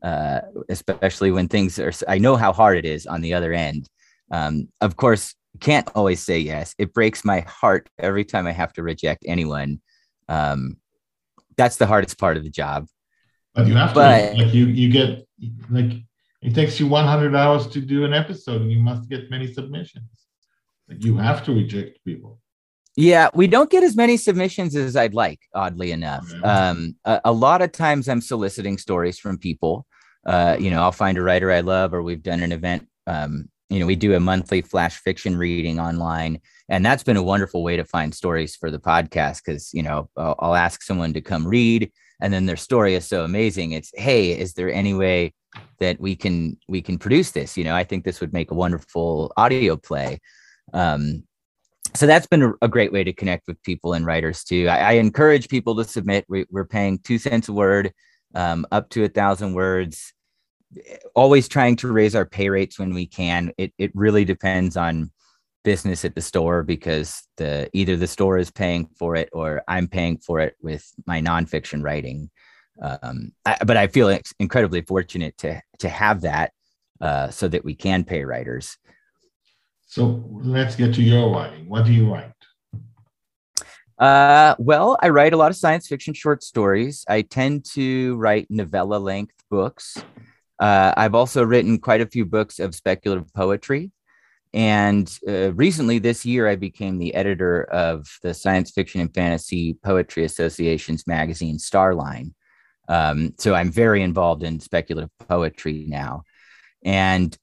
uh, 0.04 0.42
especially 0.70 1.32
when 1.32 1.48
things 1.48 1.80
are. 1.80 1.92
I 2.08 2.20
know 2.20 2.36
how 2.36 2.54
hard 2.54 2.78
it 2.78 2.86
is 2.86 3.08
on 3.08 3.22
the 3.22 3.34
other 3.34 3.54
end. 3.54 3.90
Um, 4.32 4.68
of 4.82 4.96
course, 4.98 5.34
can't 5.60 5.90
always 5.96 6.22
say 6.22 6.40
yes. 6.40 6.76
It 6.78 6.94
breaks 6.94 7.26
my 7.26 7.40
heart 7.42 7.90
every 7.98 8.24
time 8.24 8.46
I 8.46 8.52
have 8.52 8.74
to 8.74 8.84
reject 8.84 9.26
anyone. 9.28 9.82
Um, 10.28 10.78
that's 11.60 11.76
the 11.76 11.86
hardest 11.86 12.18
part 12.18 12.38
of 12.38 12.44
the 12.44 12.50
job. 12.50 12.88
But 13.54 13.68
you 13.68 13.76
have 13.76 13.94
but, 13.94 14.32
to 14.32 14.44
like 14.44 14.54
you 14.54 14.66
you 14.68 14.90
get 14.92 15.28
like 15.70 15.92
it 16.42 16.56
takes 16.56 16.80
you 16.80 16.88
100 16.88 17.36
hours 17.36 17.68
to 17.68 17.82
do 17.82 18.06
an 18.06 18.14
episode, 18.14 18.62
and 18.62 18.72
you 18.72 18.80
must 18.80 19.10
get 19.10 19.30
many 19.30 19.48
submissions. 19.52 20.10
Like 20.88 21.04
you 21.04 21.18
have 21.18 21.44
to 21.46 21.54
reject 21.54 22.00
people. 22.06 22.40
Yeah, 22.96 23.30
we 23.34 23.48
don't 23.48 23.70
get 23.70 23.84
as 23.84 23.96
many 23.96 24.16
submissions 24.18 24.76
as 24.76 24.96
I'd 24.96 25.14
like, 25.14 25.40
oddly 25.54 25.92
enough. 25.92 26.26
Um, 26.44 26.96
a, 27.06 27.22
a, 27.26 27.32
lot 27.32 27.62
of 27.62 27.72
times 27.72 28.10
I'm 28.10 28.22
soliciting 28.22 28.78
stories 28.78 29.20
from 29.20 29.38
people. 29.38 29.86
Uh, 30.26 30.58
you 30.60 30.70
know, 30.72 30.82
I'll 30.82 30.92
find 30.92 31.18
a 31.18 31.22
writer 31.22 31.52
I 31.52 31.60
love, 31.60 31.94
or 31.94 32.02
we've 32.02 32.24
done 32.24 32.42
an 32.42 32.52
event 32.52 32.88
um, 33.06 33.50
you 33.70 33.80
know, 33.80 33.86
we 33.86 33.96
do 33.96 34.16
a 34.16 34.20
monthly 34.20 34.62
flash 34.62 34.98
fiction 34.98 35.38
reading 35.38 35.80
online, 35.80 36.42
and 36.70 36.84
that's 36.84 37.04
been 37.04 37.18
a 37.18 37.24
wonderful 37.24 37.64
way 37.64 37.78
to 37.78 37.84
find 37.84 38.14
stories 38.14 38.56
for 38.56 38.72
the 38.72 38.80
podcast 38.80 39.44
because 39.46 39.74
you 39.74 39.84
know 39.84 40.10
I'll, 40.18 40.36
I'll, 40.40 40.56
ask 40.56 40.82
someone 40.82 41.14
to 41.14 41.22
come 41.22 41.46
read, 41.46 41.92
and 42.20 42.34
then 42.34 42.48
their 42.48 42.58
story 42.58 42.96
is 42.96 43.06
so 43.06 43.24
amazing. 43.24 43.74
It's 43.74 43.92
hey, 43.96 44.32
is 44.32 44.54
there 44.54 44.74
any 44.74 44.96
way 44.96 45.34
that 45.80 46.00
we 46.00 46.16
can 46.16 46.58
we 46.68 46.82
can 46.82 46.98
produce 46.98 47.32
this? 47.32 47.58
You 47.58 47.64
know, 47.64 47.76
I 47.76 47.84
think 47.84 48.04
this 48.04 48.22
would 48.22 48.34
make 48.34 48.50
a 48.50 48.56
wonderful 48.56 49.32
audio 49.38 49.78
play. 49.78 50.20
Um, 50.74 51.24
so 51.96 52.08
that's 52.08 52.28
been 52.28 52.44
a, 52.44 52.54
a, 52.62 52.68
great 52.68 52.92
way 52.92 53.04
to 53.04 53.14
connect 53.14 53.48
with 53.48 53.62
people 53.64 53.94
and 53.94 54.06
writers 54.06 54.44
too. 54.44 54.68
I, 54.68 54.78
I 54.78 54.92
encourage 54.94 55.50
people 55.50 55.76
to 55.76 55.84
submit. 55.84 56.26
We, 56.30 56.46
are 56.56 56.66
paying 56.66 57.00
two 57.00 57.18
cents 57.18 57.50
a 57.50 57.54
word, 57.54 57.92
um, 58.36 58.66
up 58.72 58.90
to 58.92 59.04
a 59.06 59.10
thousand 59.10 59.54
words 59.54 60.14
always 61.16 61.48
trying 61.48 61.76
to 61.78 61.92
raise 61.92 62.16
our 62.16 62.26
pay 62.26 62.50
rates 62.50 62.80
when 62.80 62.94
we 62.94 63.06
can. 63.06 63.52
It 63.58 63.74
it 63.78 63.92
really 63.94 64.26
depends 64.26 64.78
on 64.78 65.12
business 65.64 66.06
at 66.06 66.16
the 66.16 66.22
store 66.22 66.64
because 66.64 67.22
the 67.38 67.70
either 67.74 67.96
the 67.96 68.08
store 68.08 68.38
is 68.38 68.52
paying 68.52 68.88
for 68.98 69.16
it 69.16 69.30
or 69.34 69.62
I'm 69.68 69.88
paying 69.88 70.18
for 70.18 70.40
it 70.40 70.56
with 70.62 70.86
my 71.06 71.22
nonfiction 71.22 71.84
writing. 71.84 72.30
Um, 72.82 73.34
I, 73.46 73.58
but 73.66 73.76
I 73.78 73.88
feel 73.88 74.18
incredibly 74.40 74.82
fortunate 74.82 75.38
to 75.40 75.62
to 75.80 75.90
have 75.90 76.22
that 76.22 76.54
uh, 77.02 77.30
so 77.30 77.48
that 77.48 77.66
we 77.66 77.76
can 77.76 78.04
pay 78.04 78.24
writers. 78.24 78.78
So 79.86 80.24
let's 80.32 80.76
get 80.76 80.94
to 80.96 81.02
your 81.02 81.32
writing. 81.34 81.68
What 81.68 81.86
do 81.86 81.94
you 81.94 82.14
write? 82.14 82.32
Uh, 83.98 84.56
well, 84.60 84.98
I 85.02 85.10
write 85.10 85.34
a 85.34 85.38
lot 85.38 85.52
of 85.52 85.58
science 85.58 85.88
fiction 85.88 86.14
short 86.14 86.42
stories. 86.42 87.04
I 87.10 87.22
tend 87.24 87.66
to 87.74 88.16
write 88.16 88.48
novella 88.50 88.96
length 88.96 89.36
books. 89.50 89.98
Uh, 90.60 90.94
I've 90.98 91.16
also 91.16 91.44
written 91.44 91.80
quite 91.80 92.02
a 92.02 92.08
few 92.08 92.26
books 92.26 92.60
of 92.60 92.76
speculative 92.76 93.34
poetry. 93.34 93.92
And 94.54 95.10
uh, 95.28 95.54
recently, 95.54 96.00
this 96.00 96.26
year, 96.26 96.48
I 96.48 96.56
became 96.56 96.98
the 96.98 97.14
editor 97.14 97.64
of 97.66 98.08
the 98.24 98.34
Science 98.34 98.72
Fiction 98.72 99.00
and 99.00 99.14
Fantasy 99.14 99.76
Poetry 99.76 100.24
Association's 100.26 101.06
magazine, 101.06 101.58
Starline. 101.58 102.34
Um, 102.88 103.36
so 103.38 103.54
I'm 103.54 103.72
very 103.72 104.02
involved 104.02 104.42
in 104.42 104.60
speculative 104.60 105.12
poetry 105.28 105.86
now. 105.88 106.24
And 106.84 107.38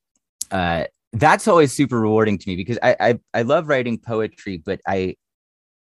uh, 0.50 0.84
that's 1.12 1.46
always 1.46 1.72
super 1.72 2.00
rewarding 2.00 2.38
to 2.38 2.48
me 2.48 2.56
because 2.56 2.78
I, 2.82 2.96
I, 2.98 3.18
I 3.32 3.42
love 3.42 3.68
writing 3.68 3.98
poetry, 3.98 4.58
but 4.58 4.80
I 4.86 5.16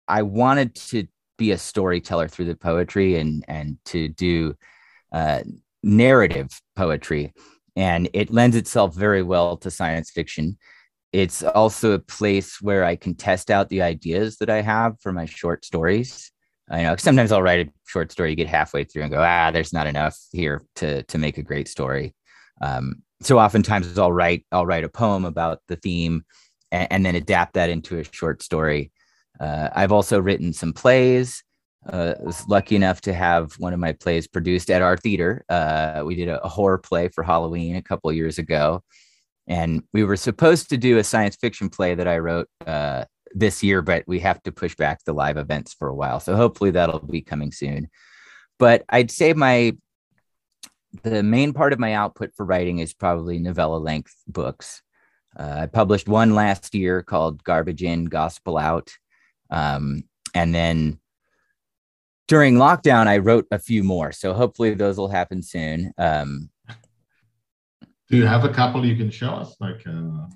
I 0.07 0.21
wanted 0.21 0.75
to 0.75 1.07
be 1.37 1.51
a 1.51 1.57
storyteller 1.57 2.27
through 2.27 2.45
the 2.45 2.55
poetry 2.55 3.17
and 3.17 3.43
and 3.47 3.77
to 3.85 4.07
do 4.07 4.55
uh, 5.11 5.41
narrative 5.83 6.49
poetry, 6.75 7.33
and 7.75 8.09
it 8.13 8.31
lends 8.31 8.55
itself 8.55 8.95
very 8.95 9.23
well 9.23 9.57
to 9.57 9.71
science 9.71 10.11
fiction. 10.11 10.57
It's 11.13 11.41
also 11.43 11.93
a 11.93 11.99
place 11.99 12.61
where 12.61 12.83
I 12.83 12.95
can 12.95 13.15
test 13.15 13.49
out 13.49 13.69
the 13.69 13.81
ideas 13.81 14.37
that 14.37 14.49
I 14.49 14.61
have 14.61 14.99
for 15.01 15.13
my 15.13 15.25
short 15.25 15.65
stories. 15.65 16.31
I 16.69 16.83
know 16.83 16.95
sometimes 16.97 17.31
I'll 17.31 17.41
write 17.41 17.67
a 17.67 17.71
short 17.87 18.11
story, 18.11 18.35
get 18.35 18.47
halfway 18.47 18.83
through 18.83 19.03
and 19.03 19.11
go, 19.11 19.21
ah, 19.21 19.51
there's 19.51 19.71
not 19.71 19.87
enough 19.87 20.17
here 20.31 20.63
to 20.75 21.03
to 21.03 21.17
make 21.17 21.37
a 21.37 21.43
great 21.43 21.67
story. 21.67 22.13
Um, 22.61 23.03
so 23.21 23.39
oftentimes 23.39 23.97
I'll 23.97 24.11
write 24.11 24.45
I'll 24.51 24.65
write 24.65 24.83
a 24.83 24.89
poem 24.89 25.23
about 25.25 25.61
the 25.67 25.77
theme 25.77 26.25
and, 26.71 26.87
and 26.91 27.05
then 27.05 27.15
adapt 27.15 27.53
that 27.53 27.69
into 27.69 27.99
a 27.99 28.03
short 28.03 28.43
story. 28.43 28.91
Uh, 29.39 29.69
I've 29.73 29.91
also 29.91 30.19
written 30.19 30.51
some 30.51 30.73
plays 30.73 31.43
uh, 31.87 32.15
was 32.19 32.47
lucky 32.47 32.75
enough 32.75 33.01
to 33.01 33.13
have 33.13 33.53
one 33.59 33.73
of 33.73 33.79
my 33.79 33.93
plays 33.93 34.27
produced 34.27 34.69
at 34.69 34.81
our 34.81 34.97
theater. 34.97 35.43
Uh, 35.49 36.03
we 36.05 36.15
did 36.15 36.27
a, 36.27 36.43
a, 36.43 36.49
horror 36.49 36.77
play 36.77 37.07
for 37.07 37.23
Halloween 37.23 37.75
a 37.75 37.81
couple 37.81 38.11
years 38.11 38.37
ago, 38.37 38.83
and 39.47 39.83
we 39.93 40.03
were 40.03 40.17
supposed 40.17 40.69
to 40.69 40.77
do 40.77 40.97
a 40.97 41.03
science 41.03 41.35
fiction 41.35 41.69
play 41.69 41.95
that 41.95 42.07
I 42.07 42.17
wrote 42.17 42.49
uh, 42.65 43.05
this 43.33 43.63
year, 43.63 43.81
but 43.81 44.03
we 44.07 44.19
have 44.19 44.41
to 44.43 44.51
push 44.51 44.75
back 44.75 45.03
the 45.03 45.13
live 45.13 45.37
events 45.37 45.73
for 45.73 45.87
a 45.87 45.95
while. 45.95 46.19
So 46.19 46.35
hopefully 46.35 46.71
that'll 46.71 46.99
be 46.99 47.21
coming 47.21 47.51
soon. 47.51 47.89
But 48.59 48.83
I'd 48.89 49.11
say 49.11 49.33
my 49.33 49.77
the 51.03 51.21
main 51.21 51.53
part 51.53 51.73
of 51.73 51.79
my 51.79 51.93
output 51.93 52.31
for 52.35 52.45
writing 52.45 52.79
is 52.79 52.93
probably 52.93 53.39
novella 53.39 53.77
length 53.77 54.15
books. 54.27 54.81
Uh, 55.37 55.59
I 55.61 55.65
published 55.67 56.07
one 56.07 56.33
last 56.33 56.73
year 56.73 57.03
called 57.03 57.43
Garbage 57.43 57.83
In, 57.83 58.05
Gospel 58.05 58.57
Out. 58.57 58.91
Um, 59.49 60.03
and 60.33 60.55
then 60.55 60.99
during 62.27 62.55
lockdown, 62.55 63.07
I 63.07 63.17
wrote 63.17 63.47
a 63.51 63.59
few 63.59 63.83
more. 63.83 64.11
So 64.11 64.33
hopefully 64.33 64.73
those 64.73 64.97
will 64.97 65.07
happen 65.07 65.41
soon. 65.41 65.93
Um, 65.97 66.49
do 68.09 68.17
you 68.17 68.25
have 68.25 68.45
a 68.45 68.49
couple 68.49 68.85
you 68.85 68.95
can 68.95 69.11
show 69.11 69.29
us? 69.29 69.55
Like, 69.59 69.85
uh... 69.87 70.27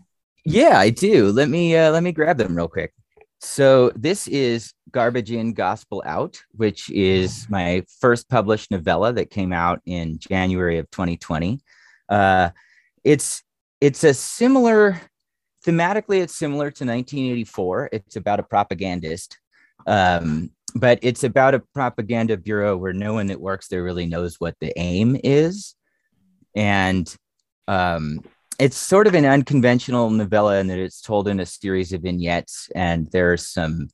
yeah, 0.45 0.77
I 0.77 0.89
do. 0.89 1.31
Let 1.31 1.49
me 1.49 1.75
uh, 1.75 1.91
let 1.91 2.03
me 2.03 2.11
grab 2.11 2.37
them 2.37 2.55
real 2.55 2.67
quick. 2.67 2.93
So 3.39 3.91
this 3.95 4.27
is 4.27 4.73
Garbage 4.91 5.31
In, 5.31 5.53
Gospel 5.53 6.03
Out, 6.05 6.41
which 6.51 6.89
is 6.91 7.47
my 7.49 7.83
first 7.99 8.29
published 8.29 8.71
novella 8.71 9.13
that 9.13 9.31
came 9.31 9.51
out 9.51 9.81
in 9.85 10.19
January 10.19 10.77
of 10.77 10.91
2020. 10.91 11.59
Uh, 12.09 12.49
it's 13.03 13.41
it's 13.79 14.03
a 14.03 14.13
similar 14.13 14.99
thematically. 15.65 16.21
It's 16.21 16.37
similar 16.37 16.65
to 16.71 16.85
1984. 16.85 17.89
It's 17.93 18.15
about 18.15 18.39
a 18.39 18.43
propagandist 18.43 19.39
um, 19.87 20.51
but 20.75 20.99
it's 21.01 21.23
about 21.23 21.55
a 21.55 21.63
propaganda 21.73 22.37
bureau 22.37 22.77
where 22.77 22.93
no 22.93 23.13
one 23.13 23.27
that 23.27 23.41
works 23.41 23.67
there 23.67 23.83
really 23.83 24.05
knows 24.05 24.35
what 24.39 24.55
the 24.59 24.73
aim 24.77 25.17
is. 25.23 25.75
And 26.55 27.13
um, 27.67 28.23
it's 28.59 28.77
sort 28.77 29.07
of 29.07 29.15
an 29.15 29.25
unconventional 29.25 30.09
novella 30.09 30.59
in 30.59 30.67
that 30.67 30.79
it's 30.79 31.01
told 31.01 31.27
in 31.27 31.39
a 31.39 31.45
series 31.45 31.93
of 31.93 32.01
vignettes 32.01 32.69
and 32.75 33.09
there's 33.11 33.47
some 33.47 33.89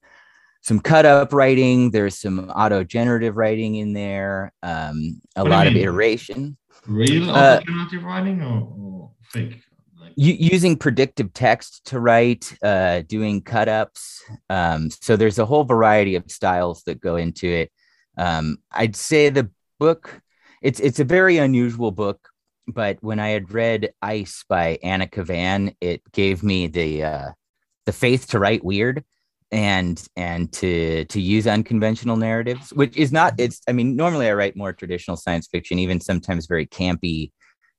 some 0.61 0.79
cut 0.81 1.05
up 1.05 1.31
writing 1.31 1.91
there's 1.91 2.19
some 2.19 2.49
auto 2.49 2.83
generative 2.83 3.37
writing 3.37 3.75
in 3.75 3.93
there 3.93 4.51
um, 4.63 5.21
a 5.37 5.43
what 5.43 5.51
lot 5.51 5.67
of 5.67 5.75
iteration. 5.75 6.57
Real 6.85 7.29
auto 7.29 7.61
generative 7.63 8.03
uh, 8.03 8.07
writing 8.07 8.41
or, 8.41 8.73
or 8.77 9.11
fake 9.23 9.61
using 10.17 10.75
predictive 10.75 11.31
text 11.33 11.85
to 11.85 11.99
write, 11.99 12.57
uh, 12.63 13.03
doing 13.07 13.41
cut 13.41 13.69
ups. 13.69 14.23
Um, 14.49 14.89
so 14.89 15.15
there's 15.15 15.37
a 15.37 15.45
whole 15.45 15.63
variety 15.63 16.15
of 16.15 16.29
styles 16.31 16.83
that 16.83 16.99
go 16.99 17.17
into 17.17 17.47
it. 17.47 17.71
Um, 18.17 18.57
I'd 18.71 18.95
say 18.95 19.29
the 19.29 19.51
book, 19.79 20.21
it's 20.63 20.79
it's 20.79 20.99
a 20.99 21.03
very 21.03 21.37
unusual 21.37 21.91
book, 21.91 22.29
but 22.67 22.97
when 23.01 23.19
I 23.19 23.29
had 23.29 23.53
read 23.53 23.91
Ice 24.01 24.43
by 24.49 24.79
Anna 24.81 25.05
Kavan, 25.05 25.75
it 25.81 26.01
gave 26.11 26.41
me 26.41 26.65
the 26.65 27.03
uh, 27.03 27.31
the 27.85 27.93
faith 27.93 28.27
to 28.29 28.39
write 28.39 28.65
weird 28.65 29.03
and 29.51 30.03
and 30.15 30.51
to 30.53 31.05
to 31.05 31.21
use 31.21 31.45
unconventional 31.45 32.17
narratives, 32.17 32.73
which 32.73 32.97
is 32.97 33.11
not 33.11 33.35
it's. 33.37 33.61
I 33.67 33.71
mean, 33.71 33.95
normally 33.95 34.27
I 34.27 34.33
write 34.33 34.57
more 34.57 34.73
traditional 34.73 35.15
science 35.15 35.45
fiction, 35.45 35.77
even 35.77 36.01
sometimes 36.01 36.47
very 36.47 36.65
campy 36.65 37.31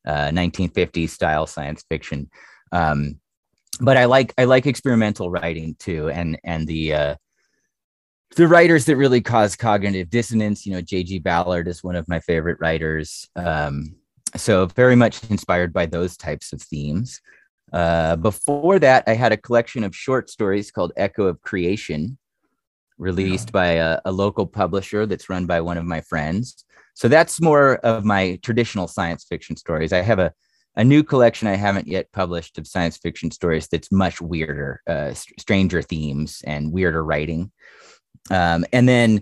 1950s 0.08 1.04
uh, 1.04 1.08
style 1.08 1.46
science 1.46 1.84
fiction. 1.88 2.30
Um, 2.72 3.20
but 3.80 3.96
I 3.96 4.06
like 4.06 4.34
I 4.38 4.44
like 4.44 4.66
experimental 4.66 5.30
writing 5.30 5.76
too, 5.78 6.08
and 6.08 6.38
and 6.44 6.66
the 6.66 6.94
uh, 6.94 7.14
the 8.36 8.48
writers 8.48 8.84
that 8.86 8.96
really 8.96 9.20
cause 9.20 9.56
cognitive 9.56 10.10
dissonance. 10.10 10.66
You 10.66 10.74
know, 10.74 10.80
J.G. 10.80 11.20
Ballard 11.20 11.68
is 11.68 11.84
one 11.84 11.96
of 11.96 12.08
my 12.08 12.20
favorite 12.20 12.58
writers. 12.60 13.28
Um, 13.36 13.96
so 14.36 14.66
very 14.66 14.96
much 14.96 15.22
inspired 15.30 15.72
by 15.72 15.86
those 15.86 16.16
types 16.16 16.52
of 16.52 16.60
themes. 16.60 17.20
Uh, 17.72 18.16
before 18.16 18.78
that, 18.78 19.04
I 19.06 19.14
had 19.14 19.32
a 19.32 19.36
collection 19.36 19.84
of 19.84 19.94
short 19.94 20.30
stories 20.30 20.70
called 20.70 20.92
Echo 20.96 21.26
of 21.26 21.40
Creation, 21.42 22.18
released 22.98 23.48
yeah. 23.48 23.52
by 23.52 23.66
a, 23.66 24.00
a, 24.06 24.12
local 24.12 24.46
publisher 24.46 25.06
that's 25.06 25.28
run 25.28 25.46
by 25.46 25.60
one 25.60 25.76
of 25.78 25.84
my 25.84 26.00
friends. 26.00 26.64
So 26.98 27.06
that's 27.06 27.40
more 27.40 27.76
of 27.84 28.04
my 28.04 28.40
traditional 28.42 28.88
science 28.88 29.22
fiction 29.22 29.54
stories. 29.54 29.92
I 29.92 30.00
have 30.00 30.18
a, 30.18 30.32
a 30.74 30.82
new 30.82 31.04
collection 31.04 31.46
I 31.46 31.54
haven't 31.54 31.86
yet 31.86 32.10
published 32.10 32.58
of 32.58 32.66
science 32.66 32.96
fiction 32.96 33.30
stories 33.30 33.68
that's 33.68 33.92
much 33.92 34.20
weirder, 34.20 34.82
uh, 34.84 35.14
stranger 35.14 35.80
themes 35.80 36.42
and 36.44 36.72
weirder 36.72 37.04
writing. 37.04 37.52
Um, 38.32 38.64
and 38.72 38.88
then 38.88 39.20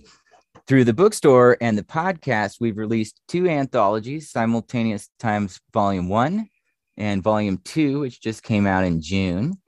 through 0.66 0.84
the 0.84 0.94
bookstore 0.94 1.58
and 1.60 1.76
the 1.76 1.82
podcast, 1.82 2.62
we've 2.62 2.78
released 2.78 3.20
two 3.28 3.46
anthologies, 3.46 4.30
Simultaneous 4.30 5.10
Times 5.18 5.60
Volume 5.74 6.08
1 6.08 6.48
and 6.96 7.22
Volume 7.22 7.58
2, 7.58 8.00
which 8.00 8.22
just 8.22 8.42
came 8.42 8.66
out 8.66 8.84
in 8.84 9.02
June. 9.02 9.60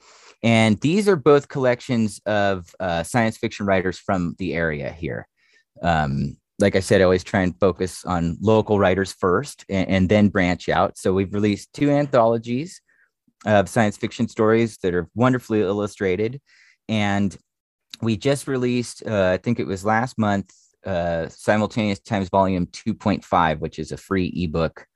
And 0.42 0.80
these 0.80 1.11
are 1.11 1.16
both 1.16 1.48
collections 1.48 2.22
of 2.24 2.74
uh, 2.80 3.02
science 3.02 3.36
fiction 3.36 3.66
writers 3.66 3.98
from 3.98 4.34
the 4.38 4.54
area 4.54 4.90
here. 4.90 5.28
Um, 5.82 6.38
like 6.59 6.74
I 6.74 6.80
said, 6.80 7.00
I 7.00 7.04
always 7.04 7.24
try 7.24 7.42
and 7.42 7.59
focus 7.59 8.04
on 8.04 8.36
local 8.40 8.78
writers 8.78 9.12
first 9.12 9.64
and, 9.68 9.88
and, 9.88 10.09
then 10.09 10.28
branch 10.28 10.68
out. 10.68 10.98
So 10.98 11.12
we've 11.12 11.32
released 11.32 11.72
two 11.72 11.90
anthologies 11.90 12.80
of 13.46 13.68
science 13.68 13.96
fiction 13.96 14.28
stories 14.28 14.78
that 14.78 14.94
are 14.94 15.09
wonderfully 15.14 15.61
illustrated. 15.61 16.40
And 16.88 17.36
we 18.02 18.16
just 18.16 18.48
released, 18.48 19.06
uh, 19.06 19.30
I 19.34 19.36
think 19.36 19.61
it 19.61 19.66
was 19.66 19.84
last 19.84 20.18
month, 20.18 20.52
uh, 20.84 21.28
Simultaneous 21.28 22.00
Times 22.00 22.28
Volume 22.28 22.66
2.5, 22.66 23.61
which 23.61 23.78
is 23.78 23.92
a 23.92 23.96
free 23.96 24.32
ebook 24.34 24.86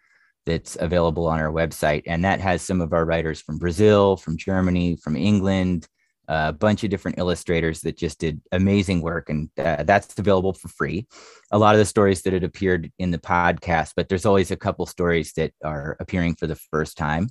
that's 0.46 0.76
available 0.80 1.26
on 1.26 1.38
our 1.38 1.52
website. 1.52 2.02
And 2.06 2.24
that 2.24 2.40
has 2.40 2.62
some 2.62 2.80
of 2.80 2.92
our 2.92 3.04
writers 3.04 3.40
from 3.40 3.58
Brazil, 3.58 4.16
from 4.16 4.36
Germany, 4.36 4.96
from 4.96 5.16
England, 5.16 5.86
a 6.32 6.52
bunch 6.52 6.82
of 6.82 6.90
different 6.90 7.18
illustrators 7.18 7.80
that 7.82 7.96
just 7.96 8.18
did 8.18 8.40
amazing 8.52 9.02
work. 9.02 9.28
And 9.28 9.50
uh, 9.58 9.82
that's 9.82 10.18
available 10.18 10.52
for 10.52 10.68
free. 10.68 11.06
A 11.50 11.58
lot 11.58 11.74
of 11.74 11.78
the 11.78 11.84
stories 11.84 12.22
that 12.22 12.32
had 12.32 12.44
appeared 12.44 12.90
in 12.98 13.10
the 13.10 13.18
podcast, 13.18 13.92
but 13.96 14.08
there's 14.08 14.26
always 14.26 14.50
a 14.50 14.56
couple 14.56 14.86
stories 14.86 15.32
that 15.34 15.52
are 15.62 15.96
appearing 16.00 16.36
for 16.36 16.46
the 16.46 16.56
first 16.56 16.96
time. 16.96 17.28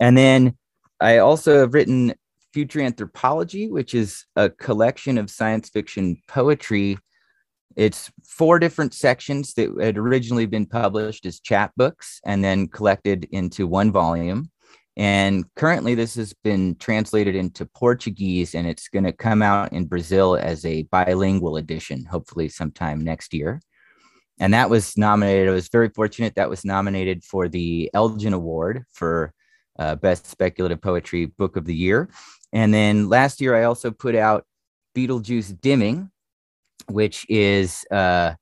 And 0.00 0.16
then 0.16 0.56
I 1.00 1.18
also 1.18 1.60
have 1.60 1.74
written 1.74 2.14
Future 2.52 2.80
Anthropology, 2.80 3.70
which 3.70 3.94
is 3.94 4.24
a 4.34 4.48
collection 4.48 5.18
of 5.18 5.30
science 5.30 5.68
fiction 5.68 6.22
poetry 6.26 6.98
it's 7.76 8.10
four 8.24 8.58
different 8.58 8.94
sections 8.94 9.52
that 9.54 9.70
had 9.78 9.98
originally 9.98 10.46
been 10.46 10.64
published 10.64 11.26
as 11.26 11.40
chapbooks 11.40 12.20
and 12.24 12.42
then 12.42 12.68
collected 12.68 13.28
into 13.30 13.66
one 13.66 13.92
volume. 13.92 14.50
And 14.96 15.44
currently, 15.56 15.94
this 15.94 16.14
has 16.14 16.32
been 16.32 16.74
translated 16.76 17.34
into 17.34 17.66
Portuguese 17.66 18.54
and 18.54 18.66
it's 18.66 18.88
going 18.88 19.04
to 19.04 19.12
come 19.12 19.42
out 19.42 19.72
in 19.72 19.84
Brazil 19.84 20.36
as 20.36 20.64
a 20.64 20.84
bilingual 20.84 21.58
edition, 21.58 22.04
hopefully, 22.06 22.48
sometime 22.48 23.00
next 23.00 23.34
year. 23.34 23.60
And 24.38 24.54
that 24.54 24.70
was 24.70 24.96
nominated. 24.96 25.48
I 25.48 25.52
was 25.52 25.68
very 25.68 25.90
fortunate 25.90 26.34
that 26.36 26.50
was 26.50 26.64
nominated 26.64 27.24
for 27.24 27.48
the 27.48 27.90
Elgin 27.94 28.32
Award 28.32 28.84
for 28.92 29.32
uh, 29.78 29.96
Best 29.96 30.26
Speculative 30.26 30.80
Poetry 30.80 31.26
Book 31.26 31.56
of 31.56 31.66
the 31.66 31.74
Year. 31.74 32.08
And 32.52 32.72
then 32.72 33.08
last 33.08 33.40
year, 33.40 33.54
I 33.54 33.64
also 33.64 33.90
put 33.90 34.14
out 34.14 34.46
Betelgeuse 34.94 35.52
Dimming, 35.60 36.10
which 36.88 37.26
is 37.28 37.84
uh, 37.90 38.34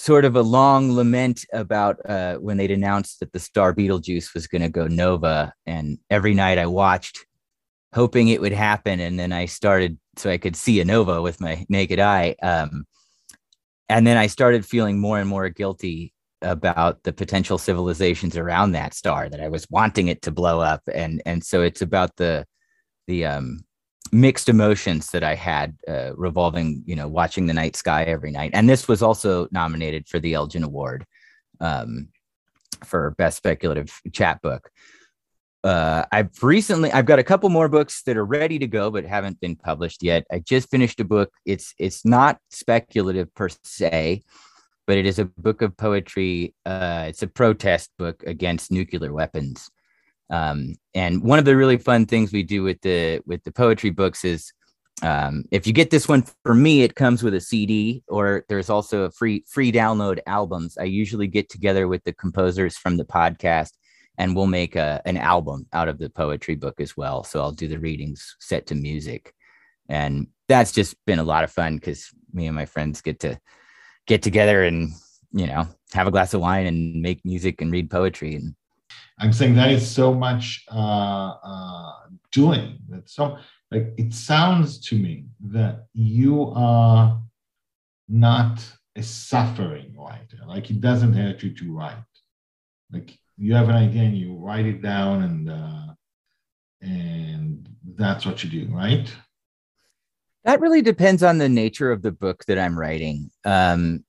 sort 0.00 0.24
of 0.24 0.34
a 0.34 0.40
long 0.40 0.92
lament 0.92 1.44
about 1.52 1.98
uh, 2.08 2.36
when 2.36 2.56
they'd 2.56 2.70
announced 2.70 3.20
that 3.20 3.34
the 3.34 3.38
star 3.38 3.74
Betelgeuse 3.74 4.32
was 4.32 4.46
going 4.46 4.62
to 4.62 4.70
go 4.70 4.86
nova. 4.86 5.52
And 5.66 5.98
every 6.08 6.32
night 6.32 6.56
I 6.56 6.64
watched, 6.64 7.26
hoping 7.94 8.28
it 8.28 8.40
would 8.40 8.54
happen. 8.54 8.98
And 8.98 9.20
then 9.20 9.30
I 9.30 9.44
started 9.44 9.98
so 10.16 10.30
I 10.30 10.38
could 10.38 10.56
see 10.56 10.80
a 10.80 10.86
nova 10.86 11.20
with 11.20 11.38
my 11.38 11.66
naked 11.68 12.00
eye. 12.00 12.34
Um, 12.42 12.86
and 13.90 14.06
then 14.06 14.16
I 14.16 14.26
started 14.26 14.64
feeling 14.64 14.98
more 14.98 15.18
and 15.18 15.28
more 15.28 15.50
guilty 15.50 16.14
about 16.40 17.02
the 17.02 17.12
potential 17.12 17.58
civilizations 17.58 18.38
around 18.38 18.72
that 18.72 18.94
star 18.94 19.28
that 19.28 19.42
I 19.42 19.48
was 19.48 19.66
wanting 19.68 20.08
it 20.08 20.22
to 20.22 20.30
blow 20.30 20.60
up. 20.60 20.80
And 20.94 21.20
and 21.26 21.44
so 21.44 21.60
it's 21.60 21.82
about 21.82 22.16
the 22.16 22.46
the 23.06 23.26
um 23.26 23.66
mixed 24.12 24.48
emotions 24.48 25.10
that 25.10 25.22
I 25.22 25.34
had 25.34 25.76
uh, 25.88 26.14
revolving, 26.16 26.82
you 26.86 26.96
know, 26.96 27.08
watching 27.08 27.46
the 27.46 27.54
night 27.54 27.76
sky 27.76 28.04
every 28.04 28.30
night. 28.30 28.50
And 28.54 28.68
this 28.68 28.88
was 28.88 29.02
also 29.02 29.48
nominated 29.50 30.08
for 30.08 30.18
the 30.18 30.34
Elgin 30.34 30.64
Award 30.64 31.06
um, 31.60 32.08
for 32.84 33.12
Best 33.12 33.36
Speculative 33.36 34.00
Chapbook. 34.12 34.70
Uh, 35.62 36.04
I've 36.10 36.42
recently 36.42 36.90
I've 36.90 37.04
got 37.04 37.18
a 37.18 37.24
couple 37.24 37.50
more 37.50 37.68
books 37.68 38.02
that 38.04 38.16
are 38.16 38.24
ready 38.24 38.58
to 38.58 38.66
go 38.66 38.90
but 38.90 39.04
haven't 39.04 39.40
been 39.40 39.56
published 39.56 40.02
yet. 40.02 40.24
I 40.32 40.38
just 40.38 40.70
finished 40.70 41.00
a 41.00 41.04
book. 41.04 41.30
It's 41.44 41.74
it's 41.78 42.04
not 42.04 42.38
speculative 42.50 43.34
per 43.34 43.48
se, 43.62 44.22
but 44.86 44.96
it 44.96 45.04
is 45.04 45.18
a 45.18 45.26
book 45.26 45.60
of 45.60 45.76
poetry. 45.76 46.54
Uh, 46.64 47.06
it's 47.08 47.22
a 47.22 47.26
protest 47.26 47.90
book 47.98 48.22
against 48.26 48.72
nuclear 48.72 49.12
weapons. 49.12 49.70
Um, 50.30 50.76
and 50.94 51.22
one 51.22 51.38
of 51.38 51.44
the 51.44 51.56
really 51.56 51.78
fun 51.78 52.06
things 52.06 52.32
we 52.32 52.42
do 52.42 52.62
with 52.62 52.80
the 52.82 53.20
with 53.26 53.42
the 53.44 53.52
poetry 53.52 53.90
books 53.90 54.24
is 54.24 54.52
um, 55.02 55.44
if 55.50 55.66
you 55.66 55.72
get 55.72 55.90
this 55.90 56.08
one 56.08 56.24
for 56.44 56.54
me, 56.54 56.82
it 56.82 56.94
comes 56.94 57.22
with 57.22 57.34
a 57.34 57.40
CD, 57.40 58.02
or 58.08 58.44
there's 58.48 58.70
also 58.70 59.04
a 59.04 59.10
free 59.10 59.44
free 59.48 59.72
download 59.72 60.20
albums. 60.26 60.76
I 60.78 60.84
usually 60.84 61.26
get 61.26 61.48
together 61.48 61.88
with 61.88 62.04
the 62.04 62.12
composers 62.12 62.76
from 62.76 62.96
the 62.96 63.04
podcast, 63.04 63.72
and 64.18 64.36
we'll 64.36 64.46
make 64.46 64.76
a, 64.76 65.00
an 65.06 65.16
album 65.16 65.66
out 65.72 65.88
of 65.88 65.98
the 65.98 66.10
poetry 66.10 66.54
book 66.54 66.80
as 66.80 66.96
well. 66.96 67.24
So 67.24 67.40
I'll 67.40 67.52
do 67.52 67.68
the 67.68 67.78
readings 67.78 68.36
set 68.40 68.66
to 68.66 68.74
music, 68.74 69.34
and 69.88 70.28
that's 70.48 70.72
just 70.72 70.94
been 71.06 71.18
a 71.18 71.24
lot 71.24 71.44
of 71.44 71.50
fun 71.50 71.76
because 71.76 72.10
me 72.32 72.46
and 72.46 72.54
my 72.54 72.66
friends 72.66 73.00
get 73.00 73.20
to 73.20 73.40
get 74.06 74.22
together 74.22 74.64
and 74.64 74.90
you 75.32 75.46
know 75.46 75.66
have 75.92 76.06
a 76.06 76.10
glass 76.10 76.34
of 76.34 76.40
wine 76.40 76.66
and 76.66 77.00
make 77.00 77.24
music 77.24 77.60
and 77.62 77.72
read 77.72 77.90
poetry 77.90 78.34
and 78.34 78.54
I'm 79.18 79.32
saying 79.32 79.54
that 79.54 79.70
is 79.70 79.88
so 79.88 80.14
much 80.14 80.64
uh, 80.72 81.34
uh, 81.42 81.92
doing 82.32 82.78
that. 82.88 83.08
So 83.08 83.38
like 83.70 83.92
it 83.96 84.12
sounds 84.14 84.80
to 84.88 84.96
me 84.96 85.26
that 85.48 85.86
you 85.94 86.52
are 86.56 87.20
not 88.08 88.64
a 88.96 89.02
suffering 89.02 89.94
writer. 89.96 90.38
Like 90.46 90.70
it 90.70 90.80
doesn't 90.80 91.12
hurt 91.12 91.42
you 91.42 91.54
to 91.54 91.72
write. 91.72 91.96
Like 92.92 93.16
you 93.36 93.54
have 93.54 93.68
an 93.68 93.76
idea 93.76 94.02
and 94.02 94.16
you 94.16 94.36
write 94.36 94.66
it 94.66 94.82
down 94.82 95.22
and 95.22 95.50
uh, 95.50 95.94
and 96.82 97.68
that's 97.96 98.24
what 98.24 98.42
you 98.42 98.50
do, 98.50 98.74
right? 98.74 99.14
That 100.44 100.60
really 100.60 100.82
depends 100.82 101.22
on 101.22 101.38
the 101.38 101.48
nature 101.48 101.92
of 101.92 102.02
the 102.02 102.12
book 102.12 102.44
that 102.46 102.58
I'm 102.58 102.78
writing. 102.78 103.30
Um, 103.44 104.04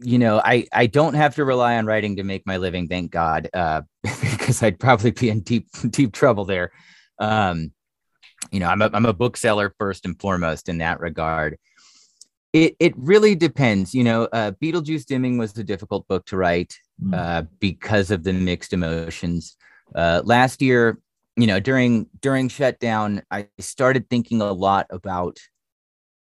you 0.00 0.18
know, 0.18 0.40
I 0.44 0.66
I 0.72 0.86
don't 0.86 1.14
have 1.14 1.34
to 1.36 1.44
rely 1.44 1.76
on 1.76 1.86
writing 1.86 2.16
to 2.16 2.22
make 2.22 2.46
my 2.46 2.56
living, 2.56 2.88
thank 2.88 3.10
God, 3.10 3.48
uh, 3.52 3.82
because 4.02 4.62
I'd 4.62 4.78
probably 4.78 5.10
be 5.10 5.30
in 5.30 5.40
deep 5.40 5.66
deep 5.90 6.12
trouble 6.12 6.44
there. 6.44 6.70
Um, 7.18 7.72
you 8.52 8.60
know, 8.60 8.68
I'm 8.68 8.82
a 8.82 8.90
I'm 8.92 9.06
a 9.06 9.12
bookseller 9.12 9.74
first 9.78 10.06
and 10.06 10.18
foremost 10.20 10.68
in 10.68 10.78
that 10.78 11.00
regard. 11.00 11.58
It 12.52 12.76
it 12.78 12.94
really 12.96 13.34
depends. 13.34 13.94
You 13.94 14.04
know, 14.04 14.28
uh, 14.32 14.52
Betelgeuse 14.52 15.04
Dimming 15.04 15.36
was 15.36 15.56
a 15.58 15.64
difficult 15.64 16.06
book 16.06 16.24
to 16.26 16.36
write 16.36 16.78
mm. 17.02 17.14
uh, 17.14 17.42
because 17.58 18.10
of 18.10 18.22
the 18.22 18.32
mixed 18.32 18.72
emotions. 18.72 19.56
Uh, 19.94 20.22
last 20.24 20.62
year, 20.62 20.98
you 21.36 21.46
know, 21.46 21.58
during 21.58 22.06
during 22.20 22.48
shutdown, 22.48 23.22
I 23.30 23.48
started 23.58 24.08
thinking 24.08 24.40
a 24.40 24.52
lot 24.52 24.86
about 24.90 25.38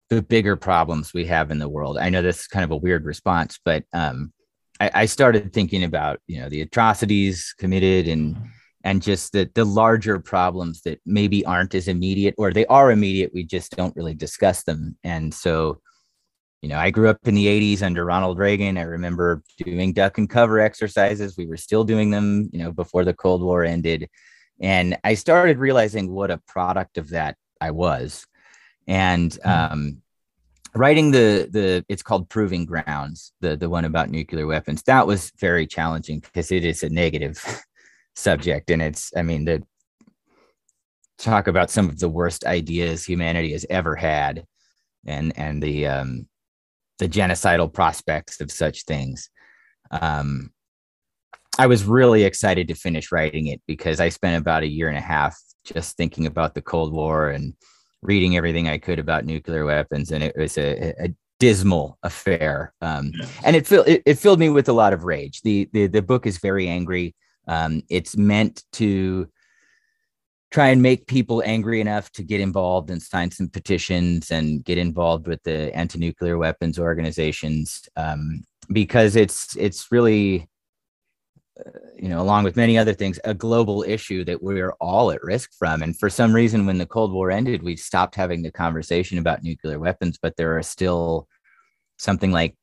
the 0.09 0.23
bigger 0.23 0.57
problems 0.57 1.13
we 1.13 1.27
have 1.27 1.51
in 1.51 1.59
the 1.59 1.69
world. 1.69 1.99
I 1.99 2.11
know 2.11 2.23
this 2.23 2.41
is 2.41 2.47
kind 2.47 2.65
of 2.65 2.71
a 2.71 2.77
weird 2.77 3.05
response, 3.05 3.59
but 3.65 3.85
um, 3.93 4.33
I, 4.81 4.91
I, 4.95 5.07
started 5.07 5.53
thinking 5.53 5.85
about 5.85 6.21
you 6.27 6.41
know 6.41 6.49
the 6.49 6.61
atrocities 6.61 7.55
committed 7.59 8.07
and 8.07 8.37
and 8.85 9.03
just 9.03 9.33
the 9.33 9.51
the 9.55 9.65
larger 9.65 10.21
problems 10.21 10.83
that 10.83 11.01
maybe 11.05 11.45
aren't 11.45 11.75
as 11.75 11.89
immediate 11.89 12.35
or 12.39 12.53
they 12.53 12.67
are 12.67 12.91
immediate. 12.91 13.33
We 13.35 13.45
just 13.45 13.77
don't 13.77 13.97
really 13.97 14.15
discuss 14.15 14.63
them. 14.63 14.97
And 15.03 15.35
so, 15.35 15.81
you 16.63 16.69
know, 16.69 16.79
I 16.79 16.91
grew 16.91 17.09
up 17.09 17.19
in 17.25 17.35
the 17.35 17.47
'80s 17.47 17.83
under 17.83 18.05
Ronald 18.05 18.39
Reagan. 18.39 18.79
I 18.79 18.83
remember 18.83 19.43
doing 19.59 19.93
duck 19.93 20.19
and 20.19 20.31
cover 20.31 20.61
exercises. 20.61 21.37
We 21.37 21.47
were 21.47 21.57
still 21.57 21.83
doing 21.83 22.11
them, 22.11 22.49
you 22.53 22.61
know, 22.61 22.73
before 22.73 23.05
the 23.05 23.15
Cold 23.15 23.43
War 23.43 23.65
ended. 23.65 24.09
And 24.61 24.97
I 25.05 25.15
started 25.15 25.59
realizing 25.59 26.13
what 26.13 26.31
a 26.31 26.41
product 26.47 26.97
of 26.97 27.11
that 27.11 27.37
I 27.61 27.73
was 27.73 28.27
and 28.87 29.35
hmm. 29.43 29.49
um, 29.49 30.03
writing 30.75 31.11
the 31.11 31.49
the 31.51 31.85
it's 31.89 32.03
called 32.03 32.29
proving 32.29 32.67
grounds 32.67 33.33
the 33.41 33.57
the 33.57 33.69
one 33.69 33.85
about 33.85 34.11
nuclear 34.11 34.47
weapons. 34.47 34.83
That 34.85 35.07
was 35.07 35.33
very 35.39 35.67
challenging 35.67 36.21
because 36.21 36.53
it 36.53 36.65
is 36.65 36.83
a 36.83 36.89
negative 36.89 37.43
subject. 38.15 38.71
And 38.71 38.83
it's 38.83 39.13
i 39.17 39.23
mean 39.23 39.45
the 39.45 39.63
talk 41.19 41.49
about 41.49 41.71
some 41.71 41.89
of 41.89 41.99
the 41.99 42.09
worst 42.09 42.45
ideas 42.45 43.05
humanity 43.05 43.53
has 43.53 43.65
ever 43.71 43.97
had 43.97 44.45
and 45.07 45.33
and 45.39 45.63
the 45.63 45.87
um 45.87 46.29
the 46.99 47.09
genocidal 47.09 47.73
prospects 47.73 48.41
of 48.41 48.51
such 48.51 48.85
things. 48.85 49.31
Um 49.91 50.51
I 51.59 51.69
was 51.69 51.85
really 51.85 52.25
excited 52.25 52.69
to 52.69 52.75
finish 52.75 53.11
writing 53.11 53.47
it 53.47 53.63
because 53.67 53.99
I 53.99 54.11
spent 54.11 54.41
about 54.41 54.63
a 54.63 54.69
year 54.69 54.89
and 54.89 54.99
a 54.99 55.01
half 55.01 55.39
just 55.65 55.97
thinking 55.97 56.27
about 56.27 56.55
the 56.55 56.61
Cold 56.61 56.93
War 56.93 57.31
and 57.31 57.55
reading 58.07 58.37
everything 58.37 58.69
I 58.69 58.79
could 58.79 58.99
about 58.99 59.25
nuclear 59.25 59.65
weapons, 59.65 60.13
and 60.13 60.23
it 60.23 60.37
was 60.37 60.57
a, 60.57 60.95
a 61.05 61.15
dismal 61.39 61.99
affair. 62.03 62.73
Um, 62.81 63.13
and 63.45 63.57
it, 63.57 63.67
filled 63.67 63.89
it, 63.89 64.03
it, 64.07 64.19
filled 64.19 64.39
me 64.39 64.49
with 64.49 64.69
a 64.69 64.73
lot 64.73 64.93
of 64.93 65.05
rage. 65.05 65.43
The 65.43 65.69
the, 65.73 65.87
the 65.87 66.03
book 66.03 66.27
is 66.27 66.39
very 66.39 66.69
angry. 66.69 67.15
Um, 67.49 67.83
it's 67.89 68.17
meant 68.17 68.65
to 68.73 69.29
try 70.51 70.69
and 70.69 70.81
make 70.81 71.07
people 71.07 71.43
angry 71.45 71.81
enough 71.81 72.11
to 72.13 72.23
get 72.23 72.41
involved 72.41 72.91
and 72.91 73.03
sign 73.03 73.31
some 73.31 73.49
petitions 73.49 74.31
and 74.31 74.65
get 74.65 74.79
involved 74.79 75.27
with 75.27 75.43
the 75.43 75.75
anti-nuclear 75.77 76.39
weapons 76.39 76.79
organizations 76.79 77.89
um, 77.97 78.45
because 78.73 79.17
it's 79.17 79.57
it's 79.57 79.91
really 79.91 80.49
you 81.97 82.09
know 82.09 82.21
along 82.21 82.45
with 82.45 82.57
many 82.57 82.77
other 82.77 82.93
things 82.93 83.19
a 83.25 83.35
global 83.35 83.83
issue 83.83 84.25
that 84.25 84.43
we're 84.43 84.73
all 84.81 85.11
at 85.11 85.23
risk 85.23 85.53
from. 85.59 85.83
And 85.83 85.99
for 85.99 86.11
some 86.11 86.33
reason 86.33 86.67
when 86.67 86.79
the 86.79 86.87
cold 86.87 87.13
war 87.13 87.31
ended 87.31 87.63
we 87.63 87.77
stopped 87.77 88.15
having 88.15 88.43
the 88.43 88.53
conversation 88.53 89.19
about 89.19 89.43
nuclear 89.43 89.79
weapons 89.79 90.19
but 90.21 90.37
there 90.37 90.57
are 90.57 90.63
still 90.63 91.29
something 91.99 92.31
like 92.31 92.55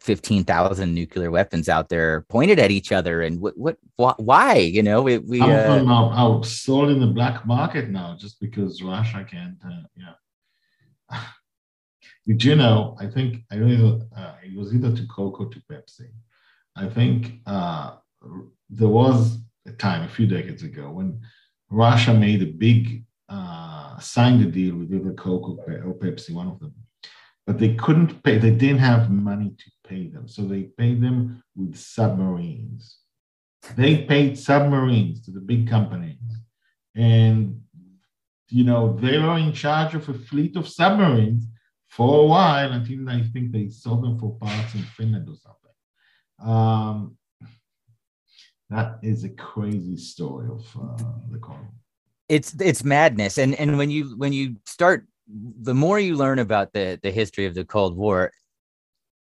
15,000 0.00 0.94
nuclear 0.94 1.30
weapons 1.30 1.68
out 1.68 1.88
there 1.88 2.22
pointed 2.28 2.58
at 2.58 2.70
each 2.70 2.92
other. 2.92 3.22
And 3.22 3.40
what 3.40 3.56
what 3.56 3.76
wh- 3.96 4.18
why 4.18 4.56
you 4.56 4.82
know 4.82 5.02
we, 5.02 5.18
we 5.18 5.38
Some 5.40 5.88
uh, 5.88 5.92
are, 5.92 6.44
sold 6.44 6.90
in 6.90 7.00
the 7.00 7.06
black 7.06 7.46
market 7.46 7.90
now 7.90 8.16
just 8.18 8.40
because 8.40 8.82
Russia 8.82 9.26
can't 9.28 9.56
uh, 9.64 9.82
yeah. 9.96 11.20
Did 12.26 12.44
you 12.44 12.56
know 12.56 12.96
I 13.00 13.06
think 13.06 13.44
I 13.50 13.56
know 13.56 14.00
uh, 14.16 14.34
it 14.42 14.56
was 14.56 14.74
either 14.74 14.94
to 14.94 15.06
Coke 15.06 15.40
or 15.40 15.48
to 15.48 15.62
Pepsi. 15.70 16.08
I 16.76 16.88
think 16.88 17.40
uh, 17.46 17.96
there 18.70 18.88
was 18.88 19.38
a 19.66 19.72
time 19.72 20.02
a 20.02 20.08
few 20.08 20.26
decades 20.26 20.62
ago 20.62 20.90
when 20.90 21.20
Russia 21.70 22.14
made 22.14 22.42
a 22.42 22.46
big 22.46 23.04
uh, 23.28 23.98
signed 23.98 24.42
a 24.42 24.50
deal 24.50 24.76
with 24.76 24.92
either 24.92 25.12
Coke 25.12 25.48
or 25.68 25.94
Pepsi 25.94 26.32
one 26.32 26.48
of 26.48 26.58
them 26.60 26.74
but 27.46 27.58
they 27.58 27.74
couldn't 27.74 28.22
pay 28.22 28.36
they 28.36 28.50
didn't 28.50 28.78
have 28.78 29.10
money 29.10 29.54
to 29.58 29.70
pay 29.88 30.08
them. 30.08 30.28
So 30.28 30.42
they 30.42 30.64
paid 30.64 31.00
them 31.00 31.42
with 31.56 31.76
submarines. 31.76 32.98
They 33.76 34.04
paid 34.04 34.38
submarines 34.38 35.24
to 35.24 35.30
the 35.30 35.40
big 35.40 35.68
companies. 35.68 36.20
And, 36.94 37.62
you 38.50 38.64
know, 38.64 38.94
they 38.94 39.18
were 39.18 39.38
in 39.38 39.52
charge 39.52 39.94
of 39.94 40.08
a 40.08 40.14
fleet 40.14 40.56
of 40.56 40.68
submarines 40.68 41.46
for 41.88 42.22
a 42.22 42.26
while 42.26 42.72
until 42.72 43.08
I 43.08 43.22
think 43.22 43.52
they 43.52 43.68
sold 43.68 44.04
them 44.04 44.18
for 44.18 44.36
parts 44.38 44.74
in 44.74 44.82
Finland 44.82 45.28
or 45.28 45.36
something. 45.36 46.52
Um, 46.52 47.16
that 48.70 48.98
is 49.02 49.24
a 49.24 49.30
crazy 49.30 49.96
story 49.96 50.48
of 50.48 50.66
uh, 50.76 51.02
the 51.30 51.38
Cold 51.38 51.58
It's 52.28 52.54
it's 52.60 52.84
madness, 52.84 53.38
and 53.38 53.54
and 53.54 53.78
when 53.78 53.90
you 53.90 54.16
when 54.16 54.32
you 54.32 54.56
start, 54.66 55.06
the 55.26 55.74
more 55.74 55.98
you 55.98 56.16
learn 56.16 56.38
about 56.38 56.72
the 56.72 56.98
the 57.02 57.10
history 57.10 57.46
of 57.46 57.54
the 57.54 57.64
Cold 57.64 57.96
War, 57.96 58.32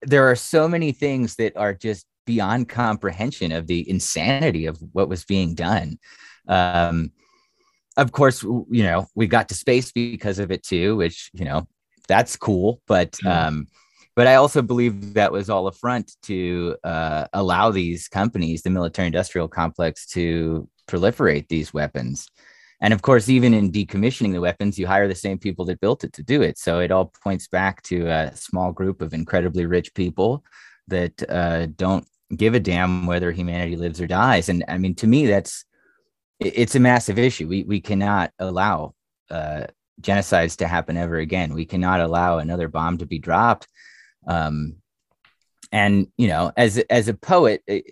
there 0.03 0.30
are 0.30 0.36
so 0.36 0.68
many 0.68 0.93
things 0.93 1.36
that 1.36 1.57
are 1.57 1.74
just 1.74 2.07
beyond 2.26 2.68
comprehension 2.68 3.53
of 3.53 3.66
the 3.66 3.88
insanity 3.88 4.66
of 4.66 4.78
what 4.93 5.09
was 5.09 5.24
being 5.24 5.55
done. 5.55 5.99
Um, 6.47 7.12
of 7.97 8.12
course, 8.12 8.43
you 8.43 8.82
know, 8.82 9.09
we 9.14 9.26
got 9.26 9.49
to 9.49 9.55
space 9.55 9.93
because 9.93 10.38
of 10.38 10.51
it 10.51 10.62
too, 10.62 10.97
which, 10.97 11.30
you 11.32 11.45
know, 11.45 11.66
that's 12.09 12.36
cool. 12.36 12.80
But, 12.86 13.16
um, 13.26 13.66
but 14.21 14.27
I 14.27 14.35
also 14.35 14.61
believe 14.61 15.14
that 15.14 15.33
was 15.33 15.49
all 15.49 15.66
a 15.66 15.73
front 15.73 16.14
to 16.25 16.77
uh, 16.85 17.25
allow 17.33 17.71
these 17.71 18.07
companies, 18.07 18.61
the 18.61 18.68
military 18.68 19.07
industrial 19.07 19.49
complex, 19.49 20.05
to 20.09 20.68
proliferate 20.87 21.49
these 21.49 21.73
weapons. 21.73 22.29
And 22.83 22.93
of 22.93 23.01
course, 23.01 23.31
even 23.31 23.55
in 23.55 23.73
decommissioning 23.73 24.33
the 24.33 24.43
weapons, 24.43 24.79
you 24.79 24.87
hire 24.87 25.09
the 25.09 25.14
same 25.14 25.39
people 25.39 25.64
that 25.64 25.81
built 25.81 26.05
it 26.05 26.12
to 26.12 26.23
do 26.23 26.43
it. 26.43 26.59
So 26.59 26.81
it 26.81 26.91
all 26.91 27.14
points 27.25 27.49
back 27.49 27.81
to 27.85 28.09
a 28.09 28.37
small 28.37 28.73
group 28.73 29.01
of 29.01 29.14
incredibly 29.14 29.64
rich 29.64 29.95
people 29.95 30.45
that 30.89 31.23
uh, 31.27 31.68
don't 31.75 32.07
give 32.37 32.53
a 32.53 32.61
damn 32.61 33.07
whether 33.07 33.33
humanity 33.33 33.77
lives 33.77 34.03
or 34.03 34.07
dies. 34.07 34.51
And 34.51 34.66
I 34.68 34.77
mean, 34.77 34.97
to 34.97 35.07
me, 35.07 35.29
that's 35.29 35.64
it's 36.41 36.75
a 36.75 36.81
massive 36.81 37.18
issue. 37.18 37.49
We 37.49 37.64
we 37.64 37.81
cannot 37.81 38.33
allow 38.39 38.93
uh, 39.31 39.68
genocides 40.03 40.59
to 40.59 40.68
happen 40.68 40.99
ever 40.99 41.16
again. 41.16 41.55
We 41.55 41.64
cannot 41.64 42.01
allow 42.01 42.37
another 42.37 42.68
bomb 42.68 42.99
to 42.99 43.07
be 43.07 43.18
dropped. 43.18 43.66
Um, 44.27 44.77
and 45.73 46.09
you 46.16 46.29
know, 46.29 46.53
as 46.57 46.79
as 46.91 47.09
a 47.09 47.14
poet, 47.14 47.62
it, 47.66 47.85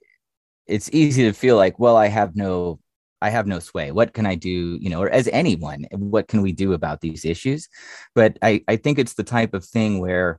it's 0.66 0.90
easy 0.92 1.24
to 1.24 1.32
feel 1.32 1.56
like, 1.56 1.78
well, 1.78 1.96
I 1.96 2.08
have 2.08 2.36
no 2.36 2.80
I 3.20 3.30
have 3.30 3.46
no 3.46 3.58
sway. 3.58 3.90
What 3.90 4.12
can 4.14 4.26
I 4.26 4.34
do, 4.36 4.78
you 4.80 4.90
know, 4.90 5.02
or 5.02 5.10
as 5.10 5.28
anyone, 5.28 5.86
what 5.92 6.28
can 6.28 6.42
we 6.42 6.52
do 6.52 6.72
about 6.72 7.00
these 7.00 7.24
issues? 7.24 7.68
But 8.14 8.38
I, 8.42 8.62
I 8.68 8.76
think 8.76 8.98
it's 8.98 9.14
the 9.14 9.24
type 9.24 9.54
of 9.54 9.64
thing 9.64 9.98
where 9.98 10.38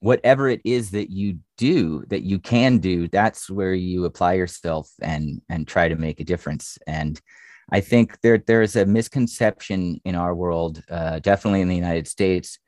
whatever 0.00 0.48
it 0.48 0.60
is 0.64 0.90
that 0.92 1.10
you 1.10 1.38
do 1.58 2.04
that 2.08 2.22
you 2.22 2.38
can 2.38 2.78
do, 2.78 3.08
that's 3.08 3.50
where 3.50 3.74
you 3.74 4.04
apply 4.04 4.34
yourself 4.34 4.90
and 5.00 5.42
and 5.48 5.66
try 5.66 5.88
to 5.88 5.96
make 5.96 6.20
a 6.20 6.24
difference. 6.24 6.78
And 6.86 7.20
I 7.70 7.80
think 7.80 8.20
there 8.22 8.38
there's 8.38 8.76
a 8.76 8.86
misconception 8.86 10.00
in 10.04 10.14
our 10.14 10.34
world, 10.34 10.82
uh, 10.90 11.18
definitely 11.20 11.60
in 11.60 11.68
the 11.68 11.76
United 11.76 12.08
States, 12.08 12.58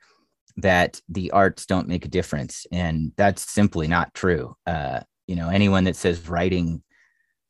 that 0.57 1.01
the 1.09 1.31
arts 1.33 1.67
don't 1.67 1.89
make 1.89 2.05
a 2.05 2.09
difference, 2.09 2.67
and 2.71 3.13
that's 3.17 3.51
simply 3.51 3.89
not 3.89 4.15
true. 4.15 4.57
Uh, 4.67 5.01
you 5.27 5.37
know, 5.37 5.49
anyone 5.49 5.85
that 5.85 5.97
says 5.97 6.29
writing 6.29 6.83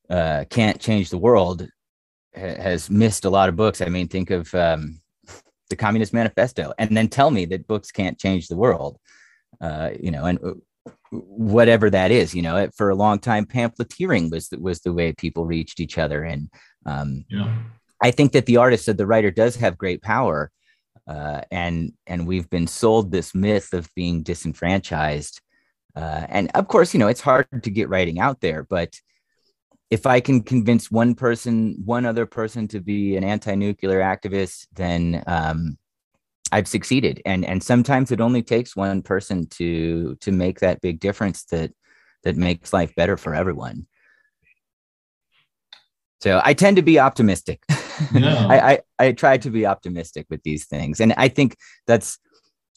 uh, 0.09 0.45
can't 0.51 0.81
change 0.81 1.11
the 1.11 1.19
world 1.19 1.67
ha- 2.35 2.63
has 2.63 2.91
missed 2.91 3.25
a 3.25 3.31
lot 3.31 3.49
of 3.49 3.57
books. 3.57 3.81
I 3.81 3.87
mean, 3.87 4.09
think 4.09 4.31
of 4.31 4.55
um, 4.55 5.01
the 5.71 5.77
Communist 5.77 6.13
Manifesto, 6.13 6.73
and 6.79 6.97
then 6.97 7.09
tell 7.09 7.31
me 7.31 7.45
that 7.47 7.67
books 7.67 7.91
can't 7.91 8.19
change 8.19 8.49
the 8.49 8.57
world. 8.57 8.99
Uh, 9.61 9.91
you 10.01 10.11
know, 10.11 10.25
and 10.25 10.39
uh, 10.45 10.91
whatever 11.11 11.91
that 11.91 12.11
is, 12.11 12.35
you 12.35 12.43
know, 12.43 12.69
for 12.77 12.91
a 12.91 12.95
long 12.95 13.19
time, 13.19 13.47
pamphleteering 13.47 14.31
was 14.31 14.49
the, 14.49 14.59
was 14.59 14.81
the 14.81 14.93
way 14.93 15.13
people 15.13 15.47
reached 15.47 15.81
each 15.81 15.99
other, 15.99 16.25
and 16.25 16.51
um, 16.87 17.25
yeah. 17.29 17.55
I 18.03 18.11
think 18.11 18.33
that 18.33 18.47
the 18.47 18.59
artist 18.59 18.89
or 18.89 18.93
the 18.93 19.07
writer 19.07 19.31
does 19.31 19.57
have 19.57 19.79
great 19.79 20.03
power, 20.03 20.51
uh, 21.07 21.43
and 21.51 21.93
and 22.07 22.27
we've 22.27 22.49
been 22.51 22.67
sold 22.67 23.11
this 23.11 23.35
myth 23.35 23.73
of 23.73 23.89
being 23.95 24.23
disenfranchised, 24.23 25.41
uh, 25.97 26.27
and 26.29 26.51
of 26.55 26.69
course, 26.69 26.95
you 26.95 27.01
know, 27.01 27.09
it's 27.09 27.21
hard 27.21 27.47
to 27.63 27.71
get 27.71 27.89
writing 27.89 28.19
out 28.19 28.41
there, 28.41 28.65
but 28.65 29.01
if 29.91 30.07
I 30.07 30.21
can 30.21 30.43
convince 30.43 30.91
one 30.91 31.15
person, 31.15 31.77
one 31.85 32.07
other 32.07 32.27
person 32.27 32.67
to 32.69 32.81
be 32.81 33.17
an 33.17 33.23
anti-nuclear 33.23 34.01
activist, 34.01 34.67
then 34.75 35.23
um, 35.27 35.79
I've 36.51 36.69
succeeded. 36.69 37.23
And 37.25 37.45
and 37.45 37.63
sometimes 37.63 38.11
it 38.11 38.21
only 38.21 38.43
takes 38.43 38.75
one 38.75 39.03
person 39.03 39.47
to 39.59 40.17
to 40.17 40.33
make 40.33 40.61
that 40.61 40.81
big 40.81 41.01
difference 41.01 41.45
that 41.45 41.73
that 42.25 42.37
makes 42.37 42.73
life 42.73 42.95
better 42.95 43.17
for 43.17 43.35
everyone. 43.35 43.87
So 46.23 46.41
I 46.43 46.55
tend 46.55 46.77
to 46.77 46.83
be 46.83 46.99
optimistic. 46.99 47.63
I, 48.15 48.81
I 48.99 49.07
I 49.07 49.13
try 49.13 49.39
to 49.39 49.51
be 49.51 49.67
optimistic 49.67 50.27
with 50.31 50.43
these 50.43 50.67
things, 50.67 51.01
and 51.01 51.13
I 51.17 51.29
think 51.29 51.57
that's 51.87 52.19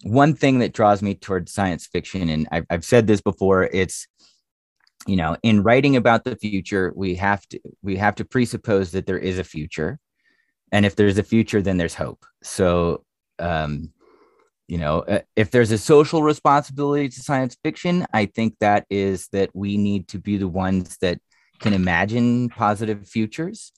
one 0.03 0.35
thing 0.35 0.59
that 0.59 0.73
draws 0.73 1.01
me 1.01 1.15
towards 1.15 1.53
science 1.53 1.87
fiction. 1.87 2.29
And 2.29 2.47
I've 2.51 2.65
I've 2.69 2.85
said 2.85 3.07
this 3.07 3.21
before. 3.21 3.63
It's 3.63 4.07
you 5.07 5.15
know 5.15 5.37
in 5.43 5.63
writing 5.63 5.95
about 5.95 6.23
the 6.23 6.35
future 6.35 6.93
we 6.95 7.15
have 7.15 7.47
to 7.47 7.59
we 7.81 7.95
have 7.97 8.15
to 8.15 8.25
presuppose 8.25 8.91
that 8.91 9.05
there 9.05 9.17
is 9.17 9.39
a 9.39 9.43
future 9.43 9.99
and 10.71 10.85
if 10.85 10.95
there's 10.95 11.17
a 11.17 11.23
future 11.23 11.61
then 11.61 11.77
there's 11.77 11.93
hope 11.95 12.25
so 12.43 13.03
um 13.39 13.91
you 14.67 14.77
know 14.77 14.99
uh, 14.99 15.19
if 15.35 15.51
there's 15.51 15.71
a 15.71 15.77
social 15.77 16.23
responsibility 16.23 17.07
to 17.07 17.21
science 17.21 17.55
fiction 17.63 18.05
i 18.13 18.25
think 18.25 18.55
that 18.59 18.85
is 18.89 19.27
that 19.29 19.49
we 19.53 19.77
need 19.77 20.07
to 20.07 20.19
be 20.19 20.37
the 20.37 20.47
ones 20.47 20.97
that 21.01 21.19
can 21.59 21.73
imagine 21.73 22.49
positive 22.49 23.07
futures 23.07 23.71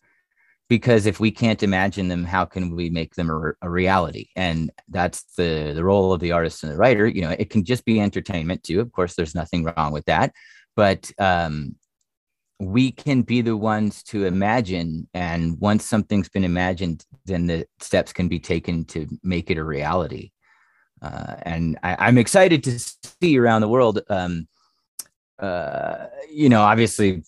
because 0.69 1.07
if 1.07 1.19
we 1.19 1.31
can't 1.31 1.63
imagine 1.63 2.07
them 2.07 2.23
how 2.23 2.45
can 2.45 2.75
we 2.75 2.89
make 2.89 3.15
them 3.15 3.29
a, 3.29 3.65
a, 3.65 3.69
reality? 3.69 4.29
And 4.35 4.71
that's 4.87 5.23
the 5.35 5.73
the 5.75 5.83
role 5.83 6.13
of 6.13 6.21
the 6.21 6.31
artist 6.31 6.63
and 6.63 6.71
the 6.71 6.77
writer 6.77 7.07
you 7.07 7.21
know 7.21 7.35
it 7.37 7.49
can 7.49 7.65
just 7.65 7.83
be 7.83 7.99
entertainment 7.99 8.63
too 8.63 8.79
of 8.79 8.91
course 8.91 9.15
there's 9.15 9.35
nothing 9.35 9.65
wrong 9.65 9.91
with 9.91 10.05
that. 10.05 10.31
But 10.75 11.11
um, 11.19 11.75
we 12.59 12.91
can 12.91 13.23
be 13.23 13.41
the 13.41 13.57
ones 13.57 14.03
to 14.03 14.25
imagine 14.25 15.09
and 15.13 15.59
once 15.59 15.83
something's 15.85 16.29
been 16.29 16.43
imagined 16.43 17.03
then 17.25 17.47
the 17.47 17.65
steps 17.79 18.13
can 18.13 18.27
be 18.27 18.39
taken 18.39 18.85
to 18.85 19.07
make 19.23 19.49
it 19.49 19.57
a 19.57 19.63
reality. 19.63 20.31
Uh, 21.01 21.35
and 21.43 21.79
I, 21.81 22.09
am 22.09 22.17
excited 22.17 22.63
to 22.65 22.77
see 23.21 23.39
around 23.39 23.61
the 23.61 23.69
world 23.69 24.01
um, 24.09 24.47
uh, 25.39 26.07
you 26.31 26.49
know 26.49 26.61
obviously 26.61 27.23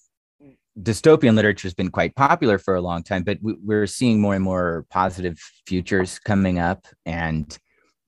dystopian 0.80 1.36
literature 1.36 1.68
has 1.68 1.74
been 1.74 1.92
quite 1.92 2.16
popular 2.16 2.58
for 2.58 2.76
a 2.76 2.82
long 2.82 3.04
time 3.04 3.24
but 3.24 3.38
we, 3.42 3.76
are 3.76 3.88
seeing 3.88 4.22
more 4.22 4.36
and 4.36 4.44
more 4.44 4.86
positive 4.90 5.38
futures 5.66 6.20
coming 6.20 6.60
up. 6.60 6.88
And 7.06 7.58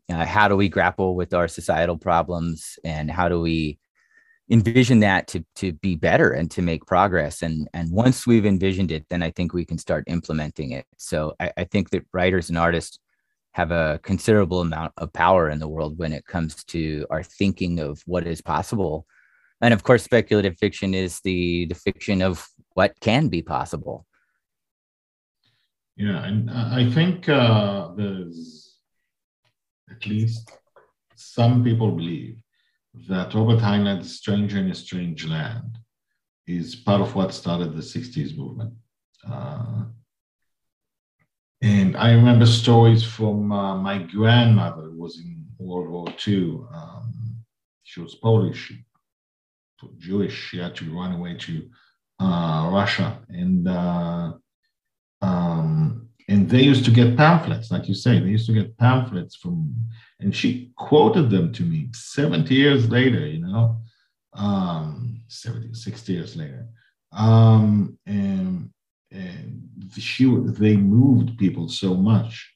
uh, 0.09 0.25
how 0.25 0.47
do 0.47 0.55
we 0.55 0.69
grapple 0.69 1.15
with 1.15 1.33
our 1.33 1.47
societal 1.47 1.97
problems? 1.97 2.77
And 2.83 3.09
how 3.09 3.29
do 3.29 3.39
we 3.39 3.79
envision 4.49 4.99
that 4.99 5.27
to 5.27 5.43
to 5.55 5.71
be 5.71 5.95
better 5.95 6.31
and 6.31 6.51
to 6.51 6.61
make 6.61 6.85
progress? 6.85 7.41
And 7.41 7.67
and 7.73 7.91
once 7.91 8.27
we've 8.27 8.45
envisioned 8.45 8.91
it 8.91 9.05
then 9.09 9.23
i 9.23 9.31
think 9.31 9.53
we 9.53 9.65
can 9.65 9.77
start 9.77 10.03
implementing 10.07 10.71
it. 10.71 10.85
So 10.97 11.33
i, 11.39 11.51
I 11.57 11.63
think 11.65 11.89
that 11.91 12.05
writers 12.13 12.49
and 12.49 12.57
artists 12.57 12.99
have 13.53 13.71
a 13.71 13.99
considerable 14.03 14.61
amount 14.61 14.93
of 14.97 15.13
power 15.13 15.49
in 15.49 15.59
the 15.59 15.67
world 15.67 15.97
when 15.99 16.11
it 16.11 16.25
comes 16.25 16.63
to 16.65 17.05
our 17.09 17.23
thinking 17.23 17.79
of 17.79 18.01
what 18.05 18.25
is 18.25 18.41
possible. 18.41 19.05
And 19.61 19.73
of 19.73 19.83
course 19.83 20.03
speculative 20.03 20.57
fiction 20.57 20.93
is 20.93 21.21
the 21.21 21.65
the 21.67 21.75
fiction 21.75 22.21
of 22.21 22.45
what 22.73 22.99
can 22.99 23.27
be 23.27 23.41
possible 23.41 24.05
yeah 25.95 26.23
and 26.25 26.49
i 26.51 26.89
think 26.89 27.29
uh, 27.29 27.91
there's 27.95 28.77
at 29.89 30.05
least 30.05 30.51
some 31.15 31.63
people 31.63 31.91
believe 31.91 32.37
that 33.09 33.33
Robert 33.33 33.59
Heinlein's 33.59 34.15
Stranger 34.15 34.59
in 34.59 34.69
a 34.69 34.75
Strange 34.75 35.25
Land 35.25 35.79
is 36.45 36.75
part 36.75 37.01
of 37.01 37.15
what 37.15 37.33
started 37.33 37.73
the 37.73 37.81
60s 37.81 38.37
movement. 38.37 38.73
Uh, 39.27 39.85
and 41.61 41.95
I 41.95 42.11
remember 42.11 42.45
stories 42.45 43.03
from 43.03 43.51
uh, 43.51 43.77
my 43.77 43.97
grandmother 43.99 44.83
who 44.83 45.01
was 45.01 45.17
in 45.19 45.45
World 45.57 45.89
War 45.89 46.07
II. 46.27 46.59
Um, 46.73 47.37
she 47.83 48.01
was 48.01 48.15
Polish, 48.15 48.73
Jewish. 49.97 50.49
She 50.49 50.57
had 50.59 50.75
to 50.75 50.93
run 50.93 51.13
away 51.13 51.35
to 51.37 51.69
Russia. 52.19 53.19
And 53.29 53.67
uh, 53.67 54.33
um, 55.21 56.09
and 56.27 56.49
they 56.49 56.61
used 56.61 56.85
to 56.85 56.91
get 56.91 57.17
pamphlets, 57.17 57.71
like 57.71 57.87
you 57.87 57.93
say, 57.93 58.19
they 58.19 58.29
used 58.29 58.47
to 58.47 58.53
get 58.53 58.77
pamphlets 58.77 59.35
from, 59.35 59.73
and 60.19 60.35
she 60.35 60.71
quoted 60.77 61.29
them 61.29 61.51
to 61.53 61.63
me 61.63 61.89
70 61.93 62.53
years 62.53 62.89
later, 62.89 63.25
you 63.27 63.39
know, 63.45 63.77
um, 64.33 65.21
70, 65.27 65.73
60 65.73 66.13
years 66.13 66.35
later. 66.35 66.67
Um, 67.11 67.97
and, 68.05 68.69
and 69.11 69.69
she, 69.97 70.25
they 70.45 70.75
moved 70.77 71.37
people 71.37 71.67
so 71.67 71.93
much. 71.93 72.49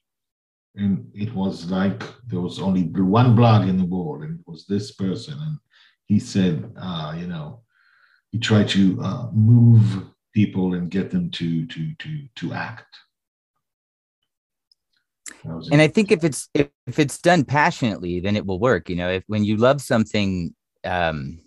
And 0.74 1.10
it 1.14 1.34
was 1.34 1.70
like 1.70 2.02
there 2.26 2.40
was 2.40 2.58
only 2.60 2.82
one 2.82 3.34
blog 3.34 3.68
in 3.68 3.78
the 3.78 3.84
world, 3.84 4.22
and 4.22 4.38
it 4.38 4.46
was 4.46 4.64
this 4.66 4.92
person. 4.92 5.34
And 5.40 5.58
he 6.06 6.20
said, 6.20 6.72
uh, 6.80 7.14
you 7.18 7.26
know, 7.26 7.62
he 8.30 8.38
try 8.38 8.64
to 8.64 9.00
uh, 9.02 9.28
move 9.32 10.04
people 10.34 10.74
and 10.74 10.90
get 10.90 11.10
them 11.10 11.30
to 11.30 11.66
to 11.66 11.94
to 11.94 12.28
to 12.36 12.52
act 12.52 12.96
and 15.44 15.80
I 15.80 15.88
think 15.88 16.10
if 16.10 16.24
it's 16.24 16.48
if, 16.54 16.68
if 16.86 16.98
it's 16.98 17.18
done 17.18 17.44
passionately, 17.44 18.20
then 18.20 18.36
it 18.36 18.46
will 18.46 18.58
work. 18.58 18.88
You 18.88 18.96
know, 18.96 19.10
if 19.10 19.24
when 19.26 19.44
you 19.44 19.56
love 19.56 19.80
something, 19.80 20.54
um, 20.84 21.40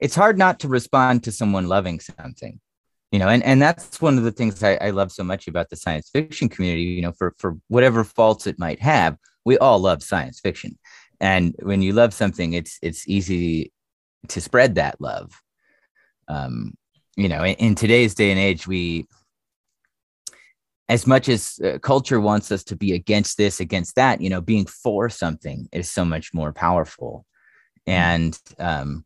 it's 0.00 0.14
hard 0.14 0.38
not 0.38 0.60
to 0.60 0.68
respond 0.68 1.24
to 1.24 1.32
someone 1.32 1.68
loving 1.68 2.00
something. 2.00 2.60
You 3.12 3.20
know, 3.20 3.28
and, 3.28 3.42
and 3.44 3.62
that's 3.62 4.00
one 4.00 4.18
of 4.18 4.24
the 4.24 4.32
things 4.32 4.62
I, 4.62 4.74
I 4.74 4.90
love 4.90 5.12
so 5.12 5.22
much 5.22 5.46
about 5.46 5.70
the 5.70 5.76
science 5.76 6.10
fiction 6.10 6.48
community. 6.48 6.82
You 6.82 7.02
know, 7.02 7.12
for 7.12 7.34
for 7.38 7.56
whatever 7.68 8.04
faults 8.04 8.46
it 8.46 8.58
might 8.58 8.80
have, 8.80 9.16
we 9.44 9.58
all 9.58 9.78
love 9.78 10.02
science 10.02 10.40
fiction, 10.40 10.78
and 11.20 11.54
when 11.62 11.82
you 11.82 11.92
love 11.92 12.12
something, 12.12 12.52
it's 12.52 12.78
it's 12.82 13.08
easy 13.08 13.72
to 14.28 14.40
spread 14.40 14.74
that 14.74 15.00
love. 15.00 15.40
Um, 16.28 16.74
you 17.16 17.28
know, 17.28 17.44
in, 17.44 17.54
in 17.54 17.74
today's 17.74 18.14
day 18.14 18.30
and 18.30 18.38
age, 18.38 18.66
we 18.66 19.06
as 20.88 21.06
much 21.06 21.28
as 21.28 21.58
uh, 21.64 21.78
culture 21.80 22.20
wants 22.20 22.52
us 22.52 22.62
to 22.64 22.76
be 22.76 22.92
against 22.92 23.36
this 23.36 23.60
against 23.60 23.96
that 23.96 24.20
you 24.20 24.30
know 24.30 24.40
being 24.40 24.66
for 24.66 25.08
something 25.08 25.68
is 25.72 25.90
so 25.90 26.04
much 26.04 26.32
more 26.32 26.52
powerful 26.52 27.24
mm. 27.88 27.92
and 27.92 28.38
um 28.58 29.04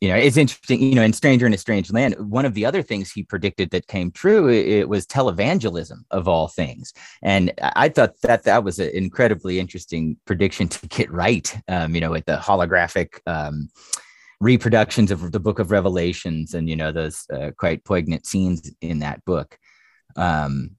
you 0.00 0.08
know 0.08 0.16
it's 0.16 0.36
interesting 0.36 0.82
you 0.82 0.94
know 0.94 1.02
in 1.02 1.12
stranger 1.12 1.46
in 1.46 1.54
a 1.54 1.58
strange 1.58 1.90
land 1.92 2.14
one 2.18 2.44
of 2.44 2.54
the 2.54 2.66
other 2.66 2.82
things 2.82 3.10
he 3.10 3.22
predicted 3.22 3.70
that 3.70 3.86
came 3.86 4.10
true 4.10 4.48
it, 4.48 4.66
it 4.66 4.88
was 4.88 5.06
televangelism 5.06 5.98
of 6.10 6.28
all 6.28 6.48
things 6.48 6.92
and 7.22 7.52
i 7.62 7.88
thought 7.88 8.20
that 8.22 8.44
that 8.44 8.64
was 8.64 8.78
an 8.78 8.90
incredibly 8.90 9.58
interesting 9.58 10.16
prediction 10.26 10.68
to 10.68 10.86
get 10.88 11.10
right 11.10 11.56
um, 11.68 11.94
you 11.94 12.00
know 12.00 12.10
with 12.10 12.26
the 12.26 12.36
holographic 12.36 13.20
um, 13.26 13.68
reproductions 14.44 15.10
of 15.10 15.32
the 15.32 15.40
book 15.40 15.58
of 15.58 15.70
revelations 15.70 16.54
and 16.54 16.68
you 16.68 16.76
know 16.76 16.92
those 16.92 17.24
uh, 17.32 17.50
quite 17.56 17.84
poignant 17.84 18.26
scenes 18.26 18.70
in 18.80 18.98
that 18.98 19.24
book 19.24 19.58
um, 20.16 20.76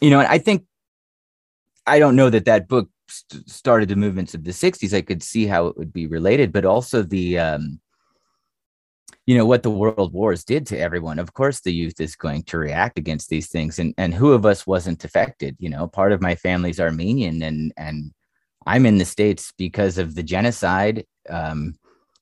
you 0.00 0.10
know, 0.10 0.20
I 0.20 0.38
think 0.38 0.64
I 1.86 1.98
don't 1.98 2.16
know 2.16 2.30
that 2.30 2.46
that 2.46 2.68
book 2.68 2.88
st- 3.08 3.48
started 3.48 3.88
the 3.88 3.96
movements 3.96 4.34
of 4.34 4.44
the 4.44 4.50
60s. 4.50 4.96
I 4.96 5.02
could 5.02 5.22
see 5.22 5.46
how 5.46 5.66
it 5.66 5.76
would 5.76 5.92
be 5.92 6.06
related, 6.06 6.52
but 6.52 6.64
also 6.64 7.02
the, 7.02 7.38
um, 7.38 7.80
you 9.26 9.36
know, 9.36 9.46
what 9.46 9.62
the 9.62 9.70
world 9.70 10.12
wars 10.12 10.44
did 10.44 10.66
to 10.68 10.78
everyone. 10.78 11.18
Of 11.18 11.34
course, 11.34 11.60
the 11.60 11.72
youth 11.72 12.00
is 12.00 12.16
going 12.16 12.44
to 12.44 12.58
react 12.58 12.98
against 12.98 13.28
these 13.28 13.48
things. 13.48 13.78
And, 13.78 13.94
and 13.98 14.14
who 14.14 14.32
of 14.32 14.46
us 14.46 14.66
wasn't 14.66 15.04
affected? 15.04 15.56
You 15.58 15.68
know, 15.68 15.86
part 15.86 16.12
of 16.12 16.22
my 16.22 16.34
family's 16.34 16.80
Armenian 16.80 17.42
and, 17.42 17.72
and 17.76 18.12
I'm 18.66 18.86
in 18.86 18.98
the 18.98 19.04
States 19.04 19.52
because 19.56 19.98
of 19.98 20.14
the 20.14 20.22
genocide. 20.22 21.04
Um, 21.28 21.74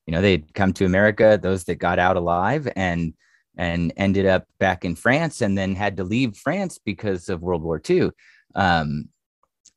you 0.09 0.11
know, 0.11 0.23
they'd 0.23 0.55
come 0.55 0.73
to 0.73 0.85
America, 0.85 1.37
those 1.39 1.65
that 1.65 1.75
got 1.75 1.99
out 1.99 2.17
alive. 2.17 2.67
And, 2.75 3.13
and 3.55 3.93
ended 3.95 4.25
up 4.25 4.47
back 4.57 4.83
in 4.83 4.95
France 4.95 5.41
and 5.41 5.55
then 5.55 5.75
had 5.75 5.97
to 5.97 6.03
leave 6.03 6.35
France 6.35 6.79
because 6.83 7.29
of 7.29 7.43
World 7.43 7.61
War 7.61 7.79
II. 7.87 8.09
Um, 8.55 9.09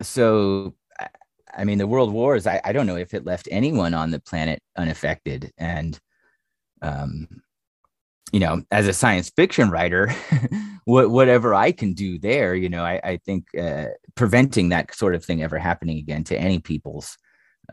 so, 0.01 0.75
I 1.55 1.65
mean, 1.65 1.77
the 1.77 1.87
World 1.87 2.11
Wars, 2.15 2.47
I, 2.47 2.63
I, 2.65 2.73
don't 2.73 2.87
know 2.87 2.97
if 2.97 3.13
it 3.13 3.27
left 3.27 3.47
anyone 3.51 3.93
on 3.93 4.11
the 4.11 4.21
planet 4.21 4.63
unaffected. 4.75 5.53
And, 5.59 6.01
um, 6.81 7.29
you 8.33 8.41
know, 8.41 8.63
as 8.71 8.89
a 8.89 8.95
science 8.95 9.31
fiction 9.37 9.69
writer, 9.69 10.15
what, 10.87 11.11
whatever 11.11 11.53
I 11.53 11.73
can 11.73 11.93
do 11.93 12.19
there, 12.19 12.55
you 12.55 12.71
know, 12.71 12.85
I, 12.85 13.01
I 13.05 13.17
think 13.19 13.47
uh, 13.61 13.89
preventing 14.15 14.71
that 14.71 14.95
sort 14.95 15.15
of 15.15 15.23
thing 15.23 15.43
ever 15.43 15.59
happening 15.59 15.99
again 15.99 16.25
to 16.25 16.39
any 16.39 16.59
people's, 16.59 17.19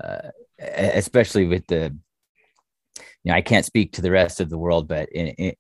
uh, 0.04 0.32
especially 0.60 1.46
with 1.46 1.66
the, 1.68 1.96
you 3.24 3.32
know, 3.32 3.38
I 3.38 3.42
can't 3.42 3.66
speak 3.66 3.94
to 3.94 4.02
the 4.02 4.12
rest 4.12 4.40
of 4.40 4.50
the 4.50 4.58
world, 4.58 4.88
but 4.88 5.10
in, 5.10 5.28
in, 5.28 5.54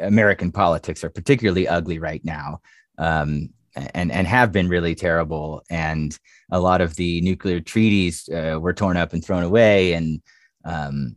American 0.00 0.52
politics 0.52 1.04
are 1.04 1.10
particularly 1.10 1.68
ugly 1.68 1.98
right 1.98 2.24
now, 2.24 2.60
um, 2.98 3.50
and 3.94 4.10
and 4.10 4.26
have 4.26 4.52
been 4.52 4.68
really 4.68 4.94
terrible. 4.94 5.62
And 5.70 6.16
a 6.50 6.60
lot 6.60 6.80
of 6.80 6.96
the 6.96 7.20
nuclear 7.20 7.60
treaties 7.60 8.28
uh, 8.28 8.58
were 8.60 8.74
torn 8.74 8.96
up 8.96 9.12
and 9.12 9.24
thrown 9.24 9.44
away, 9.44 9.92
and 9.92 10.20
um, 10.64 11.16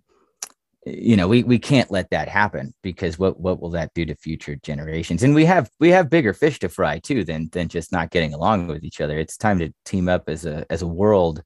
you 0.86 1.16
know 1.16 1.28
we 1.28 1.44
we 1.44 1.60
can't 1.60 1.92
let 1.92 2.10
that 2.12 2.28
happen 2.28 2.74
because 2.84 3.18
what 3.18 3.40
what 3.40 3.60
will 3.60 3.72
that 3.72 3.94
do 3.96 4.06
to 4.06 4.16
future 4.16 4.56
generations? 4.58 5.24
And 5.24 5.34
we 5.34 5.46
have 5.46 5.70
we 5.80 5.90
have 5.90 6.10
bigger 6.10 6.34
fish 6.34 6.60
to 6.60 6.70
fry 6.70 7.00
too 7.00 7.24
than 7.24 7.50
than 7.52 7.68
just 7.68 7.92
not 7.92 8.12
getting 8.12 8.34
along 8.34 8.68
with 8.68 8.84
each 8.84 9.02
other. 9.02 9.18
It's 9.18 9.38
time 9.38 9.60
to 9.60 9.74
team 9.86 10.08
up 10.08 10.30
as 10.30 10.46
a 10.46 10.66
as 10.70 10.82
a 10.82 10.88
world. 10.88 11.44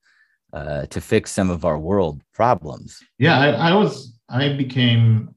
Uh, 0.53 0.85
to 0.85 1.01
fix 1.01 1.33
some 1.33 1.49
of 1.49 1.65
our 1.65 1.77
world 1.77 2.21
problems. 2.33 3.03
Yeah, 3.17 3.37
I, 3.37 3.71
I 3.71 3.73
was 3.73 4.14
I 4.29 4.49
became 4.49 5.35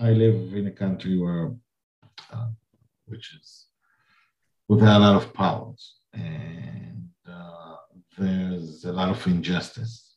I 0.00 0.10
live 0.10 0.54
in 0.54 0.66
a 0.66 0.72
country 0.72 1.16
where, 1.16 1.52
uh, 2.32 2.48
which 3.06 3.34
is 3.40 3.66
we 4.68 4.76
without 4.76 5.00
a 5.00 5.04
lot 5.04 5.16
of 5.16 5.32
powers, 5.32 5.98
and 6.12 7.08
uh, 7.30 7.76
there's 8.18 8.84
a 8.84 8.92
lot 8.92 9.10
of 9.10 9.26
injustice. 9.26 10.16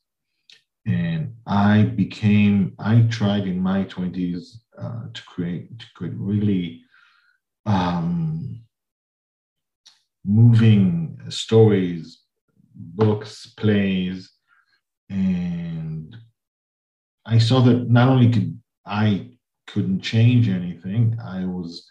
And 0.86 1.34
I 1.46 1.82
became, 1.82 2.74
I 2.78 3.02
tried 3.10 3.46
in 3.46 3.60
my 3.60 3.84
20s 3.84 4.56
uh, 4.76 5.02
to 5.12 5.22
create, 5.24 5.78
to 5.78 5.86
create 5.94 6.14
really 6.16 6.82
um, 7.66 8.62
moving 10.24 11.20
stories, 11.28 12.22
books, 12.74 13.46
plays, 13.56 14.32
and 15.10 16.16
I 17.28 17.38
saw 17.38 17.60
that 17.60 17.90
not 17.90 18.08
only 18.08 18.30
could 18.30 18.58
I 18.86 19.30
couldn't 19.66 20.00
change 20.00 20.48
anything. 20.48 21.18
I 21.22 21.44
was, 21.44 21.86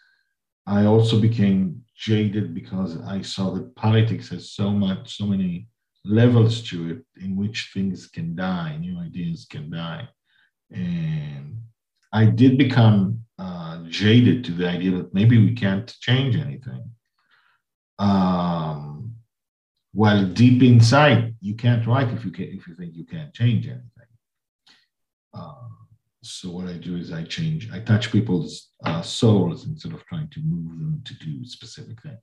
I 0.66 0.86
also 0.86 1.20
became 1.20 1.84
jaded 1.96 2.54
because 2.54 3.00
I 3.02 3.22
saw 3.22 3.52
that 3.52 3.76
politics 3.76 4.30
has 4.30 4.52
so 4.52 4.72
much, 4.72 5.16
so 5.16 5.26
many 5.28 5.68
levels 6.04 6.68
to 6.70 6.90
it 6.90 7.24
in 7.24 7.36
which 7.36 7.70
things 7.74 8.08
can 8.08 8.36
die, 8.36 8.78
new 8.78 9.00
ideas 9.00 9.46
can 9.50 9.70
die. 9.70 10.10
And 10.72 11.62
I 12.12 12.26
did 12.26 12.58
become 12.58 13.22
uh, 13.38 13.84
jaded 13.90 14.44
to 14.46 14.52
the 14.52 14.68
idea 14.68 14.92
that 14.92 15.14
maybe 15.14 15.38
we 15.38 15.54
can't 15.54 15.96
change 16.00 16.36
anything. 16.36 16.90
Um, 18.00 19.14
while 19.94 20.26
deep 20.26 20.64
inside, 20.64 21.36
you 21.42 21.56
can't 21.56 21.86
write 21.86 22.10
if 22.10 22.26
you 22.26 22.32
can, 22.32 22.46
if 22.46 22.68
you 22.68 22.76
think 22.76 22.96
you 22.96 23.06
can't 23.06 23.34
change 23.34 23.68
anything. 23.68 23.97
Uh, 25.38 25.54
so 26.24 26.50
what 26.50 26.68
I 26.68 26.74
do 26.74 26.98
is 26.98 27.12
I 27.12 27.24
change, 27.24 27.70
I 27.72 27.80
touch 27.80 28.12
people's 28.12 28.70
uh, 28.86 29.02
souls 29.02 29.66
instead 29.66 29.94
of 29.94 30.06
trying 30.06 30.30
to 30.30 30.40
move 30.42 30.80
them 30.80 31.02
to 31.06 31.14
do 31.16 31.46
specific 31.46 32.02
thing. 32.02 32.18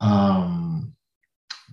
Um, 0.00 0.94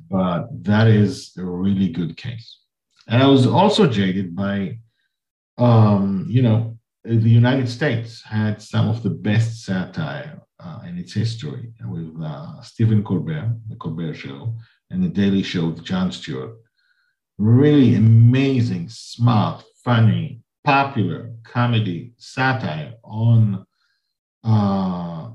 but 0.09 0.47
that 0.63 0.87
is 0.87 1.33
a 1.37 1.45
really 1.45 1.89
good 1.89 2.17
case. 2.17 2.59
And 3.07 3.21
I 3.21 3.27
was 3.27 3.45
also 3.45 3.87
jaded 3.87 4.35
by 4.35 4.79
um, 5.57 6.25
you 6.27 6.41
know, 6.41 6.77
the 7.03 7.29
United 7.29 7.69
States 7.69 8.23
had 8.23 8.61
some 8.61 8.89
of 8.89 9.03
the 9.03 9.09
best 9.09 9.63
satire 9.63 10.41
uh, 10.59 10.81
in 10.87 10.97
its 10.97 11.13
history 11.13 11.71
with 11.85 12.15
uh, 12.21 12.61
Stephen 12.61 13.03
Colbert, 13.03 13.55
The 13.69 13.75
Colbert 13.75 14.15
Show, 14.15 14.55
and 14.89 15.03
The 15.03 15.09
Daily 15.09 15.43
Show 15.43 15.67
with 15.67 15.83
Jon 15.83 16.11
Stewart. 16.11 16.55
Really 17.37 17.95
amazing, 17.95 18.89
smart, 18.89 19.63
funny, 19.83 20.41
popular 20.65 21.31
comedy 21.43 22.13
satire 22.17 22.95
on 23.03 23.65
uh, 24.43 25.29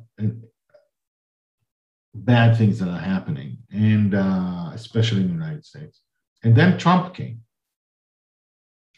bad 2.15 2.59
things 2.59 2.79
that 2.81 2.89
are 2.89 2.99
happening, 2.99 3.59
and 3.73 4.15
uh, 4.15 4.71
especially 4.75 5.21
in 5.21 5.29
the 5.29 5.33
United 5.33 5.65
States. 5.65 6.01
And 6.43 6.55
then 6.55 6.79
Trump 6.79 7.15
came. 7.15 7.41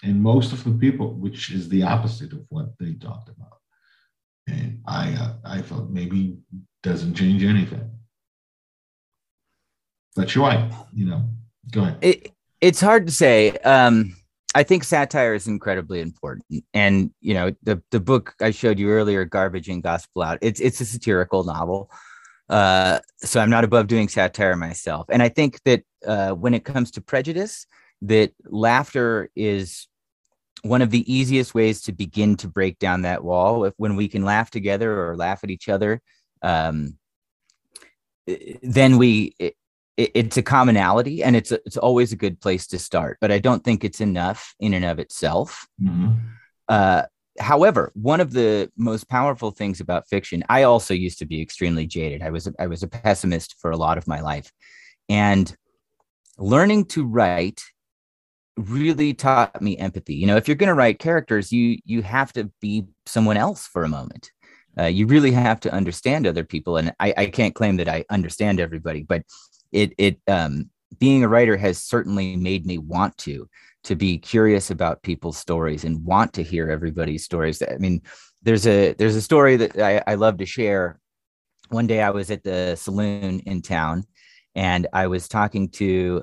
And 0.02 0.20
most 0.20 0.52
of 0.52 0.64
the 0.64 0.72
people, 0.72 1.14
which 1.14 1.52
is 1.52 1.68
the 1.68 1.84
opposite 1.84 2.32
of 2.32 2.44
what 2.48 2.76
they 2.80 2.94
talked 2.94 3.28
about. 3.28 3.58
And 4.48 4.80
I, 4.86 5.12
uh, 5.12 5.34
I 5.44 5.62
thought 5.62 5.90
maybe 5.90 6.38
doesn't 6.82 7.14
change 7.14 7.44
anything. 7.44 7.88
But 10.16 10.34
you're 10.34 10.44
right, 10.44 10.72
you 10.92 11.06
know. 11.06 11.28
Go 11.70 11.82
ahead. 11.82 11.98
It, 12.00 12.32
it's 12.60 12.80
hard 12.80 13.06
to 13.06 13.12
say. 13.12 13.50
Um, 13.58 14.16
I 14.54 14.62
think 14.62 14.84
satire 14.84 15.34
is 15.34 15.46
incredibly 15.46 16.00
important, 16.00 16.44
and 16.74 17.10
you 17.20 17.34
know 17.34 17.52
the 17.62 17.82
the 17.90 18.00
book 18.00 18.34
I 18.40 18.50
showed 18.50 18.78
you 18.78 18.90
earlier, 18.90 19.24
"Garbage 19.24 19.68
in 19.68 19.80
Gospel 19.80 20.22
Out." 20.22 20.38
It's 20.42 20.60
it's 20.60 20.80
a 20.80 20.84
satirical 20.84 21.44
novel, 21.44 21.90
uh, 22.48 23.00
so 23.18 23.40
I'm 23.40 23.50
not 23.50 23.64
above 23.64 23.86
doing 23.86 24.08
satire 24.08 24.56
myself. 24.56 25.06
And 25.08 25.22
I 25.22 25.30
think 25.30 25.60
that 25.64 25.82
uh, 26.06 26.32
when 26.32 26.54
it 26.54 26.64
comes 26.64 26.90
to 26.92 27.00
prejudice, 27.00 27.66
that 28.02 28.32
laughter 28.44 29.30
is 29.34 29.88
one 30.62 30.82
of 30.82 30.90
the 30.90 31.12
easiest 31.12 31.54
ways 31.54 31.82
to 31.82 31.92
begin 31.92 32.36
to 32.36 32.48
break 32.48 32.78
down 32.78 33.02
that 33.02 33.24
wall. 33.24 33.64
If 33.64 33.74
when 33.78 33.96
we 33.96 34.08
can 34.08 34.24
laugh 34.24 34.50
together 34.50 35.08
or 35.08 35.16
laugh 35.16 35.42
at 35.42 35.50
each 35.50 35.68
other, 35.68 36.00
um, 36.42 36.98
then 38.62 38.98
we 38.98 39.34
it, 39.96 40.10
it's 40.14 40.36
a 40.36 40.42
commonality, 40.42 41.22
and 41.22 41.36
it's 41.36 41.52
a, 41.52 41.60
it's 41.66 41.76
always 41.76 42.12
a 42.12 42.16
good 42.16 42.40
place 42.40 42.66
to 42.68 42.78
start. 42.78 43.18
But 43.20 43.32
I 43.32 43.38
don't 43.38 43.64
think 43.64 43.84
it's 43.84 44.00
enough 44.00 44.54
in 44.60 44.74
and 44.74 44.84
of 44.84 44.98
itself. 44.98 45.66
Mm-hmm. 45.82 46.12
Uh, 46.68 47.02
however, 47.38 47.92
one 47.94 48.20
of 48.20 48.32
the 48.32 48.70
most 48.76 49.08
powerful 49.08 49.50
things 49.50 49.80
about 49.80 50.08
fiction, 50.08 50.44
I 50.48 50.64
also 50.64 50.94
used 50.94 51.18
to 51.18 51.26
be 51.26 51.40
extremely 51.42 51.86
jaded. 51.86 52.22
I 52.22 52.30
was 52.30 52.48
I 52.58 52.66
was 52.66 52.82
a 52.82 52.88
pessimist 52.88 53.56
for 53.60 53.70
a 53.70 53.76
lot 53.76 53.98
of 53.98 54.08
my 54.08 54.20
life, 54.20 54.50
and 55.08 55.54
learning 56.38 56.86
to 56.86 57.04
write 57.04 57.62
really 58.56 59.14
taught 59.14 59.62
me 59.62 59.78
empathy. 59.78 60.14
You 60.14 60.26
know, 60.26 60.36
if 60.36 60.46
you're 60.46 60.56
going 60.56 60.68
to 60.68 60.74
write 60.74 60.98
characters, 60.98 61.52
you 61.52 61.78
you 61.84 62.02
have 62.02 62.32
to 62.34 62.50
be 62.60 62.84
someone 63.06 63.36
else 63.36 63.66
for 63.66 63.84
a 63.84 63.88
moment. 63.88 64.30
Uh, 64.78 64.84
you 64.84 65.06
really 65.06 65.32
have 65.32 65.60
to 65.60 65.72
understand 65.72 66.26
other 66.26 66.44
people, 66.44 66.78
and 66.78 66.94
I, 66.98 67.12
I 67.16 67.26
can't 67.26 67.54
claim 67.54 67.76
that 67.76 67.88
I 67.88 68.04
understand 68.08 68.58
everybody, 68.58 69.02
but 69.02 69.22
it 69.72 69.92
it 69.98 70.18
um, 70.28 70.70
being 70.98 71.24
a 71.24 71.28
writer 71.28 71.56
has 71.56 71.82
certainly 71.82 72.36
made 72.36 72.66
me 72.66 72.78
want 72.78 73.16
to 73.18 73.48
to 73.84 73.96
be 73.96 74.18
curious 74.18 74.70
about 74.70 75.02
people's 75.02 75.36
stories 75.36 75.84
and 75.84 76.04
want 76.04 76.32
to 76.34 76.42
hear 76.42 76.70
everybody's 76.70 77.24
stories. 77.24 77.62
I 77.62 77.76
mean, 77.78 78.02
there's 78.42 78.66
a 78.66 78.94
there's 78.94 79.16
a 79.16 79.22
story 79.22 79.56
that 79.56 79.78
I, 79.78 80.02
I 80.06 80.14
love 80.14 80.38
to 80.38 80.46
share. 80.46 81.00
One 81.70 81.86
day 81.86 82.02
I 82.02 82.10
was 82.10 82.30
at 82.30 82.44
the 82.44 82.76
saloon 82.76 83.40
in 83.40 83.62
town 83.62 84.04
and 84.54 84.86
I 84.92 85.06
was 85.06 85.28
talking 85.28 85.68
to 85.70 86.22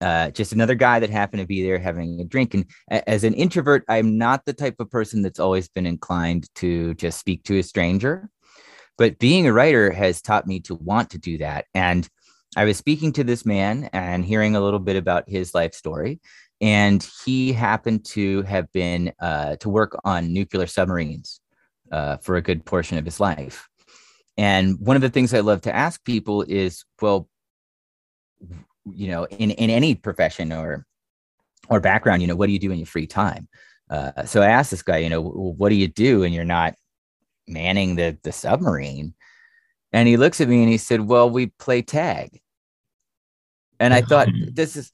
uh, 0.00 0.30
just 0.30 0.52
another 0.52 0.74
guy 0.74 1.00
that 1.00 1.10
happened 1.10 1.40
to 1.40 1.46
be 1.46 1.62
there 1.62 1.78
having 1.78 2.20
a 2.20 2.24
drink. 2.24 2.54
And 2.54 2.66
as 2.88 3.24
an 3.24 3.34
introvert, 3.34 3.84
I'm 3.88 4.18
not 4.18 4.44
the 4.44 4.52
type 4.52 4.76
of 4.78 4.90
person 4.90 5.22
that's 5.22 5.40
always 5.40 5.68
been 5.68 5.86
inclined 5.86 6.48
to 6.56 6.94
just 6.94 7.18
speak 7.18 7.44
to 7.44 7.58
a 7.58 7.62
stranger. 7.62 8.28
But 8.98 9.18
being 9.18 9.46
a 9.46 9.52
writer 9.52 9.90
has 9.92 10.22
taught 10.22 10.46
me 10.46 10.60
to 10.60 10.74
want 10.74 11.10
to 11.10 11.18
do 11.18 11.38
that. 11.38 11.66
And 11.74 12.08
I 12.56 12.64
was 12.64 12.78
speaking 12.78 13.12
to 13.12 13.24
this 13.24 13.44
man 13.44 13.90
and 13.92 14.24
hearing 14.24 14.56
a 14.56 14.60
little 14.60 14.80
bit 14.80 14.96
about 14.96 15.28
his 15.28 15.54
life 15.54 15.74
story 15.74 16.20
and 16.60 17.06
he 17.24 17.52
happened 17.52 18.04
to 18.06 18.42
have 18.42 18.72
been 18.72 19.12
uh, 19.20 19.56
to 19.56 19.68
work 19.68 19.98
on 20.04 20.32
nuclear 20.32 20.66
submarines 20.66 21.40
uh, 21.92 22.16
for 22.16 22.36
a 22.36 22.42
good 22.42 22.64
portion 22.64 22.96
of 22.98 23.04
his 23.04 23.20
life. 23.20 23.68
And 24.38 24.78
one 24.80 24.96
of 24.96 25.02
the 25.02 25.10
things 25.10 25.34
I 25.34 25.40
love 25.40 25.62
to 25.62 25.74
ask 25.74 26.02
people 26.04 26.42
is, 26.42 26.84
well, 27.00 27.28
you 28.90 29.08
know, 29.08 29.24
in, 29.24 29.50
in 29.50 29.70
any 29.70 29.94
profession 29.94 30.52
or 30.52 30.86
or 31.68 31.80
background, 31.80 32.22
you 32.22 32.28
know, 32.28 32.36
what 32.36 32.46
do 32.46 32.52
you 32.52 32.60
do 32.60 32.70
in 32.70 32.78
your 32.78 32.86
free 32.86 33.08
time? 33.08 33.48
Uh, 33.90 34.24
so 34.24 34.40
I 34.40 34.46
asked 34.46 34.70
this 34.70 34.82
guy, 34.82 34.98
you 34.98 35.10
know, 35.10 35.20
what 35.20 35.70
do 35.70 35.74
you 35.74 35.88
do 35.88 36.20
when 36.20 36.32
you're 36.32 36.44
not 36.44 36.74
manning 37.48 37.96
the 37.96 38.16
the 38.22 38.32
submarine? 38.32 39.14
And 39.92 40.08
he 40.08 40.16
looks 40.16 40.40
at 40.40 40.48
me 40.48 40.62
and 40.62 40.70
he 40.70 40.78
said, 40.78 41.00
"Well, 41.00 41.30
we 41.30 41.46
play 41.46 41.82
tag." 41.82 42.40
And 43.80 43.94
I 43.94 44.02
thought, 44.02 44.28
this 44.52 44.76
is 44.76 44.92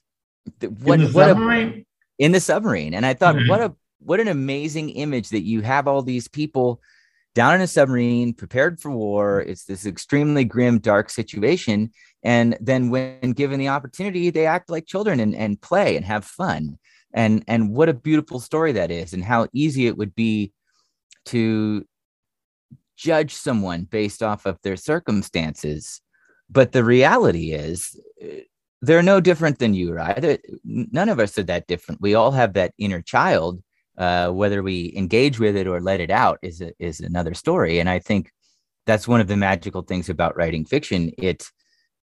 what, 0.59 0.99
in 0.99 1.07
the 1.07 1.11
what 1.11 1.27
submarine? 1.27 1.85
A, 2.19 2.23
in 2.23 2.31
the 2.31 2.39
submarine. 2.39 2.93
And 2.93 3.05
I 3.05 3.13
thought, 3.13 3.35
mm-hmm. 3.35 3.49
what 3.49 3.61
a 3.61 3.75
what 3.99 4.19
an 4.19 4.27
amazing 4.27 4.89
image 4.89 5.29
that 5.29 5.43
you 5.43 5.61
have 5.61 5.87
all 5.87 6.01
these 6.01 6.27
people 6.27 6.81
down 7.35 7.55
in 7.55 7.61
a 7.61 7.67
submarine 7.67 8.33
prepared 8.33 8.79
for 8.79 8.91
war. 8.91 9.41
It's 9.41 9.65
this 9.65 9.85
extremely 9.85 10.43
grim, 10.43 10.79
dark 10.79 11.09
situation. 11.09 11.91
And 12.21 12.57
then 12.59 12.89
when 12.89 13.31
given 13.31 13.59
the 13.59 13.69
opportunity, 13.69 14.29
they 14.29 14.45
act 14.45 14.69
like 14.69 14.85
children 14.85 15.19
and, 15.19 15.35
and 15.35 15.61
play 15.61 15.95
and 15.95 16.05
have 16.05 16.25
fun. 16.25 16.77
And 17.13 17.43
and 17.47 17.73
what 17.73 17.89
a 17.89 17.93
beautiful 17.93 18.39
story 18.39 18.71
that 18.73 18.89
is, 18.89 19.13
and 19.13 19.23
how 19.23 19.47
easy 19.53 19.87
it 19.87 19.97
would 19.97 20.15
be 20.15 20.51
to 21.25 21.85
judge 22.95 23.33
someone 23.33 23.83
based 23.83 24.23
off 24.23 24.45
of 24.45 24.57
their 24.63 24.77
circumstances. 24.77 26.01
But 26.49 26.71
the 26.71 26.83
reality 26.83 27.51
is 27.51 27.99
they're 28.83 29.01
no 29.01 29.21
different 29.21 29.59
than 29.59 29.73
you, 29.73 29.93
right? 29.93 30.41
None 30.65 31.07
of 31.07 31.19
us 31.19 31.37
are 31.37 31.43
that 31.43 31.67
different. 31.67 32.01
We 32.01 32.15
all 32.15 32.31
have 32.31 32.53
that 32.53 32.73
inner 32.77 33.01
child. 33.01 33.63
Uh, 33.97 34.29
whether 34.31 34.63
we 34.63 34.91
engage 34.95 35.39
with 35.39 35.55
it 35.55 35.67
or 35.67 35.79
let 35.79 36.01
it 36.01 36.09
out 36.09 36.39
is 36.41 36.61
a, 36.61 36.73
is 36.79 36.99
another 36.99 37.33
story. 37.35 37.79
And 37.79 37.87
I 37.87 37.99
think 37.99 38.31
that's 38.85 39.07
one 39.07 39.21
of 39.21 39.27
the 39.27 39.37
magical 39.37 39.83
things 39.83 40.09
about 40.09 40.35
writing 40.35 40.65
fiction. 40.65 41.11
It 41.17 41.47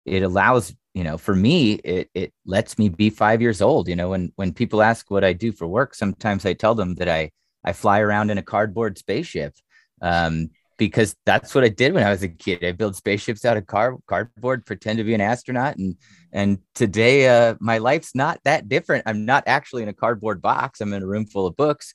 it 0.03 0.23
allows 0.23 0.73
you 0.93 1.03
know 1.03 1.17
for 1.17 1.35
me 1.35 1.73
it 1.73 2.09
it 2.13 2.33
lets 2.45 2.77
me 2.77 2.89
be 2.89 3.09
five 3.09 3.41
years 3.41 3.61
old. 3.61 3.87
You 3.87 3.95
know 3.95 4.09
when 4.09 4.33
when 4.35 4.51
people 4.51 4.81
ask 4.81 5.09
what 5.09 5.23
I 5.23 5.31
do 5.31 5.51
for 5.51 5.67
work, 5.67 5.95
sometimes 5.95 6.45
I 6.45 6.53
tell 6.53 6.75
them 6.75 6.95
that 6.95 7.07
I 7.07 7.31
I 7.63 7.71
fly 7.71 7.99
around 7.99 8.31
in 8.31 8.37
a 8.39 8.43
cardboard 8.43 8.97
spaceship. 8.97 9.53
Um, 10.01 10.49
because 10.77 11.15
that's 11.25 11.55
what 11.55 11.63
I 11.63 11.69
did 11.69 11.93
when 11.93 12.05
I 12.05 12.09
was 12.09 12.23
a 12.23 12.27
kid. 12.27 12.63
I 12.63 12.71
built 12.71 12.95
spaceships 12.95 13.45
out 13.45 13.57
of 13.57 13.65
car 13.67 13.97
cardboard, 14.07 14.65
pretend 14.65 14.97
to 14.97 15.03
be 15.03 15.13
an 15.13 15.21
astronaut, 15.21 15.77
and 15.77 15.95
and 16.31 16.59
today 16.73 17.27
uh, 17.27 17.55
my 17.59 17.77
life's 17.77 18.15
not 18.15 18.39
that 18.43 18.67
different. 18.67 19.03
I'm 19.05 19.25
not 19.25 19.43
actually 19.47 19.83
in 19.83 19.89
a 19.89 19.93
cardboard 19.93 20.41
box. 20.41 20.81
I'm 20.81 20.93
in 20.93 21.03
a 21.03 21.07
room 21.07 21.25
full 21.25 21.47
of 21.47 21.55
books, 21.55 21.93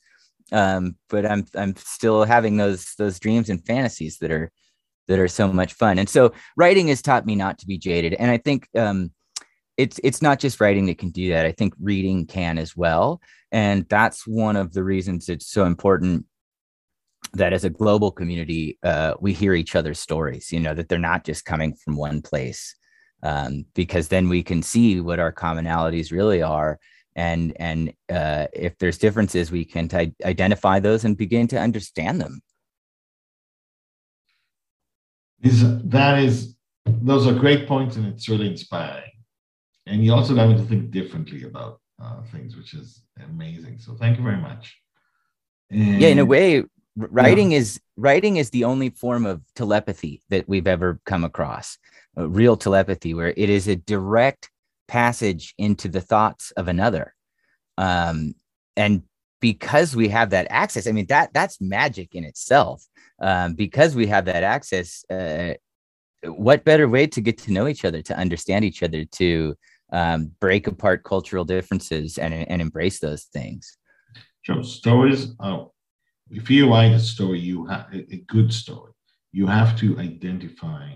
um, 0.51 0.95
but 1.09 1.25
I'm 1.25 1.45
I'm 1.55 1.75
still 1.75 2.23
having 2.23 2.57
those 2.57 2.95
those 2.97 3.19
dreams 3.19 3.49
and 3.49 3.65
fantasies 3.65 4.17
that 4.19 4.31
are 4.31 4.51
that 5.07 5.19
are 5.19 5.27
so 5.27 5.51
much 5.51 5.73
fun. 5.73 5.99
And 5.99 6.09
so 6.09 6.33
writing 6.55 6.87
has 6.87 7.01
taught 7.01 7.25
me 7.25 7.35
not 7.35 7.59
to 7.59 7.67
be 7.67 7.77
jaded, 7.77 8.15
and 8.15 8.31
I 8.31 8.37
think 8.37 8.67
um, 8.75 9.11
it's 9.77 9.99
it's 10.03 10.21
not 10.21 10.39
just 10.39 10.59
writing 10.59 10.87
that 10.87 10.97
can 10.97 11.11
do 11.11 11.29
that. 11.29 11.45
I 11.45 11.51
think 11.51 11.73
reading 11.79 12.25
can 12.25 12.57
as 12.57 12.75
well, 12.75 13.21
and 13.51 13.87
that's 13.89 14.25
one 14.25 14.55
of 14.55 14.73
the 14.73 14.83
reasons 14.83 15.29
it's 15.29 15.47
so 15.47 15.65
important 15.65 16.25
that 17.33 17.53
as 17.53 17.63
a 17.63 17.69
global 17.69 18.11
community, 18.11 18.77
uh, 18.83 19.13
we 19.19 19.33
hear 19.33 19.53
each 19.53 19.75
other's 19.75 19.99
stories, 19.99 20.51
you 20.51 20.59
know, 20.59 20.73
that 20.73 20.89
they're 20.89 20.99
not 20.99 21.23
just 21.23 21.45
coming 21.45 21.73
from 21.75 21.95
one 21.95 22.21
place. 22.21 22.75
Um, 23.23 23.65
because 23.75 24.07
then 24.07 24.29
we 24.29 24.41
can 24.41 24.63
see 24.63 24.99
what 24.99 25.19
our 25.19 25.31
commonalities 25.31 26.11
really 26.11 26.41
are. 26.41 26.79
And, 27.15 27.53
and 27.57 27.93
uh, 28.09 28.47
if 28.51 28.77
there's 28.79 28.97
differences, 28.97 29.51
we 29.51 29.63
can 29.63 29.87
t- 29.87 30.15
identify 30.25 30.79
those 30.79 31.05
and 31.05 31.15
begin 31.15 31.47
to 31.49 31.59
understand 31.59 32.19
them. 32.19 32.41
Is, 35.43 35.61
that 35.89 36.19
is, 36.19 36.55
those 36.85 37.27
are 37.27 37.33
great 37.33 37.67
points 37.67 37.95
and 37.95 38.07
it's 38.07 38.27
really 38.27 38.47
inspiring. 38.47 39.11
And 39.85 40.03
you 40.03 40.13
also 40.13 40.33
got 40.33 40.49
me 40.49 40.55
to 40.55 40.63
think 40.63 40.91
differently 40.91 41.43
about 41.43 41.79
uh, 42.01 42.21
things, 42.31 42.55
which 42.55 42.73
is 42.73 43.03
amazing. 43.23 43.77
So 43.79 43.93
thank 43.95 44.17
you 44.17 44.23
very 44.23 44.41
much. 44.41 44.75
And 45.69 46.01
yeah, 46.01 46.09
in 46.09 46.19
a 46.19 46.25
way, 46.25 46.63
writing 46.97 47.51
yeah. 47.51 47.59
is 47.59 47.79
writing 47.95 48.37
is 48.37 48.49
the 48.49 48.63
only 48.63 48.89
form 48.89 49.25
of 49.25 49.41
telepathy 49.55 50.21
that 50.29 50.47
we've 50.47 50.67
ever 50.67 50.99
come 51.05 51.23
across 51.23 51.77
uh, 52.17 52.27
real 52.27 52.57
telepathy 52.57 53.13
where 53.13 53.33
it 53.37 53.49
is 53.49 53.67
a 53.67 53.75
direct 53.75 54.49
passage 54.87 55.53
into 55.57 55.87
the 55.87 56.01
thoughts 56.01 56.51
of 56.51 56.67
another 56.67 57.13
um, 57.77 58.33
and 58.75 59.03
because 59.39 59.95
we 59.95 60.09
have 60.09 60.31
that 60.31 60.47
access 60.49 60.87
i 60.87 60.91
mean 60.91 61.05
that 61.07 61.33
that's 61.33 61.61
magic 61.61 62.13
in 62.13 62.23
itself 62.25 62.85
um, 63.21 63.53
because 63.53 63.95
we 63.95 64.07
have 64.07 64.25
that 64.25 64.43
access 64.43 65.05
uh, 65.09 65.53
what 66.25 66.65
better 66.65 66.87
way 66.89 67.07
to 67.07 67.21
get 67.21 67.37
to 67.37 67.53
know 67.53 67.67
each 67.67 67.85
other 67.85 68.01
to 68.01 68.15
understand 68.17 68.65
each 68.65 68.83
other 68.83 69.05
to 69.05 69.55
um, 69.93 70.31
break 70.39 70.67
apart 70.67 71.03
cultural 71.03 71.43
differences 71.43 72.17
and, 72.17 72.33
and 72.33 72.61
embrace 72.61 72.99
those 72.99 73.23
things 73.23 73.77
Sure. 74.43 74.63
Stories 74.63 75.35
are, 75.39 75.69
if 76.31 76.49
you 76.49 76.69
write 76.69 76.93
a 76.93 76.99
story, 76.99 77.39
you 77.39 77.65
have 77.65 77.87
a 77.93 78.17
good 78.27 78.53
story, 78.53 78.93
you 79.31 79.47
have 79.47 79.77
to 79.79 79.99
identify 79.99 80.93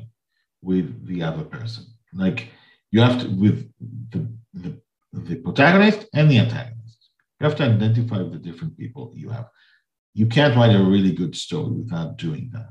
with 0.61 1.05
the 1.05 1.21
other 1.21 1.43
person. 1.43 1.85
Like 2.13 2.49
you 2.91 3.01
have 3.01 3.21
to, 3.21 3.27
with 3.29 3.69
the, 4.11 4.27
the, 4.53 4.81
the 5.11 5.35
protagonist 5.35 6.07
and 6.13 6.31
the 6.31 6.39
antagonist, 6.39 7.09
you 7.39 7.47
have 7.47 7.55
to 7.57 7.63
identify 7.63 8.17
with 8.17 8.31
the 8.31 8.39
different 8.39 8.77
people 8.77 9.11
you 9.13 9.29
have. 9.29 9.47
You 10.13 10.27
can't 10.27 10.55
write 10.55 10.75
a 10.75 10.83
really 10.83 11.11
good 11.11 11.35
story 11.35 11.71
without 11.71 12.17
doing 12.17 12.49
that. 12.53 12.69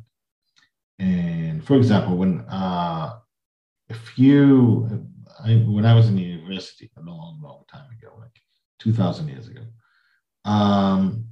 And 0.99 1.62
for 1.62 1.77
example, 1.77 2.17
when 2.17 2.41
uh, 2.49 3.19
if 3.91 4.19
you, 4.19 5.07
I, 5.45 5.57
when 5.57 5.85
I 5.85 5.95
was 5.95 6.09
in 6.09 6.17
university 6.17 6.91
a 6.97 7.03
long, 7.03 7.41
long 7.43 7.65
time 7.71 7.91
ago, 7.99 8.15
like 8.19 8.41
2000 8.79 9.29
years 9.29 9.49
ago, 9.49 9.62
um, 10.47 11.27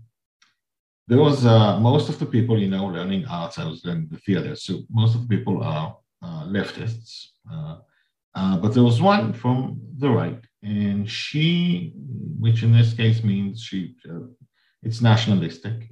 there 1.09 1.19
was 1.19 1.45
uh, 1.45 1.79
most 1.81 2.09
of 2.09 2.19
the 2.19 2.27
people, 2.27 2.59
you 2.59 2.69
know, 2.69 2.87
learning 2.87 3.27
arts. 3.27 3.59
I 3.59 3.67
was 3.67 3.85
learning 3.85 4.09
the 4.11 4.19
theater, 4.19 4.55
so 4.57 4.81
most 4.91 5.15
of 5.15 5.23
the 5.23 5.37
people 5.37 5.63
are 5.63 5.97
uh, 6.23 6.45
leftists. 6.45 7.27
Uh, 7.51 7.79
uh, 8.35 8.57
but 8.59 8.73
there 8.73 8.85
was 8.85 9.03
one 9.03 9.33
from 9.33 9.81
the 9.99 10.09
right, 10.09 10.41
and 10.63 11.11
she, 11.11 11.93
which 12.39 12.63
in 12.63 12.73
this 12.73 12.95
case 12.95 13.23
means 13.23 13.63
she, 13.63 13.95
uh, 14.09 14.27
it's 14.83 15.03
nationalistic, 15.03 15.91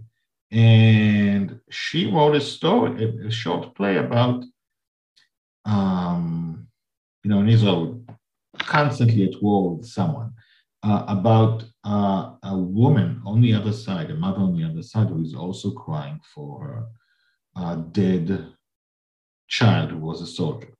and 0.50 1.60
she 1.70 2.10
wrote 2.10 2.36
a 2.36 2.40
story, 2.40 3.04
a, 3.04 3.26
a 3.26 3.30
short 3.30 3.74
play 3.74 3.98
about, 3.98 4.44
um, 5.64 6.66
you 7.22 7.30
know, 7.30 7.40
in 7.40 7.48
Israel, 7.48 8.02
constantly 8.58 9.24
at 9.24 9.42
war 9.42 9.76
with 9.76 9.86
someone, 9.86 10.32
uh, 10.82 11.04
about 11.08 11.64
uh, 11.84 12.32
a 12.42 12.56
woman 12.56 13.22
on 13.24 13.40
the 13.40 13.54
other 13.54 13.72
side, 13.72 14.10
a 14.10 14.14
mother 14.14 14.40
on 14.40 14.56
the 14.56 14.64
other 14.64 14.82
side, 14.82 15.08
who 15.08 15.22
is 15.22 15.34
also 15.34 15.70
crying 15.70 16.20
for 16.34 16.64
her 16.64 16.86
uh, 17.56 17.74
dead 17.76 18.46
child 19.48 19.90
who 19.90 19.98
was 19.98 20.20
a 20.20 20.26
soldier. 20.26 20.74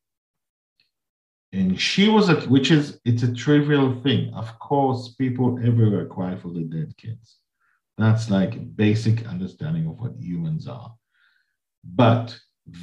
And 1.53 1.81
she 1.81 2.09
was 2.09 2.29
a, 2.29 2.37
which 2.43 2.71
is, 2.71 3.01
it's 3.05 3.25
a 3.25 3.35
trivial 3.35 4.01
thing. 4.03 4.33
Of 4.35 4.57
course, 4.61 5.15
people 5.17 5.59
everywhere 5.59 6.07
cry 6.07 6.37
for 6.37 6.51
the 6.53 6.63
dead 6.63 6.97
kids. 6.97 7.39
That's 7.99 8.31
like 8.31 8.77
basic 8.77 9.27
understanding 9.27 9.87
of 9.87 9.99
what 9.99 10.13
humans 10.21 10.69
are. 10.69 10.95
But 11.83 12.39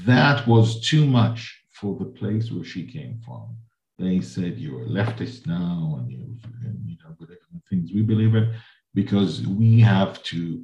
that 0.05 0.45
was 0.47 0.82
too 0.82 1.05
much 1.05 1.63
for 1.72 1.97
the 1.97 2.05
place 2.05 2.51
where 2.51 2.65
she 2.65 2.86
came 2.86 3.22
from. 3.26 3.55
They 4.00 4.22
said 4.22 4.58
you're 4.58 4.84
a 4.84 4.86
leftist 4.86 5.48
now 5.48 5.95
and 5.98 6.12
you, 6.12 6.38
you 6.86 6.98
know, 7.04 7.16
whatever 7.18 7.39
things 7.70 7.91
we 7.93 8.02
believe 8.04 8.36
in, 8.36 8.54
because 8.93 9.45
we 9.48 9.80
have 9.80 10.22
to, 10.24 10.64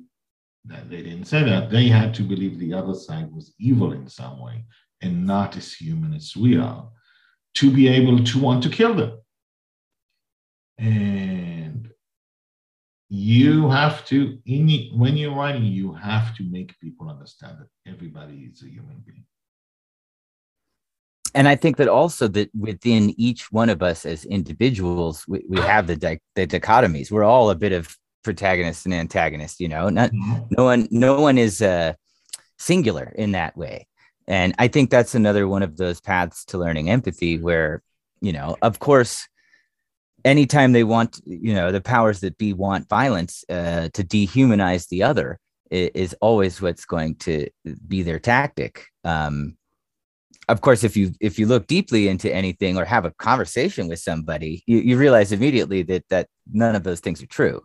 that 0.65 0.89
they 0.89 1.01
didn't 1.01 1.25
say 1.25 1.43
that, 1.43 1.71
they 1.71 1.88
had 1.88 2.13
to 2.15 2.23
believe 2.23 2.59
the 2.59 2.73
other 2.73 2.93
side 2.93 3.31
was 3.31 3.53
evil 3.59 3.91
in 3.93 4.07
some 4.07 4.39
way 4.39 4.65
and 5.01 5.25
not 5.25 5.57
as 5.57 5.73
human 5.73 6.13
as 6.13 6.36
we 6.36 6.57
are 6.57 6.88
to 7.55 7.71
be 7.71 7.88
able 7.88 8.23
to 8.23 8.39
want 8.39 8.63
to 8.63 8.69
kill 8.69 8.93
them. 8.93 9.19
And 10.77 11.89
you 13.09 13.69
have 13.69 14.05
to, 14.07 14.39
in, 14.45 14.89
when 14.95 15.17
you're 15.17 15.36
writing, 15.36 15.65
you 15.65 15.93
have 15.93 16.36
to 16.38 16.43
make 16.43 16.79
people 16.79 17.09
understand 17.09 17.57
that 17.59 17.91
everybody 17.91 18.49
is 18.51 18.63
a 18.63 18.69
human 18.69 19.03
being. 19.05 19.25
And 21.36 21.47
I 21.47 21.55
think 21.55 21.77
that 21.77 21.88
also 21.88 22.27
that 22.29 22.49
within 22.55 23.19
each 23.19 23.51
one 23.51 23.69
of 23.69 23.81
us 23.81 24.05
as 24.05 24.25
individuals, 24.25 25.25
we, 25.27 25.43
we 25.49 25.59
have 25.61 25.88
the, 25.88 25.95
di- 25.95 26.19
the 26.36 26.45
dichotomies. 26.45 27.11
We're 27.11 27.23
all 27.23 27.49
a 27.49 27.55
bit 27.55 27.71
of 27.71 27.97
protagonist 28.23 28.86
and 28.86 28.93
antagonist, 28.93 29.59
you 29.59 29.67
know, 29.67 29.89
not, 29.89 30.11
mm-hmm. 30.11 30.43
no 30.51 30.63
one, 30.63 30.88
no 30.91 31.19
one 31.19 31.38
is 31.38 31.61
uh, 31.61 31.93
singular 32.57 33.11
in 33.15 33.34
that 33.34 33.57
way 33.57 33.88
and 34.27 34.53
i 34.57 34.67
think 34.67 34.89
that's 34.89 35.15
another 35.15 35.47
one 35.47 35.63
of 35.63 35.77
those 35.77 35.99
paths 35.99 36.45
to 36.45 36.57
learning 36.57 36.89
empathy 36.89 37.38
where 37.38 37.81
you 38.21 38.31
know 38.31 38.55
of 38.61 38.79
course 38.79 39.27
anytime 40.23 40.71
they 40.71 40.84
want 40.84 41.19
you 41.25 41.53
know 41.53 41.71
the 41.71 41.81
powers 41.81 42.21
that 42.21 42.38
be 42.38 42.53
want 42.53 42.88
violence 42.88 43.43
uh, 43.49 43.89
to 43.93 44.03
dehumanize 44.03 44.88
the 44.88 45.03
other 45.03 45.39
is, 45.69 46.13
always 46.21 46.61
what's 46.61 46.86
going 46.86 47.15
to 47.15 47.49
be 47.88 48.03
their 48.03 48.19
tactic 48.19 48.86
um, 49.03 49.57
of 50.49 50.61
course 50.61 50.83
if 50.83 50.97
you 50.97 51.11
if 51.19 51.39
you 51.39 51.45
look 51.45 51.67
deeply 51.67 52.07
into 52.07 52.33
anything 52.33 52.77
or 52.77 52.85
have 52.85 53.05
a 53.05 53.11
conversation 53.11 53.87
with 53.87 53.99
somebody 53.99 54.63
you, 54.67 54.77
you 54.77 54.97
realize 54.97 55.31
immediately 55.31 55.83
that 55.83 56.03
that 56.09 56.27
none 56.51 56.75
of 56.75 56.83
those 56.83 56.99
things 56.99 57.21
are 57.21 57.27
true 57.27 57.61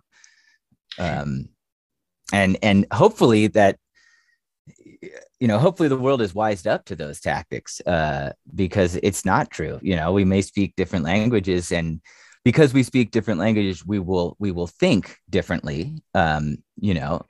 um, 0.99 1.49
and 2.33 2.59
and 2.63 2.87
hopefully 2.93 3.47
that 3.49 3.77
you 5.41 5.47
know, 5.47 5.59
hopefully 5.59 5.89
the 5.89 5.97
world 5.97 6.21
is 6.21 6.35
wised 6.35 6.67
up 6.67 6.85
to 6.87 6.97
those 6.97 7.21
tactics 7.21 7.81
uh, 7.87 8.33
because 8.55 8.99
it's 9.03 9.25
not 9.25 9.51
true. 9.51 9.79
You 9.83 9.97
know, 9.97 10.13
we 10.13 10.25
may 10.25 10.43
speak 10.43 10.75
different 10.77 11.05
languages, 11.05 11.71
and 11.71 12.01
because 12.45 12.75
we 12.75 12.83
speak 12.83 13.11
different 13.11 13.41
languages, 13.41 13.87
we 13.87 13.99
will 13.99 14.37
we 14.39 14.51
will 14.51 14.67
think 14.67 15.17
differently. 15.31 16.03
Um, 16.15 16.59
you 16.77 16.95
know, 16.95 17.25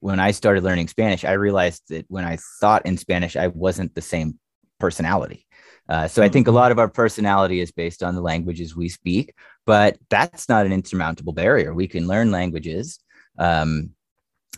when 0.00 0.18
I 0.18 0.32
started 0.32 0.64
learning 0.64 0.88
Spanish, 0.88 1.24
I 1.24 1.32
realized 1.32 1.82
that 1.90 2.06
when 2.08 2.24
I 2.24 2.38
thought 2.60 2.86
in 2.86 2.96
Spanish, 2.96 3.36
I 3.36 3.48
wasn't 3.48 3.94
the 3.94 4.02
same 4.02 4.38
personality. 4.82 5.46
Uh, 5.88 6.08
so 6.08 6.22
I 6.22 6.28
think 6.28 6.46
a 6.46 6.50
mm-hmm. 6.50 6.56
lot 6.56 6.72
of 6.72 6.78
our 6.80 6.88
personality 6.88 7.60
is 7.60 7.70
based 7.70 8.02
on 8.02 8.16
the 8.16 8.20
languages 8.20 8.74
we 8.74 8.88
speak, 8.88 9.34
but 9.64 9.96
that's 10.10 10.48
not 10.48 10.66
an 10.66 10.72
insurmountable 10.72 11.32
barrier. 11.32 11.72
We 11.72 11.86
can 11.86 12.08
learn 12.08 12.32
languages. 12.32 12.98
Um, 13.38 13.90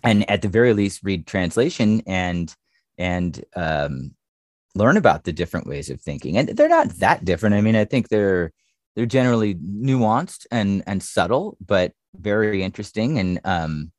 and 0.03 0.29
at 0.31 0.41
the 0.43 0.49
very 0.49 0.72
least 0.72 1.01
read 1.03 1.27
translation 1.27 2.03
and 2.07 2.55
and 2.97 3.45
um, 3.57 4.14
learn 4.75 4.97
about 4.97 5.25
the 5.25 5.33
different 5.33 5.66
ways 5.66 5.91
of 5.91 6.01
thinking 6.01 6.37
and 6.37 6.49
they're 6.49 6.68
not 6.68 6.89
that 7.05 7.25
different 7.25 7.55
i 7.55 7.61
mean 7.61 7.77
i 7.77 7.85
think 7.85 8.09
they're 8.09 8.53
they're 8.95 9.07
generally 9.18 9.55
nuanced 9.55 10.47
and 10.51 10.83
and 10.87 11.03
subtle 11.03 11.57
but 11.64 11.93
very 12.16 12.62
interesting 12.62 13.18
and 13.18 13.41
um 13.45 13.93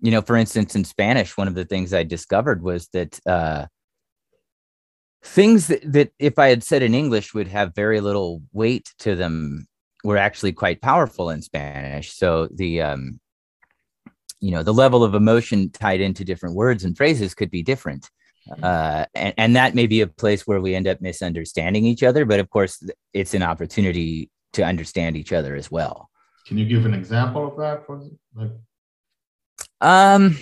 you 0.00 0.10
know 0.10 0.22
for 0.22 0.36
instance 0.36 0.74
in 0.74 0.84
spanish 0.84 1.36
one 1.36 1.48
of 1.48 1.54
the 1.54 1.66
things 1.66 1.92
i 1.92 2.02
discovered 2.02 2.62
was 2.62 2.88
that 2.94 3.20
uh 3.26 3.66
things 5.22 5.66
that, 5.66 5.80
that 5.92 6.10
if 6.18 6.38
i 6.38 6.48
had 6.48 6.62
said 6.62 6.82
in 6.82 6.94
english 6.94 7.34
would 7.34 7.48
have 7.48 7.74
very 7.74 8.00
little 8.00 8.42
weight 8.52 8.92
to 8.98 9.14
them 9.14 9.66
were 10.04 10.16
actually 10.16 10.52
quite 10.52 10.80
powerful 10.80 11.30
in 11.30 11.42
spanish. 11.42 12.12
So 12.12 12.48
the 12.52 12.82
um 12.82 13.20
you 14.40 14.50
know 14.50 14.62
the 14.62 14.74
level 14.74 15.04
of 15.04 15.14
emotion 15.14 15.70
tied 15.70 16.00
into 16.00 16.24
different 16.24 16.54
words 16.54 16.84
and 16.84 16.96
phrases 16.96 17.34
could 17.34 17.50
be 17.50 17.62
different. 17.62 18.08
Mm-hmm. 18.48 18.64
uh, 18.64 19.04
and, 19.14 19.34
and 19.36 19.56
that 19.56 19.74
may 19.74 19.86
be 19.86 20.00
a 20.00 20.06
place 20.06 20.46
where 20.46 20.62
we 20.62 20.74
end 20.74 20.88
up 20.88 21.02
misunderstanding 21.02 21.84
each 21.84 22.02
other 22.02 22.24
but 22.24 22.40
of 22.40 22.48
course 22.48 22.82
it's 23.12 23.34
an 23.34 23.42
opportunity 23.42 24.30
to 24.54 24.64
understand 24.64 25.14
each 25.16 25.32
other 25.32 25.54
as 25.54 25.70
well. 25.70 26.08
Can 26.46 26.56
you 26.56 26.64
give 26.66 26.86
an 26.86 26.94
example 26.94 27.46
of 27.46 27.58
that 27.58 27.86
for 27.86 28.02
like? 28.34 28.50
Um 29.82 30.38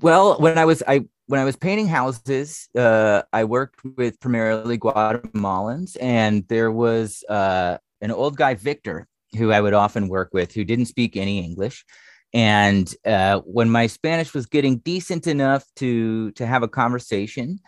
well 0.00 0.38
when 0.38 0.56
i 0.56 0.64
was 0.64 0.82
i 0.88 1.04
when 1.26 1.40
i 1.40 1.44
was 1.44 1.56
painting 1.56 1.88
houses 1.88 2.68
uh, 2.76 3.22
i 3.32 3.44
worked 3.44 3.80
with 3.96 4.20
primarily 4.20 4.78
guatemalans 4.78 5.96
and 6.00 6.46
there 6.48 6.70
was 6.70 7.24
uh, 7.28 7.78
an 8.00 8.10
old 8.10 8.36
guy 8.36 8.54
victor 8.54 9.06
who 9.36 9.52
I 9.52 9.60
would 9.60 9.74
often 9.74 10.08
work 10.08 10.30
with 10.32 10.52
who 10.52 10.64
didn't 10.64 10.86
speak 10.86 11.16
any 11.16 11.40
English. 11.40 11.84
And 12.32 12.92
uh, 13.04 13.40
when 13.40 13.70
my 13.70 13.86
Spanish 13.86 14.34
was 14.34 14.46
getting 14.46 14.78
decent 14.78 15.26
enough 15.26 15.64
to 15.76 16.32
to 16.32 16.46
have 16.46 16.62
a 16.64 16.68
conversation, 16.68 17.60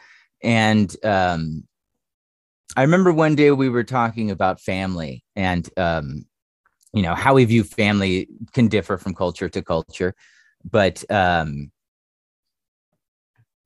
and 0.42 0.94
um, 1.04 1.64
I 2.76 2.82
remember 2.82 3.12
one 3.12 3.36
day 3.36 3.52
we 3.52 3.68
were 3.68 3.84
talking 3.84 4.30
about 4.30 4.61
family 4.61 5.24
and 5.36 5.68
um, 5.76 6.26
you 6.92 7.02
know 7.02 7.14
how 7.14 7.34
we 7.34 7.44
view 7.44 7.62
family 7.62 8.28
can 8.52 8.66
differ 8.66 8.98
from 8.98 9.14
culture 9.14 9.48
to 9.48 9.62
culture, 9.62 10.14
but 10.68 11.04
um, 11.11 11.70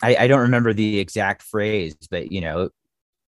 I, 0.03 0.17
I 0.21 0.27
don't 0.27 0.41
remember 0.41 0.73
the 0.73 0.99
exact 0.99 1.43
phrase, 1.43 1.97
but 2.11 2.33
you 2.33 2.41
know 2.41 2.71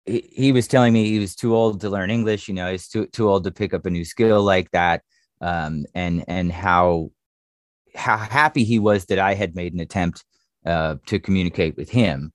he, 0.08 0.52
was 0.52 0.66
telling 0.66 0.92
me 0.92 1.08
he 1.08 1.18
was 1.18 1.34
too 1.34 1.54
old 1.54 1.80
to 1.80 1.90
learn 1.90 2.10
English. 2.10 2.48
You 2.48 2.54
know, 2.54 2.70
he's 2.70 2.88
too 2.88 3.06
too 3.06 3.28
old 3.28 3.44
to 3.44 3.50
pick 3.50 3.74
up 3.74 3.86
a 3.86 3.90
new 3.90 4.04
skill 4.04 4.42
like 4.42 4.70
that. 4.72 5.02
Um, 5.40 5.86
and 5.94 6.24
and 6.28 6.50
how 6.50 7.10
how 7.94 8.16
happy 8.16 8.64
he 8.64 8.78
was 8.78 9.06
that 9.06 9.18
I 9.18 9.34
had 9.34 9.54
made 9.54 9.74
an 9.74 9.80
attempt 9.80 10.24
uh, 10.66 10.96
to 11.06 11.18
communicate 11.18 11.76
with 11.76 11.90
him. 11.90 12.32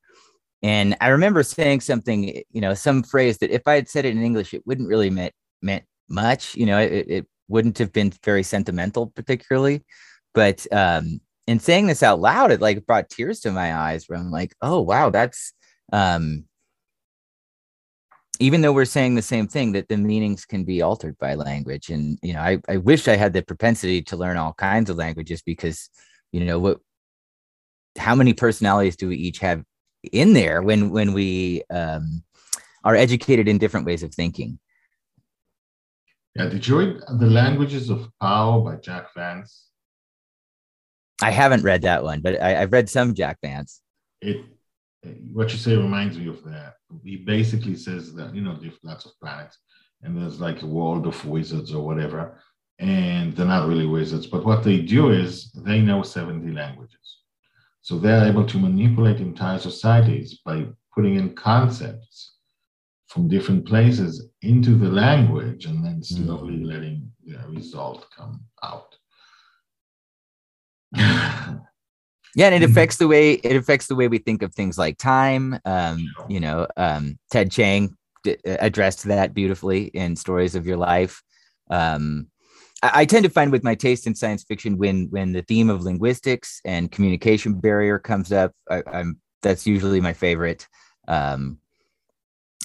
And 0.62 0.96
I 1.02 1.10
remember 1.10 1.44
saying 1.44 1.82
something, 1.82 2.42
you 2.52 2.62
know, 2.62 2.74
some 2.74 3.04
phrase 3.04 3.40
that 3.40 3.52
if 3.52 3.68
I 3.68 3.76
had 3.76 3.90
said 3.90 4.06
it 4.06 4.16
in 4.16 4.24
English, 4.24 4.54
it 4.54 4.66
wouldn't 4.66 4.88
really 4.88 5.10
meant 5.10 5.34
meant 5.62 5.84
much. 6.10 6.56
You 6.56 6.66
know, 6.66 6.80
it, 6.80 7.06
it 7.10 7.28
wouldn't 7.48 7.78
have 7.80 7.92
been 7.92 8.14
very 8.24 8.44
sentimental, 8.44 9.08
particularly. 9.08 9.84
But 10.34 10.66
um, 10.72 11.20
in 11.48 11.60
saying 11.60 11.88
this 11.88 12.04
out 12.04 12.20
loud, 12.20 12.52
it 12.52 12.62
like 12.62 12.86
brought 12.86 13.10
tears 13.10 13.42
to 13.42 13.52
my 13.52 13.76
eyes. 13.76 14.08
Where 14.08 14.20
I'm 14.20 14.32
like, 14.32 14.56
oh 14.62 14.82
wow, 14.82 15.10
that's 15.10 15.54
um, 15.92 16.46
even 18.40 18.62
though 18.62 18.74
we're 18.74 18.86
saying 18.86 19.16
the 19.16 19.22
same 19.22 19.48
thing 19.48 19.72
that 19.74 19.88
the 19.88 19.98
meanings 19.98 20.46
can 20.46 20.64
be 20.64 20.82
altered 20.82 21.18
by 21.18 21.36
language 21.36 21.90
and 21.90 22.18
you 22.22 22.34
know 22.34 22.42
I, 22.42 22.60
I 22.68 22.78
wish 22.78 23.08
i 23.08 23.16
had 23.16 23.34
the 23.34 23.42
propensity 23.42 24.02
to 24.04 24.18
learn 24.18 24.38
all 24.38 24.54
kinds 24.54 24.90
of 24.90 24.98
languages 24.98 25.42
because 25.42 25.90
you 26.32 26.44
know 26.44 26.60
what 26.60 26.80
how 27.98 28.16
many 28.16 28.34
personalities 28.34 28.96
do 28.96 29.08
we 29.08 29.18
each 29.18 29.40
have 29.40 29.64
in 30.12 30.34
there 30.34 30.62
when 30.62 30.90
when 30.90 31.14
we 31.14 31.64
um, 31.70 32.24
are 32.84 32.96
educated 32.96 33.48
in 33.48 33.58
different 33.58 33.86
ways 33.86 34.04
of 34.04 34.14
thinking 34.14 34.60
yeah 36.36 36.48
did 36.48 36.68
you 36.68 36.78
read 36.78 37.02
the 37.20 37.28
languages 37.28 37.90
of 37.90 38.10
Pao 38.20 38.62
by 38.62 38.76
jack 38.78 39.14
vance 39.14 39.70
i 41.22 41.32
haven't 41.32 41.64
read 41.64 41.84
that 41.84 42.04
one 42.04 42.22
but 42.22 42.42
I, 42.42 42.62
i've 42.62 42.72
read 42.74 42.90
some 42.90 43.14
jack 43.14 43.38
vance 43.42 43.82
it 44.22 44.46
what 45.32 45.52
you 45.52 45.58
say 45.58 45.76
reminds 45.76 46.18
me 46.18 46.28
of 46.28 46.44
that. 46.46 46.76
He 47.04 47.18
basically 47.18 47.76
says 47.76 48.14
that 48.14 48.34
you 48.34 48.42
know 48.42 48.58
there's 48.60 48.78
lots 48.84 49.06
of 49.06 49.12
planets, 49.22 49.58
and 50.02 50.18
there's 50.18 50.40
like 50.40 50.62
a 50.62 50.68
world 50.68 51.08
of 51.08 51.26
wizards 51.26 51.74
or 51.74 51.86
whatever, 51.86 52.40
and 52.80 53.36
they're 53.36 53.46
not 53.46 53.68
really 53.68 53.86
wizards, 53.86 54.28
but 54.28 54.46
what 54.46 54.64
they 54.64 54.80
do 54.80 55.12
is 55.12 55.52
they 55.52 55.82
know 55.82 56.04
70 56.04 56.52
languages, 56.52 57.20
so 57.82 57.98
they're 57.98 58.28
able 58.28 58.46
to 58.46 58.58
manipulate 58.58 59.20
entire 59.20 59.60
societies 59.60 60.40
by 60.46 60.66
putting 60.94 61.16
in 61.16 61.36
concepts 61.36 62.38
from 63.08 63.28
different 63.28 63.66
places 63.66 64.28
into 64.42 64.76
the 64.76 64.90
language, 64.90 65.66
and 65.66 65.84
then 65.84 66.02
slowly 66.02 66.58
mm. 66.58 66.66
letting 66.66 67.12
the 67.26 67.38
result 67.50 68.08
come 68.16 68.42
out. 68.64 68.96
yeah 72.36 72.48
and 72.48 72.56
it 72.56 72.64
affects 72.64 72.98
the 72.98 73.08
way 73.08 73.34
it 73.34 73.56
affects 73.56 73.88
the 73.88 73.96
way 73.96 74.08
we 74.08 74.18
think 74.18 74.42
of 74.42 74.54
things 74.54 74.78
like 74.78 74.98
time 74.98 75.60
um, 75.66 76.06
you 76.30 76.40
know 76.40 76.68
um, 76.78 77.18
ted 77.32 77.52
chiang 77.52 77.96
d- 78.24 78.38
uh, 78.48 78.58
addressed 78.60 79.04
that 79.04 79.34
beautifully 79.34 79.86
in 79.86 80.16
stories 80.16 80.56
of 80.56 80.66
your 80.66 80.78
life. 80.78 81.22
Um, 81.70 82.28
I, 82.82 82.92
I, 83.02 83.06
tend 83.06 83.24
to 83.24 83.30
find 83.30 83.52
with 83.52 83.64
my 83.64 83.76
taste 83.76 84.08
in 84.08 84.16
science 84.16 84.44
fiction 84.44 84.78
when 84.78 85.08
when 85.12 85.32
the 85.32 85.44
theme 85.44 85.70
of 85.70 85.84
linguistics 85.84 86.62
and 86.66 86.92
communication 86.92 87.60
barrier 87.60 88.00
comes 88.00 88.32
up 88.32 88.52
I, 88.70 88.84
am 88.92 89.22
that's 89.42 89.68
usually 89.68 90.02
my 90.02 90.14
favorite. 90.14 90.68
Um, 91.08 91.60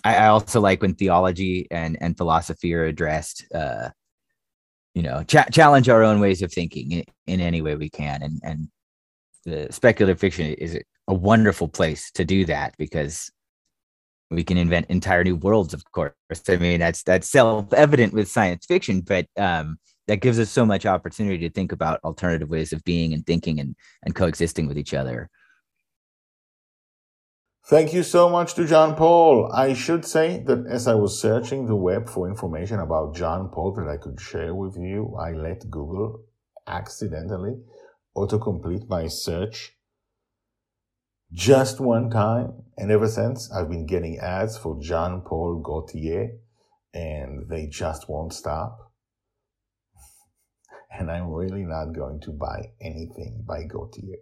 I, 0.04 0.16
I, 0.16 0.26
also 0.28 0.60
like 0.60 0.80
when 0.80 0.94
theology 0.94 1.66
and 1.70 1.98
and 2.00 2.16
philosophy 2.16 2.74
are 2.74 2.84
addressed 2.84 3.44
uh, 3.54 3.90
you 4.98 5.04
know 5.04 5.22
cha- 5.22 5.44
challenge 5.52 5.88
our 5.88 6.02
own 6.02 6.18
ways 6.18 6.42
of 6.42 6.52
thinking 6.52 6.90
in, 6.90 7.04
in 7.28 7.40
any 7.40 7.62
way 7.62 7.76
we 7.76 7.88
can. 7.88 8.20
And 8.20 8.40
and 8.42 8.68
the 9.44 9.68
speculative 9.70 10.18
fiction 10.18 10.46
is 10.54 10.76
a 11.06 11.14
wonderful 11.14 11.68
place 11.68 12.10
to 12.12 12.24
do 12.24 12.44
that 12.46 12.74
because 12.78 13.30
we 14.28 14.42
can 14.42 14.58
invent 14.58 14.90
entire 14.90 15.22
new 15.22 15.36
worlds 15.36 15.72
of 15.72 15.84
course. 15.92 16.14
I 16.48 16.56
mean 16.56 16.80
that's 16.80 17.04
that's 17.04 17.30
self-evident 17.30 18.12
with 18.12 18.26
science 18.28 18.66
fiction 18.66 19.00
but 19.00 19.26
um, 19.36 19.78
that 20.08 20.16
gives 20.16 20.40
us 20.40 20.50
so 20.50 20.66
much 20.66 20.84
opportunity 20.84 21.48
to 21.48 21.54
think 21.54 21.70
about 21.70 22.00
alternative 22.02 22.48
ways 22.48 22.72
of 22.72 22.82
being 22.82 23.12
and 23.12 23.24
thinking 23.24 23.60
and, 23.60 23.76
and 24.02 24.16
coexisting 24.16 24.66
with 24.66 24.78
each 24.78 24.94
other 24.94 25.30
Thank 27.68 27.92
you 27.92 28.02
so 28.02 28.30
much 28.30 28.54
to 28.54 28.66
Jean-Paul. 28.66 29.52
I 29.52 29.74
should 29.74 30.06
say 30.06 30.42
that 30.46 30.64
as 30.66 30.88
I 30.88 30.94
was 30.94 31.20
searching 31.20 31.66
the 31.66 31.76
web 31.76 32.08
for 32.08 32.26
information 32.26 32.80
about 32.80 33.14
Jean-Paul 33.14 33.74
that 33.74 33.86
I 33.86 33.98
could 33.98 34.18
share 34.18 34.54
with 34.54 34.78
you, 34.78 35.14
I 35.20 35.32
let 35.32 35.68
Google 35.70 36.24
accidentally 36.66 37.56
autocomplete 38.16 38.88
my 38.88 39.06
search 39.06 39.76
just 41.30 41.78
one 41.78 42.08
time. 42.08 42.54
And 42.78 42.90
ever 42.90 43.06
since, 43.06 43.52
I've 43.52 43.68
been 43.68 43.84
getting 43.84 44.18
ads 44.18 44.56
for 44.56 44.80
Jean 44.80 45.20
Paul 45.20 45.60
Gaultier, 45.62 46.38
and 46.94 47.50
they 47.50 47.66
just 47.66 48.08
won't 48.08 48.32
stop. 48.32 48.78
And 50.98 51.10
I'm 51.10 51.30
really 51.30 51.64
not 51.64 51.92
going 51.92 52.20
to 52.20 52.30
buy 52.30 52.72
anything 52.80 53.44
by 53.46 53.64
Gaultier. 53.64 54.20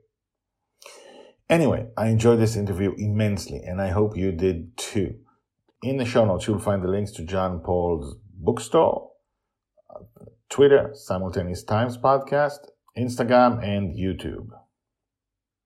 Anyway, 1.49 1.87
I 1.97 2.09
enjoyed 2.09 2.41
this 2.41 2.57
interview 2.57 2.93
immensely, 2.99 3.63
and 3.65 3.81
I 3.81 3.89
hope 3.89 4.17
you 4.17 4.33
did 4.33 4.77
too. 4.77 5.15
In 5.83 5.99
the 5.99 6.05
show 6.05 6.25
notes, 6.25 6.47
you'll 6.47 6.59
find 6.59 6.83
the 6.83 6.89
links 6.89 7.13
to 7.13 7.23
Jean-Paul's 7.23 8.17
bookstore, 8.35 9.11
Twitter, 10.49 10.91
Simultaneous 10.95 11.63
Times 11.63 11.97
podcast, 11.97 12.59
Instagram, 12.99 13.63
and 13.63 13.97
YouTube. 13.97 14.49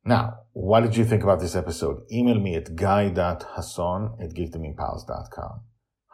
Now, 0.04 0.40
what 0.52 0.80
did 0.80 0.96
you 0.96 1.04
think 1.04 1.22
about 1.22 1.40
this 1.40 1.54
episode? 1.54 2.02
Email 2.12 2.38
me 2.38 2.56
at 2.56 2.74
guy.hasson 2.74 4.16
at 4.20 4.34
geekdomempowers.com. 4.34 5.60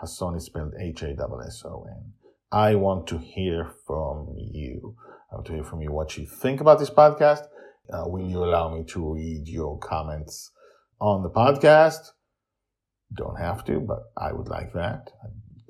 Hasson 0.01 0.37
is 0.37 0.45
spelled 0.45 0.75
H-A-S-S-O-N. 0.79 2.13
I 2.53 2.75
want 2.75 3.07
to 3.09 3.19
hear 3.19 3.71
from 3.87 4.35
you. 4.37 4.97
I 5.33 5.37
want 5.37 5.47
to 5.47 5.55
hear 5.55 5.65
from 5.65 5.81
you 5.81 5.93
what 5.93 6.17
you 6.17 6.27
think 6.27 6.61
about 6.61 6.79
this 6.79 6.91
podcast. 6.91 7.47
Uh, 7.93 8.05
will 8.07 8.29
you 8.29 8.43
allow 8.45 8.75
me 8.75 8.85
to 8.85 9.15
read 9.15 9.49
your 9.49 9.79
comments 9.79 10.51
on 11.01 11.23
the 11.23 11.31
podcast? 11.31 12.11
Don't 13.13 13.39
have 13.39 13.65
to, 13.67 13.81
but 13.81 14.11
I 14.17 14.33
would 14.33 14.49
like 14.49 14.73
that. 14.73 15.13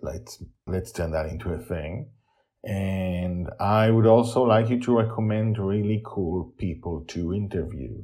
Let's 0.00 0.42
let's 0.66 0.92
turn 0.92 1.12
that 1.12 1.26
into 1.26 1.50
a 1.50 1.58
thing. 1.58 2.10
And 2.64 3.48
I 3.60 3.90
would 3.90 4.06
also 4.06 4.42
like 4.42 4.70
you 4.70 4.80
to 4.80 4.98
recommend 4.98 5.58
really 5.58 6.02
cool 6.04 6.52
people 6.58 7.04
to 7.08 7.32
interview. 7.34 8.02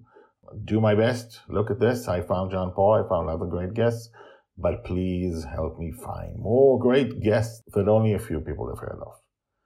Do 0.64 0.80
my 0.80 0.94
best. 0.94 1.40
Look 1.48 1.70
at 1.70 1.80
this. 1.80 2.06
I 2.06 2.20
found 2.20 2.52
Jean-Paul. 2.52 3.04
I 3.04 3.08
found 3.08 3.28
other 3.28 3.46
great 3.46 3.74
guests. 3.74 4.10
But 4.56 4.84
please 4.84 5.44
help 5.44 5.78
me 5.78 5.90
find 5.90 6.38
more 6.38 6.78
great 6.78 7.22
guests 7.22 7.62
that 7.74 7.88
only 7.88 8.12
a 8.12 8.18
few 8.18 8.40
people 8.40 8.68
have 8.68 8.78
heard 8.78 9.00
of. 9.00 9.14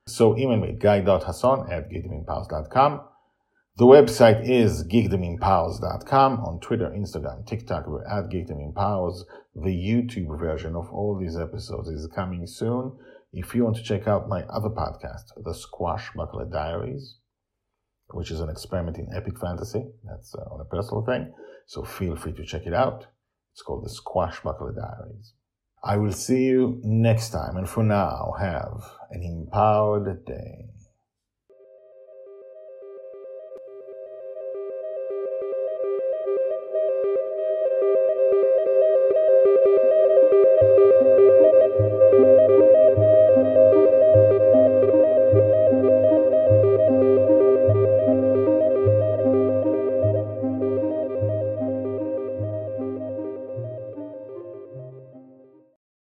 So 0.06 0.38
email 0.38 0.58
me, 0.58 0.76
guy.hasson 0.78 1.70
at 1.70 1.90
geekdomempowers.com. 1.90 3.00
The 3.78 3.84
website 3.84 4.48
is 4.48 4.84
geekdomempowers.com. 4.84 6.40
On 6.40 6.58
Twitter, 6.60 6.88
Instagram, 6.96 7.46
TikTok, 7.46 7.86
we're 7.86 8.06
at 8.06 8.30
geekdomempowers. 8.30 9.24
The 9.54 9.68
YouTube 9.68 10.38
version 10.38 10.74
of 10.74 10.90
all 10.90 11.18
these 11.20 11.36
episodes 11.36 11.90
is 11.90 12.08
coming 12.14 12.46
soon. 12.46 12.96
If 13.34 13.54
you 13.54 13.64
want 13.64 13.76
to 13.76 13.82
check 13.82 14.08
out 14.08 14.30
my 14.30 14.44
other 14.44 14.70
podcast, 14.70 15.24
The 15.36 15.52
Squashbuckler 15.52 16.50
Diaries, 16.50 17.18
which 18.14 18.30
is 18.30 18.40
an 18.40 18.48
experiment 18.48 18.96
in 18.96 19.08
epic 19.14 19.38
fantasy, 19.38 19.84
that's 20.04 20.34
uh, 20.34 20.54
on 20.54 20.62
a 20.62 20.64
personal 20.64 21.04
thing, 21.04 21.34
so 21.66 21.84
feel 21.84 22.16
free 22.16 22.32
to 22.32 22.46
check 22.46 22.62
it 22.64 22.72
out. 22.72 23.08
It's 23.52 23.60
called 23.60 23.84
The 23.84 23.90
Squashbuckler 23.90 24.74
Diaries. 24.74 25.34
I 25.84 25.98
will 25.98 26.12
see 26.12 26.44
you 26.44 26.80
next 26.82 27.28
time, 27.28 27.58
and 27.58 27.68
for 27.68 27.84
now, 27.84 28.32
have 28.40 28.90
an 29.10 29.22
empowered 29.22 30.24
day. 30.24 30.70